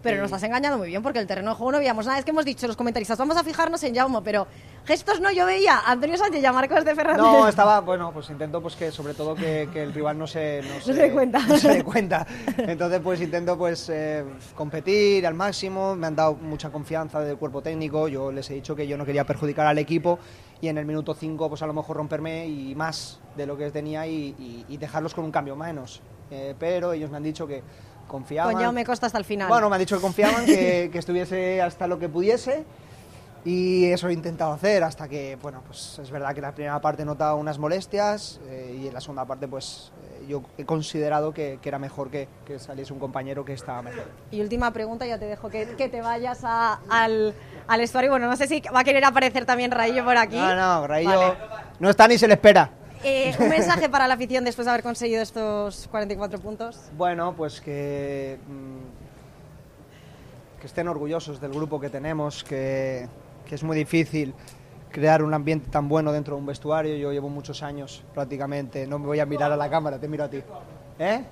pero 0.03 0.19
nos 0.19 0.27
estás 0.27 0.45
engañando 0.45 0.79
muy 0.79 0.89
bien 0.89 1.03
porque 1.03 1.19
el 1.19 1.27
terreno 1.27 1.51
de 1.51 1.57
juego 1.57 1.73
no 1.73 1.79
veíamos 1.79 2.07
nada. 2.07 2.19
Es 2.19 2.25
que 2.25 2.31
hemos 2.31 2.45
dicho 2.45 2.67
los 2.67 2.77
comentaristas, 2.77 3.19
vamos 3.19 3.37
a 3.37 3.43
fijarnos 3.43 3.83
en 3.83 3.95
Jaume, 3.95 4.21
pero 4.23 4.47
gestos 4.85 5.21
no, 5.21 5.31
yo 5.33 5.45
veía 5.45 5.77
a 5.77 5.93
Antonio 5.93 6.17
Sánchez 6.17 6.43
y 6.43 6.47
a 6.47 6.53
Marcos 6.53 6.85
de 6.85 6.95
Fernández. 6.95 7.23
No, 7.23 7.49
estaba, 7.49 7.81
bueno, 7.81 8.13
pues 8.13 8.31
intento 8.31 8.63
pues 8.63 8.77
que 8.77 8.93
sobre 8.93 9.15
todo 9.15 9.35
que, 9.35 9.69
que 9.73 9.83
el 9.83 9.93
rival 9.93 10.17
no 10.17 10.27
se, 10.27 10.63
no 10.63 10.81
se 10.81 10.93
dé 10.95 11.11
cuenta. 11.11 11.41
no 11.41 11.59
se 11.59 11.69
dé 11.69 11.85
cuenta. 11.85 12.27
Entonces 12.59 13.01
pues 13.03 13.21
intento 13.21 13.59
pues 13.59 13.89
eh, 13.89 14.25
competir 14.55 15.27
al 15.27 15.35
máximo, 15.35 15.97
me 15.97 16.07
han 16.07 16.15
dado 16.15 16.35
mucha 16.35 16.71
confianza 16.71 17.21
del 17.21 17.37
cuerpo 17.37 17.61
técnico, 17.61 18.07
yo 18.07 18.31
les 18.31 18.49
he 18.51 18.55
dicho 18.55 18.77
que 18.77 18.87
yo 18.87 18.97
no 18.97 19.05
quería 19.05 19.25
perjudicar 19.25 19.67
al 19.67 19.79
equipo 19.79 20.19
y 20.61 20.69
en 20.69 20.79
el 20.79 20.85
minuto 20.87 21.15
5 21.15 21.49
pues 21.49 21.63
a 21.63 21.67
lo 21.67 21.73
mejor 21.75 21.97
romperme 21.97 22.47
y 22.47 22.75
más 22.75 23.21
de 23.37 23.47
lo 23.47 23.57
que 23.57 23.71
tenía 23.71 24.07
y, 24.07 24.35
y- 24.39 24.65
y 24.69 24.77
dejarlos 24.77 25.15
con 25.15 25.25
un 25.25 25.31
cambio 25.31 25.55
menos. 25.57 26.01
Eh, 26.31 26.55
pero 26.59 26.93
ellos 26.93 27.11
me 27.11 27.17
han 27.17 27.23
dicho 27.23 27.47
que 27.47 27.63
confiaban. 28.07 28.53
Con 28.55 28.63
Jaume 28.63 28.85
Costa 28.85 29.07
hasta 29.07 29.19
el 29.19 29.25
final. 29.25 29.49
Bueno, 29.49 29.69
me 29.71 29.77
han 29.77 29.81
dicho 29.81 29.97
que 29.97 30.03
confiaban, 30.03 30.45
que, 30.47 30.89
que 30.93 30.99
estuviese 30.99 31.63
hasta 31.63 31.87
lo 31.87 31.99
que 31.99 32.09
pudiese 32.09 32.65
y 33.45 33.85
eso 33.87 34.09
he 34.09 34.13
intentado 34.13 34.53
hacer 34.53 34.83
hasta 34.83 35.09
que, 35.09 35.37
bueno, 35.41 35.63
pues 35.67 35.99
es 36.01 36.11
verdad 36.11 36.35
que 36.35 36.41
la 36.41 36.53
primera 36.53 36.81
parte 36.81 37.03
he 37.03 37.07
notado 37.07 37.37
unas 37.37 37.59
molestias 37.59 38.41
eh, 38.49 38.79
y 38.83 38.89
en 38.89 38.95
la 38.95 39.01
segunda 39.01 39.25
parte 39.25 39.47
pues 39.47 39.93
eh, 40.18 40.18
yo 40.29 40.43
he 40.59 40.65
considerado 40.65 41.33
que, 41.33 41.59
que 41.61 41.69
era 41.69 41.79
mejor 41.79 42.11
que, 42.11 42.29
que 42.47 42.59
saliese 42.59 42.93
un 42.93 42.99
compañero 43.01 43.45
que 43.45 43.55
estaba 43.55 43.83
mejor. 43.83 44.05
Y 44.31 44.41
última 44.41 44.71
pregunta, 44.73 45.07
ya 45.07 45.19
te 45.19 45.25
dejo 45.25 45.49
que, 45.49 45.67
que 45.77 45.89
te 45.89 46.01
vayas 46.03 46.41
a- 46.45 46.81
al, 46.89 47.35
al 47.67 47.81
vestuario. 47.81 48.11
Bueno, 48.11 48.29
no 48.29 48.37
sé 48.37 48.47
si 48.47 48.61
va 48.61 48.81
a 48.81 48.85
querer 48.85 49.05
aparecer 49.05 49.47
también 49.47 49.71
Raillo 49.71 50.05
por 50.05 50.17
aquí. 50.19 50.37
No, 50.37 50.55
no, 50.55 50.87
Raillo 50.87 51.19
Vale. 51.19 51.35
no 51.81 51.91
está 51.91 52.07
ni 52.07 52.19
se 52.19 52.29
le 52.29 52.35
espera. 52.35 52.71
Eh, 53.03 53.35
un 53.39 53.49
mensaje 53.49 53.89
para 53.89 54.07
la 54.09 54.15
afición 54.15 54.45
después 54.45 54.67
de 54.67 54.71
haber 54.73 54.83
conseguido 54.83 55.23
estos 55.23 55.89
44 55.91 56.41
puntos. 56.41 56.79
Bueno, 56.97 57.33
pues 57.37 57.61
que, 57.61 58.39
mm, 58.49 60.61
que 60.61 60.67
estén 60.67 60.89
orgullosos 60.89 61.41
del 61.41 61.53
grupo 61.53 61.81
que 61.81 61.89
tenemos, 61.91 62.43
que, 62.45 63.09
que 63.47 63.55
es 63.55 63.63
muy 63.63 63.77
difícil 63.77 64.35
crear 64.91 65.23
un 65.23 65.35
ambiente 65.35 65.71
tan 65.71 65.89
bueno 65.89 66.13
dentro 66.13 66.35
de 66.35 66.41
un 66.41 66.47
vestuario. 66.47 66.97
Yo 66.97 67.13
llevo 67.13 67.29
muchos 67.29 67.63
años 67.63 68.03
prácticamente, 68.15 68.87
no 68.87 68.99
me 68.99 69.07
voy 69.07 69.21
a 69.21 69.27
mirar 69.27 69.53
a 69.53 69.57
la 69.57 69.69
cámara, 69.71 69.99
te 69.99 70.09
miro 70.09 70.25
a 70.25 70.29
ti. 70.29 70.43
¿Eh? 70.99 71.25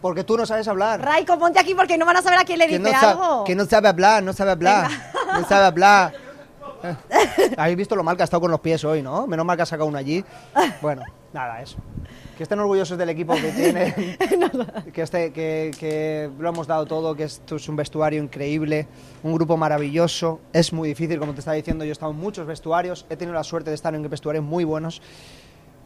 Porque 0.00 0.24
tú 0.24 0.36
no 0.36 0.46
sabes 0.46 0.68
hablar. 0.68 1.00
Raiko, 1.00 1.38
ponte 1.38 1.58
aquí 1.58 1.74
porque 1.74 1.96
no 1.96 2.06
van 2.06 2.16
a 2.16 2.22
saber 2.22 2.38
a 2.38 2.44
quién 2.44 2.58
le 2.58 2.66
dice 2.66 2.78
no, 2.78 2.90
algo. 2.96 3.44
que 3.44 3.54
no 3.54 3.64
sabe 3.64 3.88
hablar, 3.88 4.22
no 4.22 4.32
sabe 4.32 4.52
hablar, 4.52 4.90
no 5.32 5.44
sabe 5.46 5.64
hablar. 5.66 6.14
Habéis 7.56 7.76
visto 7.76 7.96
lo 7.96 8.04
mal 8.04 8.16
que 8.16 8.22
ha 8.22 8.24
estado 8.24 8.40
con 8.40 8.50
los 8.50 8.60
pies 8.60 8.84
hoy, 8.84 9.02
¿no? 9.02 9.26
Menos 9.26 9.44
mal 9.46 9.56
que 9.56 9.62
ha 9.62 9.66
sacado 9.66 9.88
uno 9.88 9.98
allí. 9.98 10.24
Bueno, 10.80 11.02
nada, 11.32 11.60
eso. 11.60 11.78
Que 12.36 12.42
estén 12.42 12.58
orgullosos 12.60 12.98
del 12.98 13.08
equipo 13.08 13.34
que 13.34 13.50
tienen, 13.56 13.94
que, 14.92 15.02
este, 15.02 15.32
que, 15.32 15.70
que 15.78 16.30
lo 16.38 16.48
hemos 16.48 16.66
dado 16.66 16.84
todo, 16.84 17.14
que 17.14 17.24
esto 17.24 17.56
es 17.56 17.68
un 17.68 17.76
vestuario 17.76 18.22
increíble, 18.22 18.86
un 19.22 19.32
grupo 19.32 19.56
maravilloso. 19.56 20.40
Es 20.52 20.72
muy 20.72 20.90
difícil, 20.90 21.18
como 21.18 21.32
te 21.32 21.40
estaba 21.40 21.54
diciendo, 21.54 21.84
yo 21.84 21.90
he 21.90 21.92
estado 21.92 22.12
en 22.12 22.18
muchos 22.18 22.46
vestuarios, 22.46 23.06
he 23.08 23.16
tenido 23.16 23.34
la 23.34 23.44
suerte 23.44 23.70
de 23.70 23.74
estar 23.74 23.94
en 23.94 24.08
vestuarios 24.08 24.44
muy 24.44 24.64
buenos, 24.64 25.00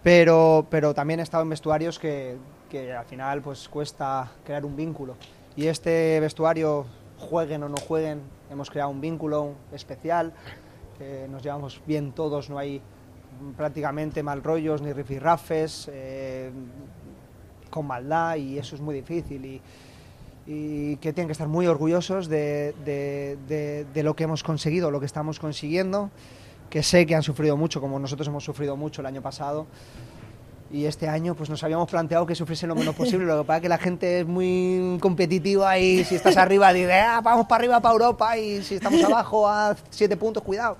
pero, 0.02 0.66
pero 0.70 0.92
también 0.92 1.20
he 1.20 1.22
estado 1.22 1.44
en 1.44 1.50
vestuarios 1.50 1.98
que, 1.98 2.36
que 2.68 2.92
al 2.92 3.04
final 3.04 3.42
pues 3.42 3.68
cuesta 3.68 4.32
crear 4.44 4.64
un 4.64 4.74
vínculo. 4.74 5.16
Y 5.56 5.66
este 5.66 6.18
vestuario, 6.20 6.86
jueguen 7.18 7.62
o 7.64 7.68
no 7.68 7.76
jueguen, 7.76 8.22
hemos 8.50 8.70
creado 8.70 8.90
un 8.90 9.00
vínculo 9.00 9.54
especial, 9.72 10.32
que 10.98 11.26
nos 11.28 11.42
llevamos 11.42 11.80
bien 11.86 12.12
todos, 12.12 12.50
no 12.50 12.58
hay 12.58 12.80
prácticamente 13.56 14.22
mal 14.22 14.42
rollos 14.42 14.82
ni 14.82 14.92
rifirrafes, 14.92 15.88
eh, 15.92 16.50
con 17.70 17.86
maldad 17.86 18.36
y 18.36 18.58
eso 18.58 18.74
es 18.74 18.80
muy 18.80 18.94
difícil 18.94 19.44
y, 19.44 19.62
que 20.96 21.12
tienen 21.12 21.28
que 21.28 21.32
estar 21.32 21.46
muy 21.46 21.68
orgullosos 21.68 22.26
de, 22.28 22.74
de- 22.84 24.02
lo 24.02 24.16
que 24.16 24.24
hemos 24.24 24.42
conseguido, 24.42 24.90
lo 24.90 24.98
que 24.98 25.06
estamos 25.06 25.38
consiguiendo, 25.38 26.10
que 26.68 26.82
sé 26.82 27.06
que 27.06 27.14
han 27.14 27.22
sufrido 27.22 27.56
mucho, 27.56 27.80
como 27.80 28.00
nosotros 28.00 28.26
hemos 28.26 28.42
sufrido 28.42 28.76
mucho 28.76 29.00
el 29.00 29.06
año 29.06 29.22
pasado. 29.22 29.66
Y 30.72 30.86
este 30.86 31.08
año 31.08 31.34
pues 31.36 31.50
nos 31.50 31.62
habíamos 31.62 31.88
planteado 31.90 32.26
que 32.26 32.34
sufriesen 32.34 32.68
lo 32.68 32.74
menos 32.74 32.94
posible. 32.96 33.26
Lo 33.26 33.42
que 33.42 33.46
pasa 33.46 33.56
es 33.58 33.62
que 33.62 33.68
la 33.68 33.78
gente 33.78 34.20
es 34.20 34.26
muy 34.26 34.98
competitiva 35.00 35.78
y 35.78 36.02
si 36.04 36.14
estás 36.16 36.36
arriba 36.36 36.72
dice, 36.72 36.94
ah, 36.94 37.20
vamos 37.22 37.46
para 37.46 37.60
arriba, 37.60 37.80
para 37.80 37.92
Europa 37.92 38.36
y 38.38 38.62
si 38.62 38.74
estamos 38.76 39.02
abajo 39.04 39.48
a 39.48 39.76
siete 39.90 40.16
puntos, 40.16 40.42
cuidado. 40.42 40.76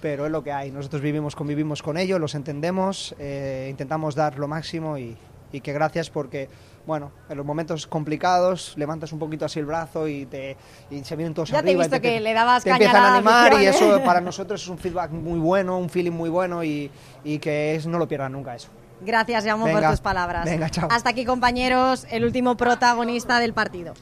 Pero 0.00 0.26
es 0.26 0.32
lo 0.32 0.42
que 0.44 0.52
hay. 0.52 0.70
Nosotros 0.70 1.00
vivimos, 1.02 1.34
convivimos 1.34 1.82
con 1.82 1.96
ellos, 1.96 2.20
los 2.20 2.34
entendemos, 2.34 3.14
eh, 3.18 3.68
intentamos 3.70 4.14
dar 4.14 4.38
lo 4.38 4.46
máximo 4.48 4.98
y, 4.98 5.16
y 5.52 5.60
que 5.60 5.72
gracias 5.72 6.10
porque, 6.10 6.48
bueno, 6.86 7.12
en 7.30 7.36
los 7.36 7.46
momentos 7.46 7.86
complicados 7.86 8.74
levantas 8.76 9.12
un 9.12 9.18
poquito 9.18 9.44
así 9.46 9.58
el 9.58 9.64
brazo 9.66 10.06
y, 10.06 10.26
te, 10.26 10.56
y 10.90 11.02
se 11.02 11.16
vienen 11.16 11.32
todos 11.34 11.48
Ya 11.48 11.62
te 11.62 11.68
he 11.68 11.70
arriba. 11.70 11.84
y 11.84 11.86
visto 11.88 12.02
que 12.02 12.08
te- 12.16 12.20
le 12.20 12.34
dabas 12.34 12.62
te 12.62 12.70
empiezan 12.70 12.96
a 13.02 13.14
animar 13.16 13.52
y 13.60 13.66
eso 13.66 13.96
¿eh? 13.96 14.02
para 14.04 14.20
nosotros 14.20 14.62
es 14.62 14.68
un 14.68 14.78
feedback 14.78 15.10
muy 15.12 15.38
bueno, 15.38 15.78
un 15.78 15.88
feeling 15.88 16.12
muy 16.12 16.28
bueno 16.30 16.62
y, 16.62 16.90
y 17.24 17.38
que 17.38 17.74
es, 17.74 17.86
no 17.86 17.98
lo 17.98 18.06
pierdan 18.06 18.32
nunca 18.32 18.54
eso. 18.54 18.68
Gracias, 19.00 19.44
Jaume, 19.44 19.72
por 19.72 19.90
tus 19.90 20.00
palabras. 20.00 20.44
Venga, 20.46 20.70
chao. 20.70 20.88
Hasta 20.90 21.10
aquí, 21.10 21.24
compañeros, 21.26 22.06
el 22.10 22.24
último 22.24 22.56
protagonista 22.56 23.38
del 23.40 23.52
partido. 23.52 23.92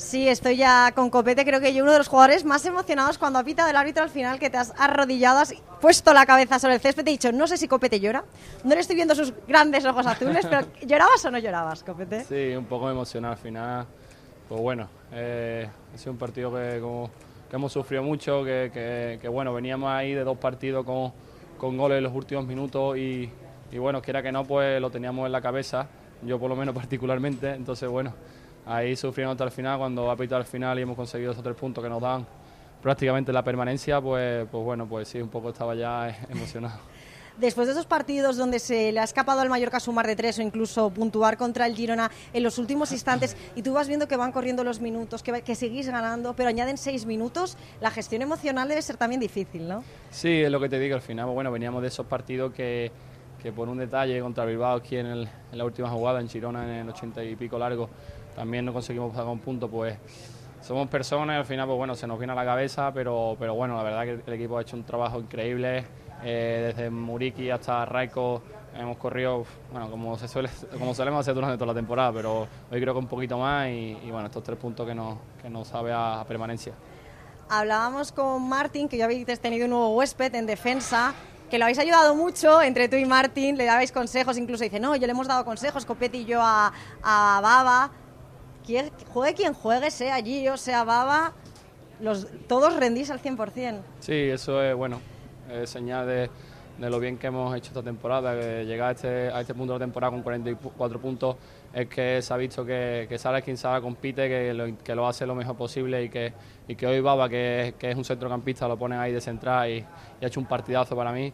Sí, 0.00 0.26
estoy 0.28 0.56
ya 0.56 0.92
con 0.94 1.10
Copete. 1.10 1.44
Creo 1.44 1.60
que 1.60 1.74
yo 1.74 1.82
uno 1.82 1.92
de 1.92 1.98
los 1.98 2.08
jugadores 2.08 2.44
más 2.46 2.64
emocionados 2.64 3.18
cuando 3.18 3.38
ha 3.38 3.44
pitado 3.44 3.68
el 3.68 3.76
árbitro 3.76 4.02
al 4.02 4.08
final, 4.08 4.38
que 4.38 4.48
te 4.48 4.56
has 4.56 4.72
arrodillado, 4.78 5.40
has 5.40 5.54
puesto 5.80 6.14
la 6.14 6.24
cabeza 6.24 6.58
sobre 6.58 6.74
el 6.76 6.80
césped. 6.80 7.04
Te 7.04 7.10
he 7.10 7.12
dicho, 7.12 7.30
no 7.32 7.46
sé 7.46 7.58
si 7.58 7.68
Copete 7.68 8.00
llora. 8.00 8.24
No 8.64 8.74
le 8.74 8.80
estoy 8.80 8.96
viendo 8.96 9.14
sus 9.14 9.34
grandes 9.46 9.84
ojos 9.84 10.06
azules, 10.06 10.46
pero 10.48 10.66
¿llorabas 10.86 11.22
o 11.26 11.30
no 11.30 11.38
llorabas, 11.38 11.84
Copete? 11.84 12.24
Sí, 12.24 12.56
un 12.56 12.64
poco 12.64 12.90
emocional 12.90 13.32
al 13.32 13.36
final. 13.38 13.86
Pues 14.48 14.60
bueno, 14.60 14.88
eh, 15.12 15.68
ha 15.94 15.98
sido 15.98 16.12
un 16.12 16.18
partido 16.18 16.50
que, 16.52 16.80
como- 16.80 17.10
que 17.50 17.56
hemos 17.56 17.70
sufrido 17.70 18.02
mucho, 18.02 18.42
que, 18.42 18.70
que- 18.72 19.18
que, 19.20 19.28
bueno, 19.28 19.52
veníamos 19.52 19.90
ahí 19.90 20.14
de 20.14 20.24
dos 20.24 20.38
partidos 20.38 20.84
con, 20.86 21.12
con 21.58 21.76
goles 21.76 21.98
en 21.98 22.04
los 22.04 22.14
últimos 22.14 22.46
minutos 22.46 22.96
y, 22.96 23.30
y 23.70 23.78
bueno, 23.78 24.00
quiera 24.00 24.22
que 24.22 24.32
no, 24.32 24.44
pues 24.44 24.80
lo 24.80 24.90
teníamos 24.90 25.26
en 25.26 25.32
la 25.32 25.42
cabeza, 25.42 25.88
yo 26.22 26.38
por 26.40 26.48
lo 26.48 26.56
menos 26.56 26.74
particularmente, 26.82 27.50
entonces 27.50 27.88
bueno, 27.88 28.14
ahí 28.70 28.94
sufriendo 28.96 29.32
hasta 29.32 29.44
el 29.44 29.50
final, 29.50 29.78
cuando 29.78 30.10
ha 30.10 30.16
pitado 30.16 30.38
al 30.40 30.46
final 30.46 30.78
y 30.78 30.82
hemos 30.82 30.96
conseguido 30.96 31.32
esos 31.32 31.42
tres 31.42 31.56
puntos 31.56 31.82
que 31.82 31.90
nos 31.90 32.00
dan 32.00 32.26
prácticamente 32.82 33.32
la 33.32 33.42
permanencia, 33.42 34.00
pues, 34.00 34.46
pues 34.50 34.64
bueno, 34.64 34.86
pues 34.86 35.08
sí, 35.08 35.20
un 35.20 35.28
poco 35.28 35.50
estaba 35.50 35.74
ya 35.74 36.16
emocionado. 36.28 36.78
Después 37.38 37.66
de 37.68 37.72
esos 37.72 37.86
partidos 37.86 38.36
donde 38.36 38.58
se 38.58 38.92
le 38.92 39.00
ha 39.00 39.04
escapado 39.04 39.40
al 39.40 39.48
Mallorca 39.48 39.80
sumar 39.80 40.06
de 40.06 40.14
tres 40.14 40.38
o 40.38 40.42
incluso 40.42 40.90
puntuar 40.90 41.38
contra 41.38 41.66
el 41.66 41.74
Girona 41.74 42.10
en 42.34 42.42
los 42.42 42.58
últimos 42.58 42.92
instantes 42.92 43.34
y 43.56 43.62
tú 43.62 43.72
vas 43.72 43.88
viendo 43.88 44.06
que 44.06 44.16
van 44.16 44.30
corriendo 44.30 44.62
los 44.62 44.80
minutos, 44.80 45.22
que, 45.22 45.40
que 45.42 45.54
seguís 45.54 45.88
ganando, 45.88 46.34
pero 46.34 46.48
añaden 46.50 46.76
seis 46.76 47.06
minutos, 47.06 47.56
la 47.80 47.90
gestión 47.90 48.20
emocional 48.22 48.68
debe 48.68 48.82
ser 48.82 48.96
también 48.98 49.20
difícil, 49.20 49.66
¿no? 49.66 49.82
Sí, 50.10 50.42
es 50.42 50.50
lo 50.50 50.60
que 50.60 50.68
te 50.68 50.78
digo, 50.78 50.94
al 50.96 51.00
final, 51.02 51.26
bueno, 51.26 51.50
veníamos 51.50 51.80
de 51.82 51.88
esos 51.88 52.04
partidos 52.06 52.52
que, 52.52 52.92
que 53.42 53.52
por 53.52 53.68
un 53.70 53.78
detalle 53.78 54.20
contra 54.20 54.44
Bilbao 54.44 54.76
aquí 54.76 54.96
en, 54.96 55.06
el- 55.06 55.28
en 55.52 55.58
la 55.58 55.64
última 55.64 55.88
jugada, 55.88 56.20
en 56.20 56.28
Chirona, 56.28 56.64
en 56.64 56.82
el 56.82 56.88
80 56.90 57.24
y 57.24 57.36
pico 57.36 57.58
largo, 57.58 57.88
también 58.40 58.64
no 58.64 58.72
conseguimos 58.72 59.10
sacar 59.12 59.26
un 59.28 59.38
punto, 59.38 59.68
pues 59.68 59.98
somos 60.62 60.88
personas 60.88 61.34
y 61.34 61.38
al 61.40 61.44
final, 61.44 61.66
pues 61.66 61.76
bueno, 61.76 61.94
se 61.94 62.06
nos 62.06 62.18
viene 62.18 62.32
a 62.32 62.36
la 62.36 62.44
cabeza, 62.46 62.90
pero, 62.90 63.36
pero 63.38 63.54
bueno, 63.54 63.76
la 63.76 63.82
verdad 63.82 64.04
que 64.04 64.22
el 64.26 64.32
equipo 64.32 64.56
ha 64.56 64.62
hecho 64.62 64.76
un 64.78 64.84
trabajo 64.84 65.20
increíble, 65.20 65.84
eh, 66.24 66.72
desde 66.74 66.88
Muriki 66.88 67.50
hasta 67.50 67.84
Raiko 67.84 68.40
hemos 68.78 68.96
corrido, 68.96 69.44
bueno, 69.70 69.90
como, 69.90 70.16
se 70.16 70.26
suele, 70.26 70.48
como 70.78 70.94
solemos 70.94 71.20
hacer 71.20 71.34
durante 71.34 71.58
toda 71.58 71.66
la 71.66 71.74
temporada, 71.74 72.12
pero 72.14 72.48
hoy 72.70 72.80
creo 72.80 72.94
que 72.94 72.98
un 73.00 73.08
poquito 73.08 73.36
más 73.36 73.68
y, 73.68 73.94
bueno, 74.10 74.24
estos 74.24 74.42
tres 74.42 74.56
puntos 74.58 74.86
que 74.86 74.94
nos, 74.94 75.18
que 75.42 75.50
nos 75.50 75.68
sabe 75.68 75.92
a- 75.92 76.24
permanencia. 76.26 76.72
Hablábamos 77.50 78.10
con 78.10 78.48
Martín, 78.48 78.88
que 78.88 78.96
ya 78.96 79.04
habéis 79.04 79.26
tenido 79.38 79.66
un 79.66 79.70
nuevo 79.72 79.96
huésped 79.96 80.34
en 80.34 80.46
defensa, 80.46 81.12
que 81.50 81.58
lo 81.58 81.64
habéis 81.66 81.78
ayudado 81.78 82.14
mucho 82.14 82.62
entre 82.62 82.88
tú 82.88 82.96
y 82.96 83.04
Martín, 83.04 83.58
le 83.58 83.66
dabais 83.66 83.92
consejos, 83.92 84.38
incluso 84.38 84.64
dice, 84.64 84.80
no, 84.80 84.96
yo 84.96 85.06
le 85.06 85.10
hemos 85.10 85.26
dado 85.28 85.44
consejos, 85.44 85.84
Copete 85.84 86.16
y 86.16 86.24
yo 86.24 86.40
a, 86.40 86.72
a 87.02 87.40
Baba. 87.42 87.90
Juegue 89.12 89.34
quien 89.34 89.54
juegue, 89.54 89.90
sea 89.90 90.14
allí 90.14 90.48
o 90.48 90.56
sea 90.56 90.84
Baba, 90.84 91.32
los, 92.00 92.26
todos 92.48 92.76
rendís 92.76 93.10
al 93.10 93.20
100%. 93.20 93.80
Sí, 94.00 94.12
eso 94.12 94.62
es 94.62 94.74
bueno, 94.74 95.00
es 95.50 95.70
señal 95.70 96.06
de, 96.06 96.30
lo 96.78 96.98
bien 96.98 97.18
que 97.18 97.26
hemos 97.26 97.54
hecho 97.56 97.68
esta 97.68 97.82
temporada, 97.82 98.38
que 98.38 98.64
llegar 98.64 98.88
a 98.88 98.92
este, 98.92 99.28
a 99.28 99.40
este 99.40 99.54
punto 99.54 99.74
de 99.74 99.80
la 99.80 99.84
temporada 99.84 100.12
con 100.12 100.22
44 100.22 101.00
puntos 101.00 101.36
es 101.72 101.88
que 101.88 102.20
se 102.20 102.34
ha 102.34 102.36
visto 102.36 102.64
que, 102.64 103.06
que 103.08 103.18
sale 103.18 103.42
quien 103.42 103.56
sale, 103.56 103.80
compite, 103.80 104.28
que 104.28 104.54
lo, 104.54 104.76
que 104.78 104.94
lo 104.94 105.06
hace 105.06 105.26
lo 105.26 105.34
mejor 105.34 105.56
posible 105.56 106.02
y 106.04 106.08
que, 106.08 106.32
y 106.66 106.74
que 106.74 106.86
hoy 106.86 107.00
Baba, 107.00 107.28
que, 107.28 107.74
que 107.78 107.90
es 107.90 107.96
un 107.96 108.04
centrocampista, 108.04 108.66
lo 108.66 108.76
pone 108.76 108.96
ahí 108.96 109.12
de 109.12 109.20
central 109.20 109.70
y, 109.70 109.74
y 109.74 110.24
ha 110.24 110.26
hecho 110.26 110.40
un 110.40 110.46
partidazo 110.46 110.96
para 110.96 111.12
mí. 111.12 111.32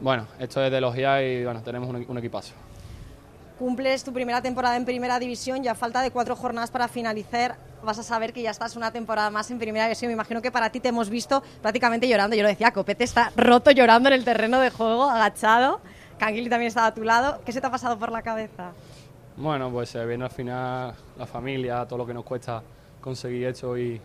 Bueno, 0.00 0.26
esto 0.38 0.64
es 0.64 0.70
de 0.70 0.78
elogiar 0.78 1.22
y 1.22 1.44
bueno, 1.44 1.62
tenemos 1.62 1.88
un, 1.88 2.04
un 2.08 2.18
equipazo. 2.18 2.54
Cumples 3.58 4.04
tu 4.04 4.12
primera 4.12 4.42
temporada 4.42 4.76
en 4.76 4.84
primera 4.84 5.18
división, 5.18 5.62
ya 5.62 5.74
falta 5.74 6.02
de 6.02 6.10
cuatro 6.10 6.36
jornadas 6.36 6.70
para 6.70 6.88
finalizar. 6.88 7.56
Vas 7.82 7.98
a 7.98 8.02
saber 8.02 8.32
que 8.32 8.42
ya 8.42 8.50
estás 8.50 8.76
una 8.76 8.90
temporada 8.90 9.30
más 9.30 9.50
en 9.50 9.58
primera 9.58 9.86
división. 9.86 10.08
Me 10.08 10.14
imagino 10.14 10.42
que 10.42 10.50
para 10.50 10.70
ti 10.70 10.80
te 10.80 10.88
hemos 10.88 11.08
visto 11.08 11.42
prácticamente 11.62 12.08
llorando. 12.08 12.36
Yo 12.36 12.42
lo 12.42 12.48
decía, 12.48 12.72
Copete 12.72 13.04
está 13.04 13.32
roto 13.36 13.70
llorando 13.70 14.08
en 14.08 14.14
el 14.14 14.24
terreno 14.24 14.60
de 14.60 14.70
juego, 14.70 15.04
agachado. 15.04 15.80
Canguili 16.18 16.50
también 16.50 16.68
estaba 16.68 16.88
a 16.88 16.94
tu 16.94 17.02
lado. 17.02 17.40
¿Qué 17.44 17.52
se 17.52 17.60
te 17.60 17.66
ha 17.66 17.70
pasado 17.70 17.98
por 17.98 18.12
la 18.12 18.22
cabeza? 18.22 18.72
Bueno, 19.36 19.70
pues 19.70 19.90
se 19.90 20.04
viene 20.04 20.24
al 20.24 20.30
final 20.30 20.94
la 21.18 21.26
familia, 21.26 21.86
todo 21.86 21.98
lo 21.98 22.06
que 22.06 22.14
nos 22.14 22.24
cuesta 22.24 22.62
conseguí 23.00 23.44
esto 23.44 23.78
y, 23.78 24.00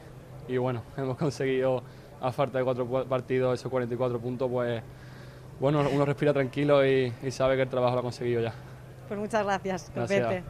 y 0.48 0.58
bueno, 0.58 0.84
hemos 0.98 1.18
conseguido 1.18 1.84
a 2.22 2.32
falta 2.32 2.60
de 2.60 2.64
cuatro 2.64 2.88
partidos 3.06 3.60
esos 3.60 3.72
44 3.72 4.20
puntos, 4.20 4.50
pues 4.50 4.84
bueno, 5.60 5.84
uno 5.92 6.06
respira 6.06 6.34
tranquilo 6.34 6.86
y, 6.86 7.14
sabe 7.30 7.56
que 7.56 7.64
el 7.64 7.70
trabajo 7.70 7.94
lo 7.94 8.00
ha 8.00 8.04
conseguido 8.04 8.42
ya. 8.42 8.54
Pues 9.12 9.20
muchas 9.20 9.44
gracias, 9.44 9.92
gracias. 9.94 10.46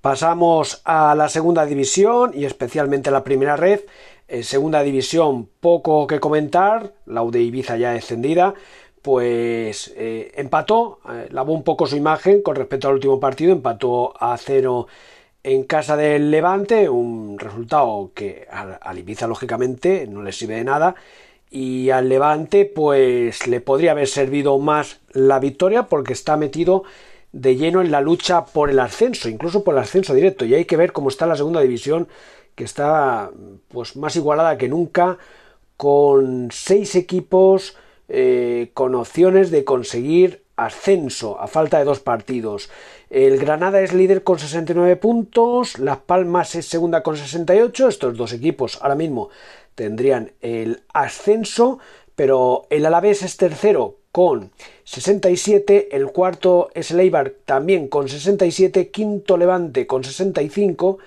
Pasamos 0.00 0.82
a 0.84 1.16
la 1.16 1.28
segunda 1.28 1.66
división 1.66 2.30
y 2.32 2.44
especialmente 2.44 3.08
a 3.08 3.12
la 3.12 3.24
primera 3.24 3.56
red. 3.56 3.80
En 4.28 4.44
segunda 4.44 4.80
división, 4.84 5.48
poco 5.58 6.06
que 6.06 6.20
comentar. 6.20 6.92
La 7.06 7.24
UD 7.24 7.34
Ibiza 7.34 7.76
ya 7.76 7.90
descendida. 7.90 8.54
Pues 9.02 9.92
eh, 9.96 10.30
empató, 10.36 11.00
eh, 11.12 11.26
lavó 11.32 11.54
un 11.54 11.64
poco 11.64 11.88
su 11.88 11.96
imagen 11.96 12.40
con 12.40 12.54
respecto 12.54 12.86
al 12.86 12.94
último 12.94 13.18
partido. 13.18 13.50
Empató 13.50 14.14
a 14.22 14.36
cero 14.38 14.86
en 15.42 15.64
casa 15.64 15.96
del 15.96 16.30
Levante. 16.30 16.88
Un 16.88 17.36
resultado 17.36 18.12
que 18.14 18.46
al 18.48 18.96
Ibiza, 18.96 19.26
lógicamente, 19.26 20.06
no 20.06 20.22
le 20.22 20.30
sirve 20.30 20.54
de 20.54 20.64
nada 20.64 20.94
y 21.50 21.90
al 21.90 22.08
Levante 22.08 22.64
pues 22.64 23.46
le 23.48 23.60
podría 23.60 23.90
haber 23.90 24.06
servido 24.06 24.58
más 24.58 25.00
la 25.12 25.40
victoria 25.40 25.84
porque 25.88 26.12
está 26.12 26.36
metido 26.36 26.84
de 27.32 27.56
lleno 27.56 27.80
en 27.80 27.90
la 27.90 28.00
lucha 28.00 28.46
por 28.46 28.70
el 28.70 28.78
ascenso, 28.78 29.28
incluso 29.28 29.64
por 29.64 29.74
el 29.74 29.80
ascenso 29.80 30.14
directo 30.14 30.44
y 30.44 30.54
hay 30.54 30.64
que 30.64 30.76
ver 30.76 30.92
cómo 30.92 31.08
está 31.08 31.26
la 31.26 31.36
segunda 31.36 31.60
división 31.60 32.08
que 32.54 32.64
está 32.64 33.30
pues 33.68 33.96
más 33.96 34.14
igualada 34.16 34.58
que 34.58 34.68
nunca 34.68 35.18
con 35.76 36.50
seis 36.52 36.94
equipos 36.94 37.76
eh, 38.08 38.70
con 38.74 38.94
opciones 38.94 39.50
de 39.50 39.64
conseguir 39.64 40.44
ascenso 40.56 41.40
a 41.40 41.46
falta 41.46 41.78
de 41.78 41.84
dos 41.84 42.00
partidos. 42.00 42.70
El 43.08 43.38
Granada 43.38 43.80
es 43.80 43.94
líder 43.94 44.22
con 44.22 44.38
69 44.38 44.96
puntos, 44.96 45.78
Las 45.78 45.98
Palmas 45.98 46.54
es 46.54 46.66
segunda 46.66 47.02
con 47.02 47.16
68, 47.16 47.88
estos 47.88 48.16
dos 48.16 48.32
equipos 48.32 48.78
ahora 48.82 48.94
mismo 48.94 49.30
tendrían 49.80 50.32
el 50.42 50.82
ascenso, 50.92 51.78
pero 52.14 52.66
el 52.68 52.84
Alavés 52.84 53.22
es 53.22 53.38
tercero 53.38 53.96
con 54.12 54.50
67, 54.84 55.96
el 55.96 56.08
cuarto 56.08 56.68
es 56.74 56.90
el 56.90 57.00
Eibar 57.00 57.32
también 57.46 57.88
con 57.88 58.06
67, 58.06 58.90
quinto 58.90 59.38
Levante 59.38 59.86
con 59.86 60.04
65 60.04 60.98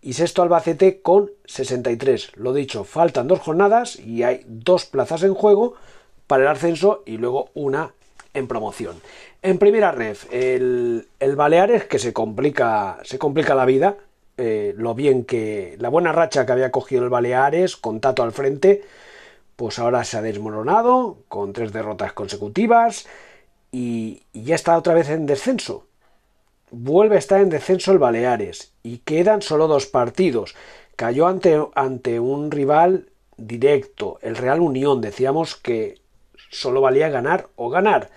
y 0.00 0.14
sexto 0.14 0.40
Albacete 0.40 1.02
con 1.02 1.30
63. 1.44 2.32
Lo 2.36 2.54
dicho, 2.54 2.84
faltan 2.84 3.28
dos 3.28 3.40
jornadas 3.40 3.98
y 3.98 4.22
hay 4.22 4.46
dos 4.46 4.86
plazas 4.86 5.24
en 5.24 5.34
juego 5.34 5.74
para 6.26 6.44
el 6.44 6.48
ascenso 6.48 7.02
y 7.04 7.18
luego 7.18 7.50
una 7.52 7.92
en 8.32 8.48
promoción. 8.48 8.96
En 9.42 9.58
primera 9.58 9.92
ref, 9.92 10.24
el, 10.32 11.06
el 11.20 11.36
Baleares 11.36 11.84
que 11.84 11.98
se 11.98 12.14
complica, 12.14 12.98
se 13.02 13.18
complica 13.18 13.54
la 13.54 13.66
vida, 13.66 13.98
eh, 14.38 14.74
lo 14.76 14.94
bien 14.94 15.24
que 15.24 15.76
la 15.78 15.88
buena 15.88 16.12
racha 16.12 16.46
que 16.46 16.52
había 16.52 16.70
cogido 16.70 17.04
el 17.04 17.10
Baleares 17.10 17.76
con 17.76 18.00
Tato 18.00 18.22
al 18.22 18.32
frente, 18.32 18.82
pues 19.56 19.78
ahora 19.78 20.04
se 20.04 20.16
ha 20.16 20.22
desmoronado 20.22 21.18
con 21.28 21.52
tres 21.52 21.72
derrotas 21.72 22.12
consecutivas 22.12 23.06
y, 23.70 24.22
ya 24.32 24.54
está 24.54 24.76
otra 24.76 24.94
vez 24.94 25.10
en 25.10 25.26
descenso. 25.26 25.86
Vuelve 26.70 27.16
a 27.16 27.18
estar 27.18 27.40
en 27.40 27.50
descenso 27.50 27.92
el 27.92 27.98
Baleares 27.98 28.72
y 28.82 28.98
quedan 28.98 29.42
solo 29.42 29.68
dos 29.68 29.86
partidos. 29.86 30.54
Cayó 30.96 31.26
ante, 31.26 31.60
ante 31.74 32.18
un 32.20 32.50
rival 32.50 33.10
directo, 33.36 34.18
el 34.22 34.36
Real 34.36 34.60
Unión. 34.60 35.00
Decíamos 35.00 35.56
que 35.56 36.00
solo 36.50 36.80
valía 36.80 37.08
ganar 37.10 37.48
o 37.56 37.68
ganar. 37.70 38.10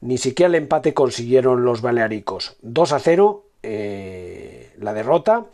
Ni 0.00 0.18
siquiera 0.18 0.48
el 0.48 0.54
empate 0.54 0.94
consiguieron 0.94 1.64
los 1.64 1.82
balearicos. 1.82 2.56
2 2.62 2.92
a 2.92 2.98
0 3.00 3.44
eh, 3.62 4.47
la 4.80 4.92
derrota 4.92 5.46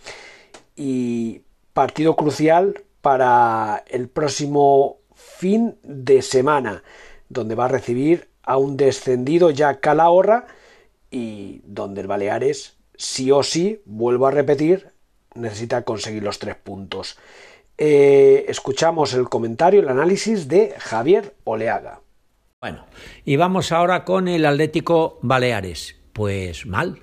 y 0.77 1.43
partido 1.72 2.16
crucial 2.16 2.83
para 3.01 3.85
el 3.89 4.09
próximo 4.09 4.99
fin 5.14 5.77
de 5.83 6.22
semana, 6.22 6.83
donde 7.29 7.55
va 7.55 7.66
a 7.66 7.68
recibir 7.68 8.29
a 8.43 8.57
un 8.59 8.77
descendido 8.77 9.51
ya 9.51 9.81
Calahorra 9.81 10.47
y 11.11 11.61
donde 11.64 12.03
el 12.03 12.07
Baleares 12.07 12.77
sí 12.97 13.31
o 13.31 13.43
sí, 13.43 13.83
vuelvo 13.85 14.27
a 14.27 14.31
repetir, 14.31 14.93
necesita 15.35 15.83
conseguir 15.83 16.22
los 16.22 16.39
tres 16.39 16.57
puntos. 16.57 17.18
Eh, 17.77 18.45
escuchamos 18.49 19.14
el 19.14 19.29
comentario, 19.29 19.81
el 19.81 19.89
análisis 19.89 20.49
de 20.49 20.75
Javier 20.79 21.35
Oleaga. 21.45 22.01
Bueno, 22.61 22.87
y 23.25 23.37
vamos 23.37 23.72
ahora 23.72 24.05
con 24.05 24.29
el 24.29 24.47
Atlético 24.47 25.18
Baleares. 25.22 25.97
Pues 26.12 26.66
mal, 26.66 27.01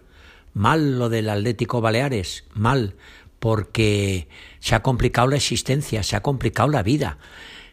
Mal 0.54 1.00
lo 1.00 1.10
del 1.10 1.30
Atlético 1.30 1.82
Baleares, 1.82 2.44
mal, 2.54 2.96
porque 3.40 4.28
se 4.60 4.76
ha 4.76 4.82
complicado 4.82 5.28
la 5.28 5.38
existencia, 5.38 6.04
se 6.04 6.16
ha 6.16 6.22
complicado 6.22 6.70
la 6.70 6.84
vida. 6.84 7.18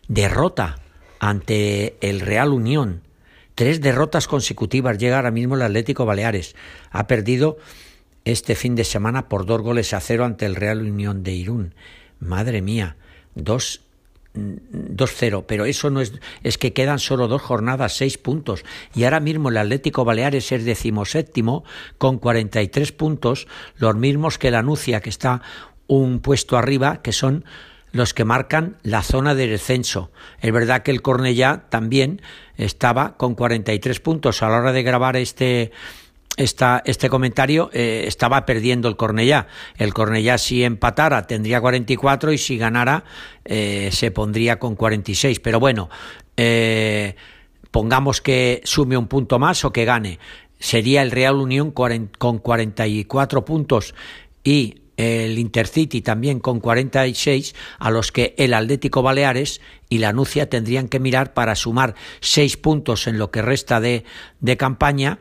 Derrota 0.06 0.76
ante 1.18 1.96
el 2.00 2.20
Real 2.20 2.50
Unión. 2.50 3.02
Tres 3.54 3.80
derrotas 3.80 4.28
consecutivas 4.28 4.98
llega 4.98 5.16
ahora 5.16 5.30
mismo 5.30 5.56
el 5.56 5.62
Atlético 5.62 6.06
Baleares. 6.06 6.54
Ha 6.90 7.06
perdido 7.06 7.58
este 8.24 8.54
fin 8.54 8.76
de 8.76 8.84
semana 8.84 9.28
por 9.28 9.46
dos 9.46 9.60
goles 9.60 9.92
a 9.94 10.00
cero 10.00 10.24
ante 10.24 10.46
el 10.46 10.54
Real 10.54 10.80
Unión 10.82 11.22
de 11.22 11.32
Irún. 11.32 11.74
Madre 12.20 12.62
mía, 12.62 12.96
dos 13.34 13.82
2-0, 14.34 15.44
pero 15.46 15.64
eso 15.64 15.90
no 15.90 16.00
es, 16.00 16.12
es 16.42 16.58
que 16.58 16.72
quedan 16.72 16.98
solo 16.98 17.28
dos 17.28 17.42
jornadas, 17.42 17.96
seis 17.96 18.18
puntos, 18.18 18.64
y 18.94 19.04
ahora 19.04 19.20
mismo 19.20 19.48
el 19.48 19.56
Atlético 19.56 20.04
Baleares 20.04 20.52
es 20.52 20.64
decimoséptimo 20.64 21.64
con 21.98 22.18
43 22.18 22.92
puntos, 22.92 23.48
los 23.76 23.96
mismos 23.96 24.38
que 24.38 24.50
la 24.50 24.62
Nucia, 24.62 25.00
que 25.00 25.10
está 25.10 25.42
un 25.86 26.20
puesto 26.20 26.56
arriba, 26.56 27.02
que 27.02 27.12
son 27.12 27.44
los 27.92 28.14
que 28.14 28.24
marcan 28.24 28.76
la 28.82 29.02
zona 29.02 29.34
de 29.34 29.46
descenso. 29.46 30.10
Es 30.40 30.52
verdad 30.52 30.82
que 30.82 30.90
el 30.90 31.02
Cornellá 31.02 31.64
también 31.70 32.20
estaba 32.56 33.16
con 33.16 33.34
43 33.34 34.00
puntos 34.00 34.42
a 34.42 34.48
la 34.48 34.58
hora 34.58 34.72
de 34.72 34.82
grabar 34.82 35.16
este 35.16 35.72
esta, 36.38 36.82
este 36.86 37.10
comentario 37.10 37.68
eh, 37.72 38.04
estaba 38.06 38.46
perdiendo 38.46 38.88
el 38.88 38.96
Cornellá. 38.96 39.48
El 39.76 39.92
Cornellá 39.92 40.38
si 40.38 40.62
empatara 40.62 41.26
tendría 41.26 41.60
44 41.60 42.32
y 42.32 42.38
si 42.38 42.56
ganara 42.56 43.04
eh, 43.44 43.90
se 43.92 44.10
pondría 44.12 44.58
con 44.58 44.76
46. 44.76 45.40
Pero 45.40 45.60
bueno, 45.60 45.90
eh, 46.36 47.16
pongamos 47.70 48.20
que 48.20 48.62
sume 48.64 48.96
un 48.96 49.08
punto 49.08 49.38
más 49.38 49.64
o 49.64 49.72
que 49.72 49.84
gane. 49.84 50.18
Sería 50.60 51.02
el 51.02 51.10
Real 51.10 51.36
Unión 51.36 51.72
con 51.72 52.38
44 52.38 53.44
puntos 53.44 53.94
y 54.42 54.82
el 54.96 55.38
Intercity 55.38 56.02
también 56.02 56.40
con 56.40 56.58
46, 56.58 57.54
a 57.78 57.90
los 57.90 58.10
que 58.10 58.34
el 58.36 58.52
Atlético 58.52 59.00
Baleares 59.00 59.60
y 59.88 59.98
la 59.98 60.12
Nucia 60.12 60.50
tendrían 60.50 60.88
que 60.88 60.98
mirar 60.98 61.34
para 61.34 61.54
sumar 61.54 61.94
6 62.20 62.56
puntos 62.56 63.06
en 63.06 63.16
lo 63.16 63.30
que 63.30 63.40
resta 63.40 63.80
de, 63.80 64.04
de 64.40 64.56
campaña 64.56 65.20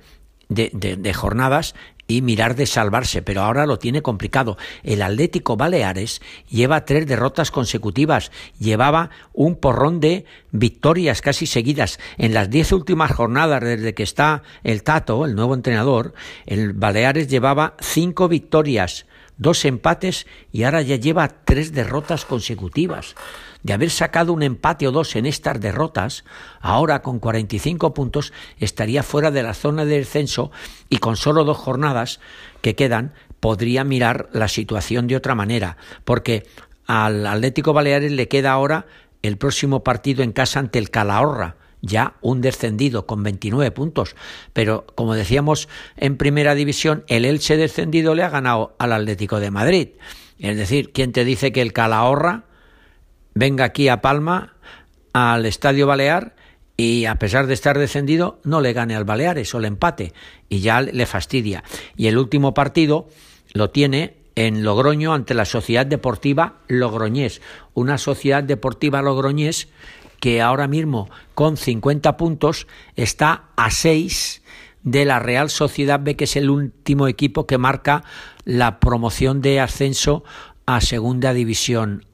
de, 0.49 1.13
jornadas 1.13 1.75
y 2.07 2.21
mirar 2.21 2.55
de 2.55 2.65
salvarse, 2.65 3.21
pero 3.21 3.41
ahora 3.41 3.65
lo 3.65 3.79
tiene 3.79 4.01
complicado. 4.01 4.57
El 4.83 5.01
Atlético 5.01 5.57
Baleares 5.57 6.21
lleva 6.49 6.85
tres 6.85 7.05
derrotas 7.05 7.51
consecutivas, 7.51 8.31
llevaba 8.59 9.09
un 9.33 9.55
porrón 9.55 9.99
de 9.99 10.25
victorias 10.51 11.21
casi 11.21 11.45
seguidas. 11.45 11.99
En 12.17 12.33
las 12.33 12.49
diez 12.49 12.71
últimas 12.71 13.11
jornadas 13.11 13.61
desde 13.61 13.93
que 13.93 14.03
está 14.03 14.43
el 14.63 14.83
Tato, 14.83 15.25
el 15.25 15.35
nuevo 15.35 15.53
entrenador, 15.53 16.13
el 16.45 16.73
Baleares 16.73 17.27
llevaba 17.27 17.75
cinco 17.81 18.29
victorias, 18.29 19.05
dos 19.37 19.65
empates 19.65 20.27
y 20.53 20.63
ahora 20.63 20.81
ya 20.81 20.95
lleva 20.95 21.27
tres 21.27 21.73
derrotas 21.73 22.23
consecutivas 22.23 23.15
de 23.63 23.73
haber 23.73 23.89
sacado 23.89 24.33
un 24.33 24.43
empate 24.43 24.87
o 24.87 24.91
dos 24.91 25.15
en 25.15 25.25
estas 25.25 25.59
derrotas, 25.59 26.23
ahora 26.61 27.01
con 27.01 27.19
45 27.19 27.93
puntos 27.93 28.33
estaría 28.59 29.03
fuera 29.03 29.31
de 29.31 29.43
la 29.43 29.53
zona 29.53 29.85
de 29.85 29.97
descenso 29.97 30.51
y 30.89 30.97
con 30.97 31.15
solo 31.17 31.43
dos 31.43 31.57
jornadas 31.57 32.19
que 32.61 32.75
quedan 32.75 33.13
podría 33.39 33.83
mirar 33.83 34.29
la 34.31 34.47
situación 34.47 35.07
de 35.07 35.15
otra 35.15 35.35
manera, 35.35 35.77
porque 36.05 36.47
al 36.85 37.25
Atlético 37.27 37.73
Baleares 37.73 38.11
le 38.11 38.27
queda 38.27 38.51
ahora 38.51 38.85
el 39.21 39.37
próximo 39.37 39.83
partido 39.83 40.23
en 40.23 40.31
casa 40.31 40.59
ante 40.59 40.79
el 40.79 40.89
Calahorra, 40.89 41.57
ya 41.81 42.15
un 42.21 42.41
descendido 42.41 43.05
con 43.05 43.23
29 43.23 43.71
puntos. 43.71 44.15
Pero 44.53 44.85
como 44.95 45.13
decíamos 45.13 45.67
en 45.97 46.17
primera 46.17 46.55
división, 46.55 47.03
el 47.07 47.25
Elche 47.25 47.57
descendido 47.57 48.15
le 48.15 48.23
ha 48.23 48.29
ganado 48.29 48.75
al 48.79 48.93
Atlético 48.93 49.39
de 49.39 49.51
Madrid. 49.51 49.89
Es 50.39 50.57
decir, 50.57 50.91
¿quién 50.91 51.11
te 51.11 51.25
dice 51.25 51.51
que 51.51 51.61
el 51.61 51.73
Calahorra 51.73 52.46
venga 53.37 53.65
aquí 53.65 53.87
a 53.87 54.01
Palma, 54.01 54.55
al 55.13 55.45
Estadio 55.45 55.87
Balear, 55.87 56.35
y 56.75 57.05
a 57.05 57.15
pesar 57.15 57.47
de 57.47 57.53
estar 57.53 57.77
descendido, 57.77 58.39
no 58.43 58.61
le 58.61 58.73
gane 58.73 58.95
al 58.95 59.03
Baleares 59.03 59.53
o 59.55 59.59
le 59.59 59.67
empate, 59.67 60.13
y 60.49 60.59
ya 60.59 60.81
le 60.81 61.05
fastidia. 61.05 61.63
Y 61.95 62.07
el 62.07 62.17
último 62.17 62.53
partido 62.53 63.07
lo 63.53 63.71
tiene 63.71 64.17
en 64.35 64.63
Logroño 64.63 65.13
ante 65.13 65.33
la 65.33 65.45
Sociedad 65.45 65.85
Deportiva 65.85 66.57
Logroñés, 66.67 67.41
una 67.73 67.97
sociedad 67.97 68.43
deportiva 68.43 69.01
logroñés 69.01 69.69
que 70.19 70.41
ahora 70.41 70.67
mismo 70.67 71.09
con 71.33 71.57
50 71.57 72.17
puntos 72.17 72.67
está 72.95 73.45
a 73.55 73.71
6 73.71 74.43
de 74.83 75.05
la 75.05 75.19
Real 75.19 75.49
Sociedad 75.49 75.99
B, 75.99 76.15
que 76.15 76.25
es 76.25 76.35
el 76.35 76.49
último 76.49 77.07
equipo 77.07 77.47
que 77.47 77.57
marca 77.57 78.03
la 78.45 78.79
promoción 78.79 79.41
de 79.41 79.59
ascenso 79.59 80.23
a 80.65 80.81
Segunda 80.81 81.33
División 81.33 82.05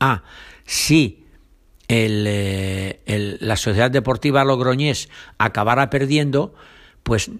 A. 0.00 0.22
Si 0.64 1.24
eh, 1.88 3.00
el, 3.06 3.38
la 3.40 3.56
Sociedad 3.56 3.90
Deportiva 3.90 4.44
Logroñés 4.44 5.08
acabara 5.38 5.90
perdiendo, 5.90 6.54
pues 7.02 7.30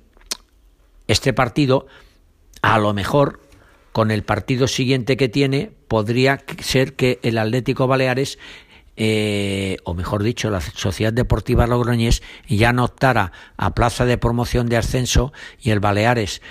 este 1.08 1.32
partido, 1.32 1.86
a 2.62 2.78
lo 2.78 2.92
mejor, 2.92 3.40
con 3.92 4.10
el 4.10 4.22
partido 4.22 4.68
siguiente 4.68 5.16
que 5.16 5.28
tiene, 5.28 5.72
podría 5.88 6.44
ser 6.60 6.94
que 6.94 7.18
el 7.22 7.38
Atlético 7.38 7.86
Baleares 7.86 8.38
eh, 9.02 9.78
o 9.84 9.94
mejor 9.94 10.22
dicho, 10.22 10.50
la 10.50 10.60
Sociedad 10.60 11.12
Deportiva 11.12 11.66
Logroñés 11.66 12.22
ya 12.46 12.74
no 12.74 12.84
optara 12.84 13.32
a 13.56 13.74
plaza 13.74 14.04
de 14.04 14.18
promoción 14.18 14.68
de 14.68 14.76
ascenso 14.76 15.32
y 15.58 15.70
el 15.70 15.80
Baleares, 15.80 16.42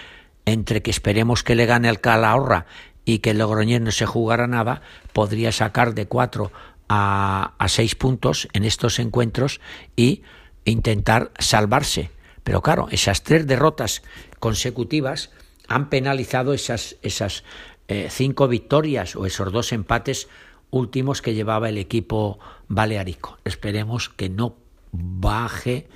entre 0.45 0.81
que 0.81 0.89
esperemos 0.89 1.43
que 1.43 1.53
le 1.53 1.67
gane 1.67 1.89
el 1.89 1.99
Calahorra 1.99 2.65
y 3.09 3.19
que 3.19 3.31
el 3.31 3.39
Logroñés 3.39 3.81
no 3.81 3.89
se 3.89 4.05
jugara 4.05 4.45
nada, 4.45 4.83
podría 5.13 5.51
sacar 5.51 5.95
de 5.95 6.05
cuatro 6.05 6.51
a, 6.87 7.53
a 7.57 7.67
seis 7.67 7.95
puntos 7.95 8.47
en 8.53 8.63
estos 8.63 8.99
encuentros 8.99 9.61
y 9.95 10.21
intentar 10.63 11.31
salvarse. 11.39 12.11
Pero 12.43 12.61
claro, 12.61 12.87
esas 12.91 13.23
tres 13.23 13.47
derrotas 13.47 14.03
consecutivas 14.39 15.31
han 15.67 15.89
penalizado 15.89 16.53
esas, 16.53 16.97
esas 17.01 17.43
eh, 17.87 18.09
cinco 18.11 18.47
victorias 18.47 19.15
o 19.15 19.25
esos 19.25 19.51
dos 19.51 19.71
empates 19.71 20.27
últimos 20.69 21.23
que 21.23 21.33
llevaba 21.33 21.69
el 21.69 21.79
equipo 21.79 22.37
balearico. 22.67 23.39
Esperemos 23.43 24.09
que 24.09 24.29
no 24.29 24.55
baje 24.91 25.87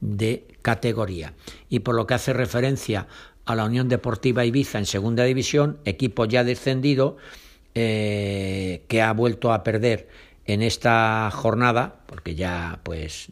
de 0.00 0.46
categoría. 0.60 1.32
Y 1.70 1.80
por 1.80 1.94
lo 1.94 2.06
que 2.06 2.14
hace 2.14 2.34
referencia 2.34 3.06
a 3.50 3.54
la 3.54 3.64
Unión 3.64 3.88
Deportiva 3.88 4.44
Ibiza 4.44 4.78
en 4.78 4.86
segunda 4.86 5.24
división, 5.24 5.78
equipo 5.84 6.24
ya 6.24 6.44
descendido, 6.44 7.16
eh, 7.74 8.84
que 8.88 9.02
ha 9.02 9.12
vuelto 9.12 9.52
a 9.52 9.62
perder 9.62 10.08
en 10.46 10.62
esta 10.62 11.30
jornada, 11.32 12.00
porque 12.06 12.34
ya 12.34 12.80
pues 12.82 13.28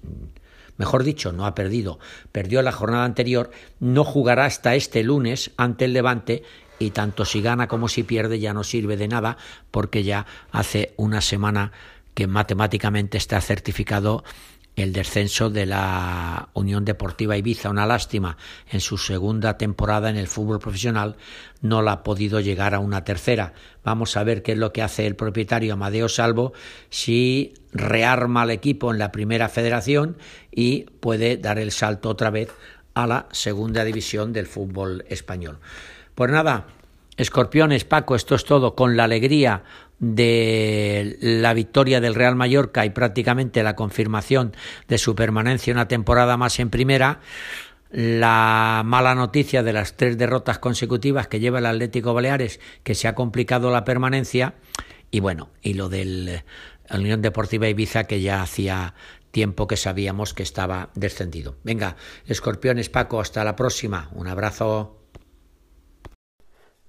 mejor 0.76 1.04
dicho, 1.04 1.32
no 1.32 1.44
ha 1.44 1.54
perdido, 1.54 1.98
perdió 2.32 2.62
la 2.62 2.72
jornada 2.72 3.04
anterior, 3.04 3.50
no 3.80 4.04
jugará 4.04 4.46
hasta 4.46 4.74
este 4.74 5.02
lunes 5.02 5.50
ante 5.56 5.84
el 5.84 5.92
Levante 5.92 6.44
y 6.78 6.90
tanto 6.90 7.24
si 7.24 7.42
gana 7.42 7.66
como 7.66 7.88
si 7.88 8.04
pierde 8.04 8.38
ya 8.38 8.54
no 8.54 8.62
sirve 8.64 8.96
de 8.96 9.08
nada 9.08 9.36
porque 9.70 10.04
ya 10.04 10.26
hace 10.52 10.94
una 10.96 11.20
semana 11.20 11.72
que 12.14 12.26
matemáticamente 12.26 13.18
está 13.18 13.40
certificado 13.40 14.24
el 14.78 14.92
descenso 14.92 15.50
de 15.50 15.66
la 15.66 16.50
Unión 16.54 16.84
Deportiva 16.84 17.36
Ibiza, 17.36 17.70
una 17.70 17.86
lástima 17.86 18.36
en 18.70 18.80
su 18.80 18.96
segunda 18.96 19.58
temporada 19.58 20.08
en 20.08 20.16
el 20.16 20.28
fútbol 20.28 20.60
profesional, 20.60 21.16
no 21.60 21.82
la 21.82 21.92
ha 21.92 22.02
podido 22.02 22.40
llegar 22.40 22.74
a 22.74 22.78
una 22.78 23.04
tercera. 23.04 23.54
Vamos 23.82 24.16
a 24.16 24.22
ver 24.22 24.42
qué 24.42 24.52
es 24.52 24.58
lo 24.58 24.72
que 24.72 24.82
hace 24.82 25.06
el 25.06 25.16
propietario 25.16 25.72
Amadeo 25.72 26.08
Salvo, 26.08 26.52
si 26.90 27.54
rearma 27.72 28.42
al 28.42 28.50
equipo 28.50 28.92
en 28.92 28.98
la 28.98 29.10
primera 29.10 29.48
federación 29.48 30.16
y 30.50 30.82
puede 31.00 31.36
dar 31.36 31.58
el 31.58 31.72
salto 31.72 32.08
otra 32.08 32.30
vez 32.30 32.50
a 32.94 33.06
la 33.06 33.26
segunda 33.32 33.84
división 33.84 34.32
del 34.32 34.46
fútbol 34.46 35.04
español. 35.08 35.58
Pues 36.14 36.30
nada, 36.30 36.66
escorpiones, 37.18 37.84
Paco, 37.84 38.14
esto 38.14 38.34
es 38.34 38.44
todo, 38.44 38.74
con 38.74 38.96
la 38.96 39.04
alegría 39.04 39.64
de 39.98 41.18
la 41.20 41.52
victoria 41.52 42.00
del 42.00 42.14
Real 42.14 42.36
Mallorca 42.36 42.86
y 42.86 42.90
prácticamente 42.90 43.62
la 43.62 43.76
confirmación 43.76 44.54
de 44.86 44.96
su 44.96 45.14
permanencia 45.14 45.72
una 45.72 45.88
temporada 45.88 46.36
más 46.36 46.60
en 46.60 46.70
primera, 46.70 47.20
la 47.90 48.82
mala 48.84 49.14
noticia 49.14 49.62
de 49.62 49.72
las 49.72 49.96
tres 49.96 50.16
derrotas 50.16 50.58
consecutivas 50.58 51.26
que 51.26 51.40
lleva 51.40 51.58
el 51.58 51.66
Atlético 51.66 52.14
Baleares, 52.14 52.60
que 52.84 52.94
se 52.94 53.08
ha 53.08 53.14
complicado 53.14 53.70
la 53.70 53.84
permanencia, 53.84 54.54
y 55.10 55.20
bueno, 55.20 55.50
y 55.62 55.74
lo 55.74 55.88
del 55.88 56.42
Unión 56.90 57.20
Deportiva 57.20 57.68
Ibiza, 57.68 58.04
que 58.04 58.20
ya 58.20 58.42
hacía 58.42 58.94
tiempo 59.30 59.66
que 59.66 59.76
sabíamos 59.76 60.34
que 60.34 60.42
estaba 60.42 60.90
descendido. 60.94 61.56
Venga, 61.64 61.96
escorpiones, 62.26 62.88
Paco, 62.88 63.20
hasta 63.20 63.44
la 63.44 63.56
próxima. 63.56 64.10
Un 64.12 64.28
abrazo. 64.28 64.97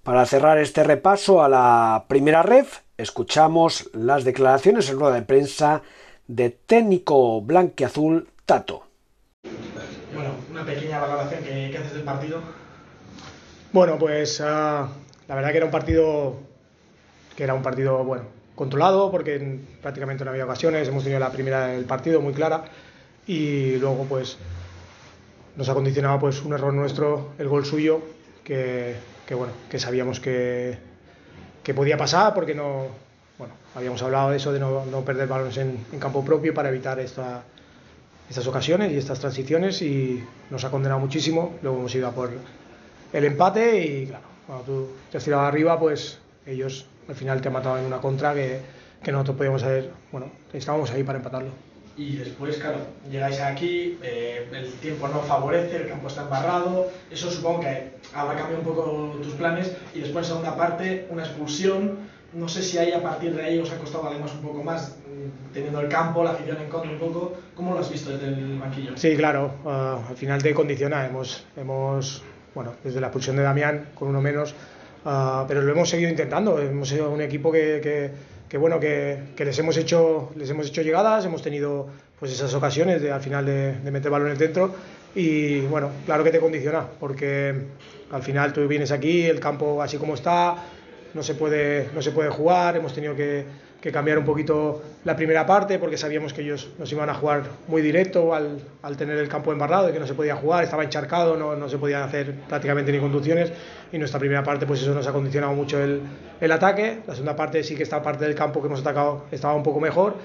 Para 0.04 0.26
cerrar 0.26 0.58
este 0.58 0.84
repaso 0.84 1.44
a 1.44 1.50
la 1.50 2.06
primera 2.08 2.42
ref, 2.42 2.80
escuchamos 2.98 3.90
las 3.94 4.24
declaraciones 4.24 4.90
en 4.90 4.98
rueda 4.98 5.16
de 5.16 5.22
prensa 5.24 5.82
de 6.28 6.50
técnico 6.50 7.42
blanquiazul 7.42 8.30
Tato. 8.46 8.84
Bueno, 10.14 10.32
una 10.50 10.66
pequeña 10.66 11.00
valoración 11.00 11.44
que, 11.44 11.78
haces 11.78 11.94
del 11.94 12.04
partido. 12.04 12.42
Bueno, 13.74 14.00
pues 14.00 14.40
uh, 14.40 14.44
la 14.44 15.36
verdad 15.36 15.52
que 15.52 15.58
era 15.58 15.66
un 15.66 15.72
partido 15.72 16.38
que 17.36 17.44
era 17.44 17.54
un 17.54 17.62
partido 17.62 18.04
bueno 18.04 18.24
controlado 18.56 19.12
porque 19.12 19.60
prácticamente 19.82 20.24
no 20.24 20.32
había 20.32 20.46
ocasiones. 20.46 20.88
Hemos 20.88 21.04
tenido 21.04 21.20
la 21.20 21.32
primera 21.32 21.68
del 21.68 21.86
partido 21.86 22.22
muy 22.22 22.34
clara 22.34 22.66
y 23.28 23.76
luego 23.78 24.06
pues 24.06 24.38
nos 25.56 25.68
ha 25.70 25.74
condicionado 25.74 26.20
pues 26.20 26.42
un 26.42 26.54
error 26.54 26.74
nuestro, 26.74 27.34
el 27.38 27.48
gol 27.48 27.66
suyo 27.66 28.02
que 28.44 28.96
que 29.30 29.36
bueno, 29.36 29.54
que 29.70 29.78
sabíamos 29.78 30.20
que, 30.20 30.76
que 31.62 31.76
podía 31.76 31.98
pasar 31.98 32.34
porque 32.34 32.56
no, 32.56 32.88
bueno, 33.38 33.54
habíamos 33.76 34.02
hablado 34.02 34.32
de 34.32 34.38
eso, 34.38 34.52
de 34.52 34.60
no, 34.60 34.88
no 34.88 35.06
perder 35.06 35.28
balones 35.28 35.56
en, 35.58 35.86
en, 35.92 36.00
campo 36.00 36.26
propio 36.26 36.52
para 36.52 36.70
evitar 36.70 37.00
esta, 37.00 37.44
estas 38.28 38.48
ocasiones 38.48 38.92
y 38.92 38.98
estas 38.98 39.20
transiciones 39.20 39.84
y 39.84 40.24
nos 40.50 40.64
ha 40.64 40.72
condenado 40.72 41.00
muchísimo. 41.00 41.60
Luego 41.62 41.78
hemos 41.78 41.94
ido 41.94 42.08
a 42.08 42.12
por 42.12 42.32
el 43.14 43.24
empate 43.24 43.80
y 43.80 44.08
claro, 44.08 44.26
cuando 44.48 44.66
tú 44.66 44.88
te 45.12 45.20
has 45.20 45.24
tirado 45.24 45.44
arriba, 45.44 45.80
pues 45.80 46.18
ellos 46.48 46.88
al 47.08 47.14
final 47.14 47.40
te 47.40 47.50
han 47.50 47.54
matado 47.54 47.78
en 47.78 47.86
una 47.86 48.00
contra 48.00 48.34
que, 48.34 48.62
que 49.04 49.12
nosotros 49.12 49.38
podíamos 49.38 49.62
haber, 49.62 49.92
bueno, 50.12 50.32
estábamos 50.54 50.90
ahí 50.90 51.04
para 51.04 51.20
empatarlo 51.20 51.69
y 52.00 52.16
después, 52.16 52.56
claro, 52.60 52.78
llegáis 53.12 53.42
aquí, 53.42 54.00
eh, 54.02 54.48
el 54.54 54.72
tiempo 54.76 55.10
no 55.10 55.20
favorece, 55.20 55.76
el 55.76 55.90
campo 55.90 56.08
está 56.08 56.22
embarrado, 56.22 56.90
eso 57.12 57.30
supongo 57.30 57.60
que 57.60 57.90
habrá 58.16 58.38
cambiado 58.38 58.60
un 58.60 58.66
poco 58.66 59.20
tus 59.22 59.34
planes. 59.34 59.76
Y 59.94 60.00
después 60.00 60.26
en 60.26 60.36
segunda 60.36 60.56
parte 60.56 61.08
una 61.10 61.24
expulsión, 61.24 61.98
no 62.32 62.48
sé 62.48 62.64
si 62.64 62.78
ahí 62.78 62.94
a 62.94 63.04
partir 63.04 63.36
de 63.36 63.44
ahí 63.44 63.60
os 63.60 63.70
ha 63.74 63.78
costado 63.78 64.08
además 64.08 64.32
un 64.34 64.42
poco 64.42 64.64
más, 64.64 64.92
mm, 64.92 65.54
teniendo 65.54 65.82
el 65.82 65.90
campo, 65.90 66.24
la 66.24 66.32
afición 66.32 66.56
en 66.62 66.70
contra 66.70 66.90
un 66.90 67.00
poco, 67.00 67.34
¿cómo 67.54 67.74
lo 67.74 67.82
has 67.82 67.92
visto 67.92 68.12
desde 68.12 68.28
el 68.28 68.58
banquillo? 68.58 68.96
Sí, 68.96 69.18
claro, 69.18 69.56
uh, 69.66 70.10
al 70.10 70.16
final 70.16 70.42
te 70.42 70.54
condiciona, 70.54 71.06
hemos, 71.06 71.46
hemos, 71.58 72.24
bueno, 72.56 72.76
desde 72.82 73.02
la 73.02 73.08
expulsión 73.08 73.36
de 73.36 73.44
Damián 73.44 73.90
con 73.94 74.08
uno 74.08 74.22
menos, 74.22 74.56
uh, 75.04 75.46
pero 75.50 75.62
lo 75.64 75.74
hemos 75.74 75.90
seguido 75.90 76.10
intentando, 76.10 76.62
hemos 76.62 76.88
sido 76.88 77.10
un 77.12 77.20
equipo 77.20 77.52
que, 77.52 77.82
que 77.84 78.39
que 78.50 78.58
bueno 78.58 78.80
que, 78.80 79.20
que, 79.36 79.46
les 79.46 79.58
hemos 79.60 79.78
hecho 79.78 80.32
les 80.36 80.50
hemos 80.50 80.68
hecho 80.68 80.82
llegadas 80.82 81.24
hemos 81.26 81.42
tenido 81.42 81.88
pues 82.20 82.32
esas 82.32 82.54
ocasiones 82.54 83.02
de 83.02 83.12
al 83.12 83.22
final 83.22 83.46
de, 83.46 83.74
de, 83.74 83.92
meter 83.92 84.12
balones 84.12 84.40
dentro 84.40 84.74
y 85.16 85.62
bueno 85.62 85.92
claro 86.06 86.24
que 86.24 86.32
te 86.32 86.40
condiciona 86.40 86.86
porque 87.00 87.54
al 88.12 88.24
final 88.24 88.52
tú 88.52 88.68
vienes 88.68 88.92
aquí 88.92 89.22
el 89.24 89.40
campo 89.40 89.82
así 89.82 89.98
como 89.98 90.16
está 90.16 90.56
no 91.14 91.24
se 91.24 91.36
puede 91.36 91.90
no 91.94 92.02
se 92.02 92.12
puede 92.12 92.30
jugar 92.30 92.76
hemos 92.76 92.94
tenido 92.94 93.16
que 93.16 93.46
que 93.82 93.92
cambiar 93.92 94.18
un 94.18 94.26
poquito 94.26 94.82
la 95.06 95.16
primera 95.16 95.46
parte 95.46 95.80
porque 95.80 95.98
sabíamos 95.98 96.34
que 96.34 96.42
ellos 96.42 96.70
nos 96.78 96.92
iban 96.92 97.10
a 97.10 97.14
jugar 97.14 97.44
muy 97.68 97.82
directo 97.82 98.34
al, 98.34 98.60
al 98.82 98.98
tener 98.98 99.18
el 99.18 99.30
campo 99.30 99.54
embarrado 99.54 99.90
y 99.90 99.94
que 99.94 100.00
no 100.00 100.08
se 100.08 100.14
podía 100.14 100.36
jugar, 100.36 100.64
estaba 100.64 100.84
encharcado, 100.84 101.38
no, 101.38 101.56
no, 101.56 101.70
se 101.70 101.78
podían 101.78 102.04
hacer 102.04 102.34
prácticamente 102.48 102.92
ni 102.92 103.00
conducciones. 103.00 103.54
Y 103.92 103.98
nuestra 103.98 104.20
primera 104.20 104.44
parte 104.44 104.66
pues 104.66 104.82
eso 104.82 104.94
nos 104.94 105.08
ha 105.08 105.14
condicionado 105.14 105.54
mucho 105.54 105.82
el, 105.82 106.02
el 106.42 106.52
ataque, 106.52 107.00
la 107.08 107.14
segunda 107.14 107.36
parte 107.36 107.64
sí 107.64 107.76
que 107.76 107.84
esta 107.84 108.02
parte 108.02 108.26
del 108.26 108.36
campo 108.36 108.62
que 108.62 108.68
hemos 108.68 108.82
atacado 108.82 109.26
estaba 109.32 109.54
un 109.56 109.64
poco 109.64 109.80
mejor. 109.80 110.16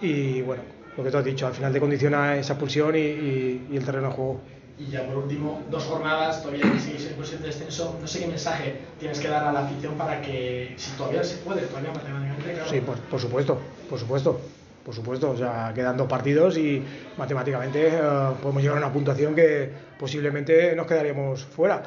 Y 0.00 0.40
bueno, 0.42 0.62
lo 0.96 1.04
que 1.04 1.10
tú 1.10 1.18
has 1.18 1.24
dicho, 1.24 1.46
al 1.46 1.52
final 1.52 1.72
te 1.72 1.80
condiciona 1.80 2.36
esa 2.36 2.56
pulsión 2.58 2.96
y, 2.96 3.00
y, 3.00 3.68
y 3.72 3.76
el 3.76 3.84
terreno 3.84 4.08
de 4.08 4.14
juego. 4.14 4.40
Y 4.84 4.90
ya 4.90 5.06
por 5.06 5.16
último, 5.18 5.62
dos 5.70 5.84
jornadas, 5.84 6.42
todavía 6.42 6.64
seguís 6.80 7.06
en 7.06 7.40
de 7.40 7.46
descenso. 7.46 7.96
No 8.00 8.06
sé 8.06 8.20
qué 8.20 8.26
mensaje 8.26 8.76
tienes 8.98 9.20
que 9.20 9.28
dar 9.28 9.44
a 9.44 9.52
la 9.52 9.60
afición 9.60 9.94
para 9.94 10.20
que, 10.20 10.74
si 10.76 10.90
todavía 10.92 11.22
se 11.22 11.36
puede, 11.36 11.62
todavía 11.62 11.92
matemáticamente, 11.92 12.52
claro. 12.54 12.70
Sí, 12.70 12.80
por, 12.80 12.98
por 12.98 13.20
supuesto, 13.20 13.58
por 13.88 13.98
supuesto. 13.98 14.40
Por 14.84 14.92
supuesto, 14.92 15.30
o 15.30 15.36
sea, 15.36 15.70
quedan 15.72 15.96
dos 15.96 16.08
partidos 16.08 16.58
y 16.58 16.82
matemáticamente 17.16 17.86
uh, 17.86 18.34
podemos 18.42 18.62
llegar 18.62 18.78
a 18.78 18.80
una 18.80 18.92
puntuación 18.92 19.32
que 19.32 19.70
posiblemente 19.96 20.74
nos 20.74 20.88
quedaríamos 20.88 21.44
fuera. 21.44 21.80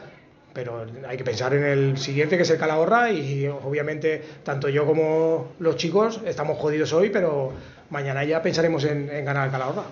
Pero 0.53 0.85
hay 1.05 1.17
que 1.17 1.25
pensar 1.25 1.53
en 1.53 1.65
el 1.65 1.97
siguiente, 1.97 2.37
que 2.37 2.43
es 2.43 2.49
el 2.51 2.57
Calahorra, 2.57 3.11
y 3.11 3.47
obviamente 3.47 4.23
tanto 4.45 4.69
yo 4.69 4.85
como 4.85 5.47
los 5.59 5.75
chicos 5.75 6.21
estamos 6.25 6.57
jodidos 6.57 6.93
hoy, 6.93 7.09
pero 7.09 7.51
mañana 7.89 8.23
ya 8.23 8.41
pensaremos 8.41 8.85
en, 8.85 9.09
en 9.09 9.25
ganar 9.25 9.47
el 9.47 9.51
Calahorra. 9.51 9.83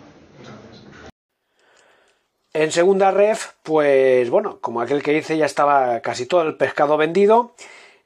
En 2.54 2.72
segunda 2.72 3.12
ref, 3.12 3.54
pues 3.64 4.30
bueno, 4.30 4.60
como 4.62 4.82
aquel 4.82 5.02
que 5.02 5.12
dice, 5.14 5.38
ya 5.38 5.46
estaba 5.46 6.00
casi 6.02 6.26
todo 6.28 6.44
el 6.44 6.56
pescado 6.56 6.98
vendido. 6.98 7.56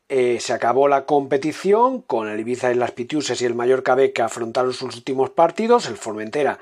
Eh, 0.10 0.39
se 0.39 0.54
acabó 0.54 0.88
la 0.88 1.06
competición 1.06 2.02
con 2.02 2.30
el 2.30 2.39
Ibiza 2.39 2.72
y 2.72 2.76
las 2.76 2.91
Pitiuses 2.91 3.41
y 3.41 3.45
el 3.45 3.56
Mallorca 3.56 3.93
B 3.93 4.14
que 4.14 4.22
afrontaron 4.22 4.72
sus 4.74 4.95
últimos 4.95 5.30
partidos, 5.32 5.88
el 5.88 5.98
Formentera 5.98 6.60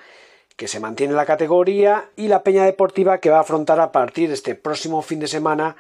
que 0.56 0.68
se 0.68 0.80
mantiene 0.80 1.12
en 1.12 1.18
la 1.18 1.26
categoría 1.26 2.10
y 2.16 2.28
la 2.28 2.44
Peña 2.44 2.64
Deportiva 2.64 3.20
que 3.20 3.30
va 3.30 3.38
a 3.38 3.42
afrontar 3.42 3.80
a 3.80 3.92
partir 3.92 4.30
de 4.30 4.36
este 4.36 4.56
próximo 4.56 5.02
fin 5.02 5.20
de 5.20 5.28
semana 5.28 5.76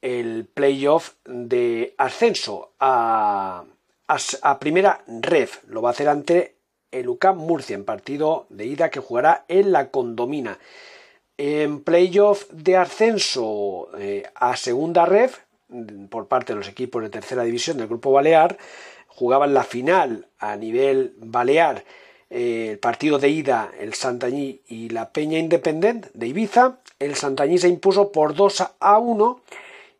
el 0.00 0.46
playoff 0.46 1.12
de 1.26 1.94
ascenso 1.98 2.72
a, 2.80 3.64
a, 4.08 4.58
primera 4.58 5.04
ref. 5.06 5.62
Lo 5.66 5.82
va 5.82 5.90
a 5.90 5.92
hacer 5.92 6.08
ante 6.08 6.56
el 6.90 7.08
UCAM 7.08 7.36
Murcia 7.36 7.74
en 7.74 7.84
partido 7.84 8.46
de 8.48 8.64
ida 8.64 8.90
que 8.90 9.00
jugará 9.00 9.44
en 9.48 9.72
la 9.72 9.90
Condomina. 9.90 10.58
En 11.42 11.80
playoff 11.80 12.50
de 12.50 12.76
ascenso 12.76 13.88
eh, 13.98 14.24
a 14.34 14.58
segunda 14.58 15.06
ref 15.06 15.38
por 16.10 16.28
parte 16.28 16.52
de 16.52 16.58
los 16.58 16.68
equipos 16.68 17.02
de 17.02 17.08
tercera 17.08 17.44
división 17.44 17.78
del 17.78 17.86
Grupo 17.86 18.12
Balear, 18.12 18.58
jugaban 19.06 19.54
la 19.54 19.64
final 19.64 20.26
a 20.38 20.56
nivel 20.56 21.14
balear 21.16 21.86
eh, 22.28 22.72
el 22.72 22.78
partido 22.78 23.18
de 23.18 23.30
ida 23.30 23.72
el 23.80 23.94
Santañí 23.94 24.60
y 24.68 24.90
la 24.90 25.12
Peña 25.12 25.38
Independent 25.38 26.08
de 26.12 26.26
Ibiza. 26.26 26.80
El 26.98 27.14
Santañí 27.14 27.56
se 27.56 27.68
impuso 27.68 28.12
por 28.12 28.34
2 28.34 28.74
a 28.78 28.98
1 28.98 29.40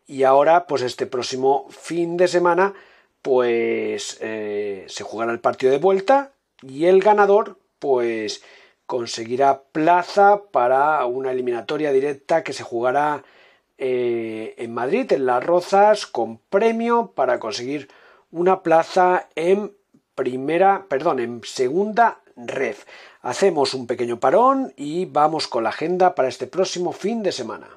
y 0.05 0.21
ahora 0.21 0.67
pues 0.67 0.83
este 0.83 1.07
próximo 1.07 1.65
fin 1.71 2.17
de 2.17 2.27
semana 2.27 2.75
pues 3.23 4.19
eh, 4.21 4.85
se 4.87 5.03
jugará 5.03 5.31
el 5.31 5.39
partido 5.39 5.71
de 5.71 5.79
vuelta 5.79 6.33
y 6.61 6.85
el 6.85 7.01
ganador 7.01 7.57
pues 7.79 8.43
conseguirá 8.91 9.63
plaza 9.71 10.41
para 10.51 11.05
una 11.05 11.31
eliminatoria 11.31 11.93
directa 11.93 12.43
que 12.43 12.51
se 12.51 12.63
jugará 12.63 13.23
eh, 13.77 14.53
en 14.57 14.73
Madrid, 14.73 15.09
en 15.13 15.25
Las 15.25 15.41
Rozas, 15.41 16.05
con 16.05 16.39
premio 16.39 17.13
para 17.15 17.39
conseguir 17.39 17.87
una 18.31 18.63
plaza 18.63 19.29
en 19.35 19.73
primera, 20.13 20.87
perdón, 20.89 21.21
en 21.21 21.41
segunda 21.45 22.19
red. 22.35 22.75
Hacemos 23.21 23.73
un 23.73 23.87
pequeño 23.87 24.19
parón 24.19 24.73
y 24.75 25.05
vamos 25.05 25.47
con 25.47 25.63
la 25.63 25.69
agenda 25.69 26.13
para 26.13 26.27
este 26.27 26.47
próximo 26.47 26.91
fin 26.91 27.23
de 27.23 27.31
semana. 27.31 27.69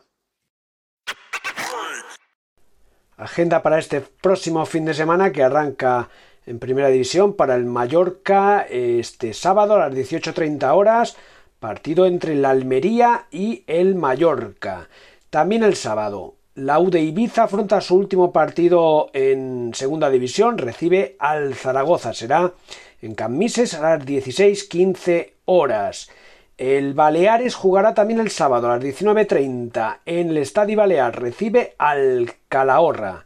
Agenda 3.17 3.63
para 3.63 3.79
este 3.79 4.01
próximo 4.01 4.67
fin 4.67 4.85
de 4.85 4.95
semana 4.95 5.31
que 5.31 5.45
arranca 5.45 6.09
en 6.47 6.59
primera 6.59 6.89
división 6.89 7.35
para 7.35 7.55
el 7.55 7.65
Mallorca 7.65 8.67
este 8.69 9.33
sábado 9.33 9.75
a 9.75 9.89
las 9.89 9.95
18.30 9.95 10.75
horas, 10.75 11.17
partido 11.59 12.07
entre 12.07 12.35
la 12.35 12.51
Almería 12.51 13.27
y 13.31 13.65
el 13.67 13.95
Mallorca. 13.95 14.89
También 15.31 15.63
el 15.63 15.77
sábado, 15.77 16.35
la 16.55 16.79
U 16.79 16.91
de 16.91 17.01
Ibiza 17.01 17.45
afronta 17.45 17.81
su 17.81 17.97
último 17.97 18.33
partido 18.33 19.11
en 19.13 19.73
segunda 19.75 20.11
división, 20.11 20.59
recibe 20.59 21.17
al 21.19 21.55
Zaragoza, 21.55 22.15
será 22.15 22.53
en 23.03 23.15
Camises 23.15 23.75
a 23.75 23.97
las 23.97 24.07
16.15 24.07 25.33
horas. 25.47 26.11
El 26.57 26.95
Baleares 26.95 27.57
jugará 27.57 27.95
también 27.95 28.21
el 28.21 28.31
sábado 28.31 28.71
a 28.71 28.77
las 28.77 28.85
19.30 28.85 29.99
en 30.07 30.31
el 30.31 30.37
Estadio 30.37 30.77
Balear, 30.77 31.21
recibe 31.21 31.75
al 31.79 32.33
Calahorra. 32.49 33.25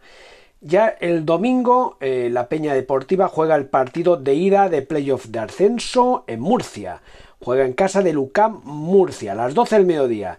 Ya 0.61 0.89
el 0.89 1.25
domingo 1.25 1.97
eh, 2.01 2.29
la 2.33 2.49
Peña 2.49 2.75
Deportiva 2.75 3.29
juega 3.29 3.55
el 3.55 3.67
partido 3.67 4.17
de 4.17 4.35
ida 4.35 4.69
de 4.69 4.83
playoff 4.83 5.27
de 5.27 5.39
ascenso 5.39 6.25
en 6.27 6.41
Murcia. 6.41 7.03
Juega 7.41 7.65
en 7.65 7.73
casa 7.73 8.03
de 8.03 8.13
Lucam 8.13 8.61
Murcia 8.65 9.33
a 9.33 9.37
las 9.37 9.55
12 9.55 9.77
del 9.77 9.87
mediodía. 9.87 10.39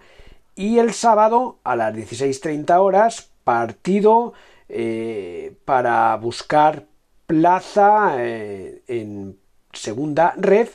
Y 0.55 0.79
el 0.79 0.93
sábado 0.93 1.59
a 1.63 1.75
las 1.75 1.95
16.30 1.95 2.79
horas 2.79 3.29
partido 3.45 4.33
eh, 4.67 5.55
para 5.63 6.15
buscar 6.17 6.85
plaza 7.25 8.15
eh, 8.17 8.81
en 8.87 9.37
segunda 9.71 10.33
red 10.35 10.67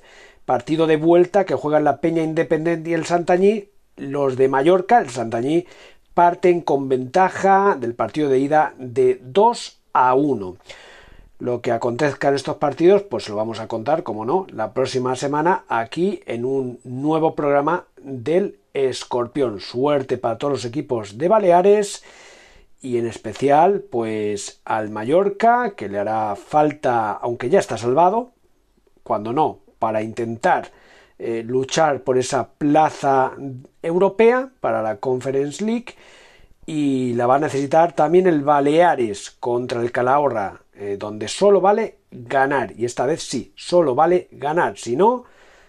Partido 0.45 0.87
de 0.87 0.97
vuelta 0.97 1.47
que 1.47 1.55
juegan 1.55 1.85
la 1.85 2.01
Peña 2.01 2.23
Independiente 2.23 2.91
y 2.91 2.95
el 2.95 3.07
Santañí. 3.07 3.71
Los 3.97 4.37
de 4.37 4.49
Mallorca, 4.49 4.99
el 4.99 5.09
Santañí, 5.09 5.67
parten 6.15 6.61
con 6.61 6.89
ventaja 6.89 7.77
del 7.79 7.95
partido 7.95 8.29
de 8.29 8.39
ida 8.39 8.75
de 8.79 9.21
2 9.23 9.81
a 9.93 10.15
1. 10.15 10.57
Lo 11.41 11.61
que 11.61 11.73
acontezca 11.73 12.29
en 12.29 12.37
estos 12.37 12.57
partidos, 12.57 13.03
pues 13.03 13.29
lo 13.29 13.37
vamos 13.37 13.59
a 13.59 13.67
contar, 13.67 14.05
como 14.05 14.25
no, 14.25 14.47
la 14.51 14.73
próxima 14.73 15.17
semana 15.17 15.65
aquí 15.69 16.21
en 16.27 16.45
un 16.45 16.79
nuevo 16.85 17.35
programa 17.35 17.87
del 18.01 18.59
Escorpión. 18.73 19.61
Suerte 19.61 20.17
para 20.17 20.39
todos 20.39 20.53
los 20.53 20.65
equipos 20.65 21.19
de 21.19 21.29
Baleares 21.29 22.05
y 22.81 22.99
en 22.99 23.07
especial, 23.07 23.81
pues 23.81 24.61
al 24.65 24.91
Mallorca, 24.91 25.75
que 25.77 25.89
le 25.89 25.99
hará 25.99 26.37
falta, 26.37 27.12
aunque 27.12 27.51
ya 27.51 27.59
está 27.59 27.77
salvado, 27.77 28.31
cuando 29.03 29.33
no, 29.33 29.59
para 29.79 30.03
intentar 30.03 30.71
eh, 31.19 31.45
luchar 31.47 32.03
por 32.03 32.19
esa 32.19 32.49
plaza 32.49 33.33
europea 33.83 34.51
para 34.61 34.83
la 34.83 34.97
Conference 34.97 35.65
League 35.65 35.95
y 36.67 37.12
la 37.15 37.27
va 37.27 37.37
a 37.37 37.39
necesitar 37.39 37.95
también 37.95 38.27
el 38.27 38.43
Baleares 38.43 39.31
contra 39.31 39.81
el 39.81 39.93
Calahorra, 39.93 40.62
eh, 40.75 40.97
donde 40.99 41.29
solo 41.29 41.61
vale 41.61 41.99
ganar 42.11 42.73
y 42.77 42.85
esta 42.85 43.07
vez 43.07 43.23
sí, 43.23 43.53
solo 43.55 43.95
vale 43.95 44.29
ganar, 44.33 44.77
si 44.77 44.97
no 44.97 45.25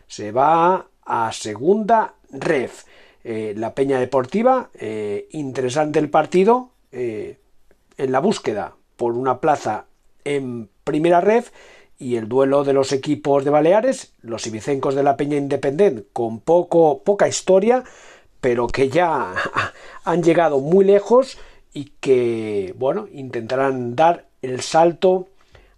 se 0.08 0.32
va 0.32 0.88
a 1.06 1.32
segunda 1.32 2.16
ref. 2.32 2.86
Eh, 3.24 3.54
la 3.56 3.74
Peña 3.74 4.00
Deportiva, 4.00 4.70
interesante 5.32 6.00
el 6.00 6.10
partido 6.10 6.72
en 6.91 8.12
la 8.12 8.20
búsqueda 8.20 8.76
por 8.96 9.14
una 9.14 9.39
plaza 9.41 9.86
en 10.24 10.70
primera 10.84 11.22
ref 11.22 11.52
y 11.98 12.18
el 12.18 12.28
duelo 12.28 12.64
de 12.64 12.74
los 12.74 12.91
equipos 12.91 13.46
de 13.46 13.52
Baleares, 13.52 14.14
los 14.22 14.46
ibicencos 14.48 14.96
de 14.96 15.04
la 15.04 15.18
Peña 15.18 15.38
Independent, 15.38 16.06
con 16.14 16.39
poco, 16.39 17.02
poca 17.04 17.28
historia, 17.28 17.84
pero 18.41 18.68
que 18.68 18.89
ya 18.89 19.34
han 20.04 20.24
llegado 20.24 20.60
muy 20.60 20.86
lejos 20.86 21.38
y 21.74 21.91
que, 22.00 22.74
bueno, 22.78 23.08
intentarán 23.12 23.96
dar 23.96 24.28
el 24.41 24.62
salto 24.62 25.28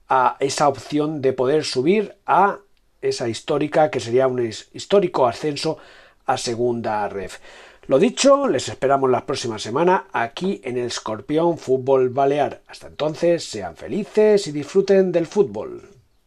a 0.09 0.37
esa 0.39 0.67
opción 0.67 1.21
de 1.21 1.33
poder 1.33 1.63
subir 1.63 2.15
a 2.25 2.59
esa 3.01 3.29
histórica, 3.29 3.89
que 3.89 3.99
sería 3.99 4.27
un 4.27 4.41
histórico 4.73 5.27
ascenso 5.27 5.77
a 6.25 6.37
segunda 6.37 7.07
ref. 7.09 7.39
Lo 7.87 7.99
dicho, 7.99 8.47
les 8.47 8.67
esperamos 8.67 9.09
la 9.09 9.25
próxima 9.25 9.57
semana 9.59 10.07
aquí 10.11 10.59
en 10.63 10.77
el 10.77 10.87
Escorpión 10.87 11.57
Fútbol 11.57 12.09
Balear. 12.09 12.61
Hasta 12.67 12.87
entonces, 12.87 13.45
sean 13.45 13.77
felices 13.77 14.45
y 14.47 14.51
disfruten 14.51 15.11
del 15.11 15.25
fútbol. 15.25 15.96